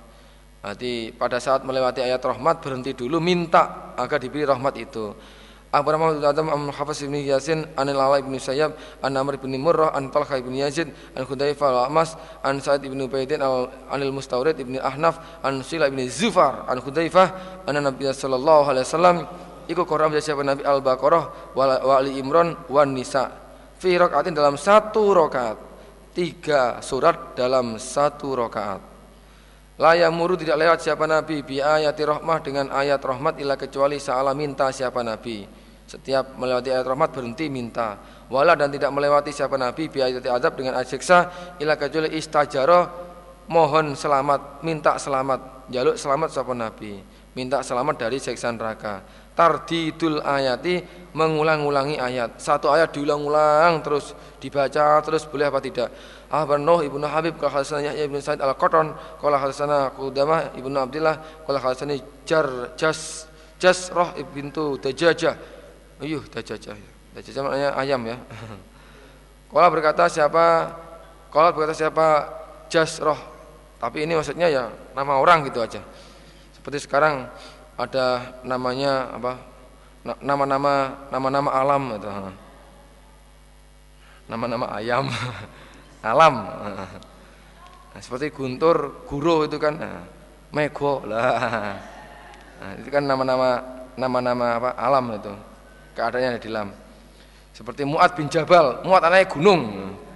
[0.67, 5.15] Berarti pada saat melewati ayat rahmat berhenti dulu minta agar diberi rahmat itu.
[5.71, 9.93] Abu Rahman Adam Am Hafiz bin Yasin An Lala bin Sayyab An Amr bin Murrah
[9.95, 14.79] An Talha bin Yazid An Khudaifah al-Amas An Sa'id bin Ubaidin An Anil Mustawrid bin
[14.79, 19.17] Ahnaf An Sila bin Zufar An Khudaifah An Nabi sallallahu alaihi wasallam
[19.67, 20.47] Iku Quran siapa?
[20.47, 23.29] Nabi Al-Baqarah wa Ali Imran wan Nisa
[23.77, 25.59] fi rakaatin dalam satu rakaat
[26.17, 28.96] tiga surat dalam satu rakaat
[29.77, 34.33] Layak muru tidak lewat siapa Nabi bi ayati rahmah dengan ayat rahmat ila kecuali salah
[34.33, 35.45] minta siapa Nabi.
[35.85, 38.01] Setiap melewati ayat rahmat berhenti minta.
[38.33, 41.19] Wala dan tidak melewati siapa Nabi bi ayati adab dengan ayat siksa
[41.61, 43.07] ila kecuali istajaro
[43.53, 46.93] mohon selamat, minta selamat, jaluk selamat siapa Nabi.
[47.37, 49.05] Minta selamat dari siksa neraka.
[49.37, 50.81] Tardidul ayati
[51.13, 52.41] mengulang-ulangi ayat.
[52.41, 55.93] Satu ayat diulang-ulang terus dibaca terus boleh apa tidak?
[56.27, 61.47] Ahbar Nuh ibnu Habib Kala hadasana Yahya ibnu Sa'id al-Qatan Kala hadasana Qudamah ibnu Abdullah
[61.47, 61.95] Kala hadasana
[62.27, 63.31] Jar Jas
[63.63, 65.39] Jas Roh ibnu Dajajah
[66.03, 66.75] Ayuh Dajajah
[67.15, 68.19] Dajajah maknanya ayam ya.
[69.55, 70.75] Kala berkata siapa
[71.31, 72.07] Kala berkata siapa
[72.67, 73.19] Jas Roh
[73.79, 75.85] Tapi ini maksudnya ya nama orang gitu aja.
[76.57, 77.29] Seperti sekarang
[77.77, 79.37] ada namanya apa?
[80.25, 82.09] Nama-nama nama-nama alam itu
[84.31, 85.07] nama-nama ayam
[86.15, 86.35] alam
[87.91, 90.05] nah, seperti guntur guru itu kan nah,
[90.55, 91.77] mego lah.
[92.57, 93.61] Nah, itu kan nama-nama
[94.01, 95.29] nama-nama apa alam itu.
[95.97, 96.69] Keadaannya di dalam
[97.57, 99.61] seperti Muat bin Jabal Muat anaknya gunung.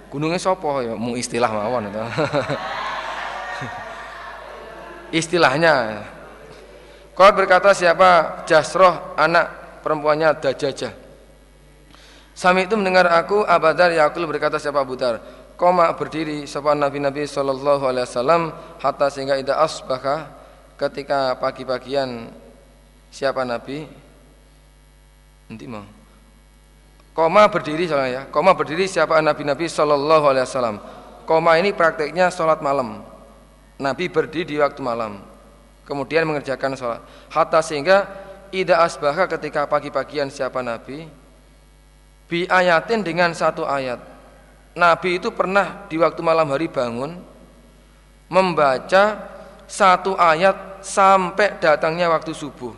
[0.09, 0.81] Gunungnya sopo?
[0.81, 2.01] Ya mu istilah mawon itu.
[5.21, 6.01] Istilahnya.
[7.13, 8.41] Kau berkata siapa?
[8.49, 9.51] Jasroh anak
[9.83, 10.93] perempuannya Dajajah
[12.31, 14.81] Sami itu mendengar aku Abadar Yakul berkata siapa?
[14.81, 14.95] Abu
[15.61, 18.49] koma berdiri sopan Nabi-Nabi Shallallahu Alaihi Wasallam
[18.81, 20.25] hatta sehingga ida asbaka
[20.73, 22.33] ketika pagi-pagian
[23.13, 23.85] siapa Nabi?
[25.45, 25.85] Nanti mau.
[27.13, 28.21] Koma berdiri soalnya ya.
[28.33, 30.81] Koma berdiri siapa Nabi-Nabi Shallallahu Alaihi Wasallam.
[31.29, 33.05] Koma ini prakteknya sholat malam.
[33.77, 35.21] Nabi berdiri di waktu malam.
[35.85, 37.05] Kemudian mengerjakan sholat.
[37.29, 38.09] Hatta sehingga
[38.49, 41.05] ida asbaka ketika pagi-pagian siapa Nabi?
[42.25, 44.10] Bi ayatin dengan satu ayat
[44.71, 47.19] Nabi itu pernah di waktu malam hari bangun
[48.31, 49.19] membaca
[49.67, 52.71] satu ayat sampai datangnya waktu subuh.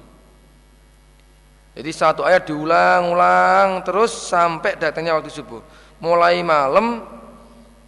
[1.74, 5.62] Jadi satu ayat diulang-ulang terus sampai datangnya waktu subuh.
[5.98, 7.02] Mulai malam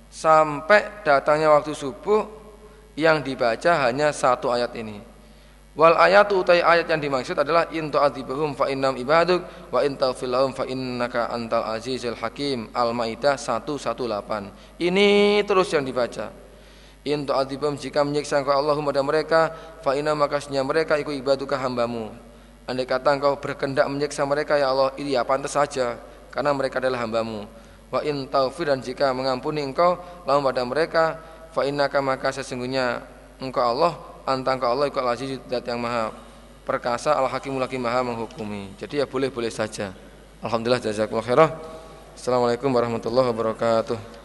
[0.10, 2.26] sampai datangnya waktu subuh
[2.98, 5.15] yang dibaca hanya satu ayat ini.
[5.76, 9.44] Wal ayatu utai ayat yang dimaksud adalah in tu'adzibhum fa innam ibaduk
[9.76, 12.72] wa in taghfir lahum fa innaka antal azizul hakim.
[12.72, 13.76] Al-Maidah 118.
[14.80, 16.32] Ini terus yang dibaca.
[17.04, 19.42] In tu'adzibhum jika menyiksa engkau Allah kepada mereka
[19.84, 22.08] fa inna makasnya mereka ikut ibaduka hambamu.
[22.72, 26.00] Andai kata engkau berkendak menyiksa mereka ya Allah, iya pantas saja
[26.32, 27.52] karena mereka adalah hambamu.
[27.92, 31.20] Wa in taufir dan jika mengampuni engkau lahum pada mereka
[31.52, 33.04] fa innaka maka sesungguhnya
[33.44, 36.12] engkau Allah antang ke Allah ikut aziz zat yang maha
[36.66, 38.74] perkasa al hakimul hakim maha menghukumi.
[38.76, 39.94] Jadi ya boleh boleh saja.
[40.42, 41.50] Alhamdulillah jazakumullah khairah.
[42.18, 44.25] Assalamualaikum warahmatullahi wabarakatuh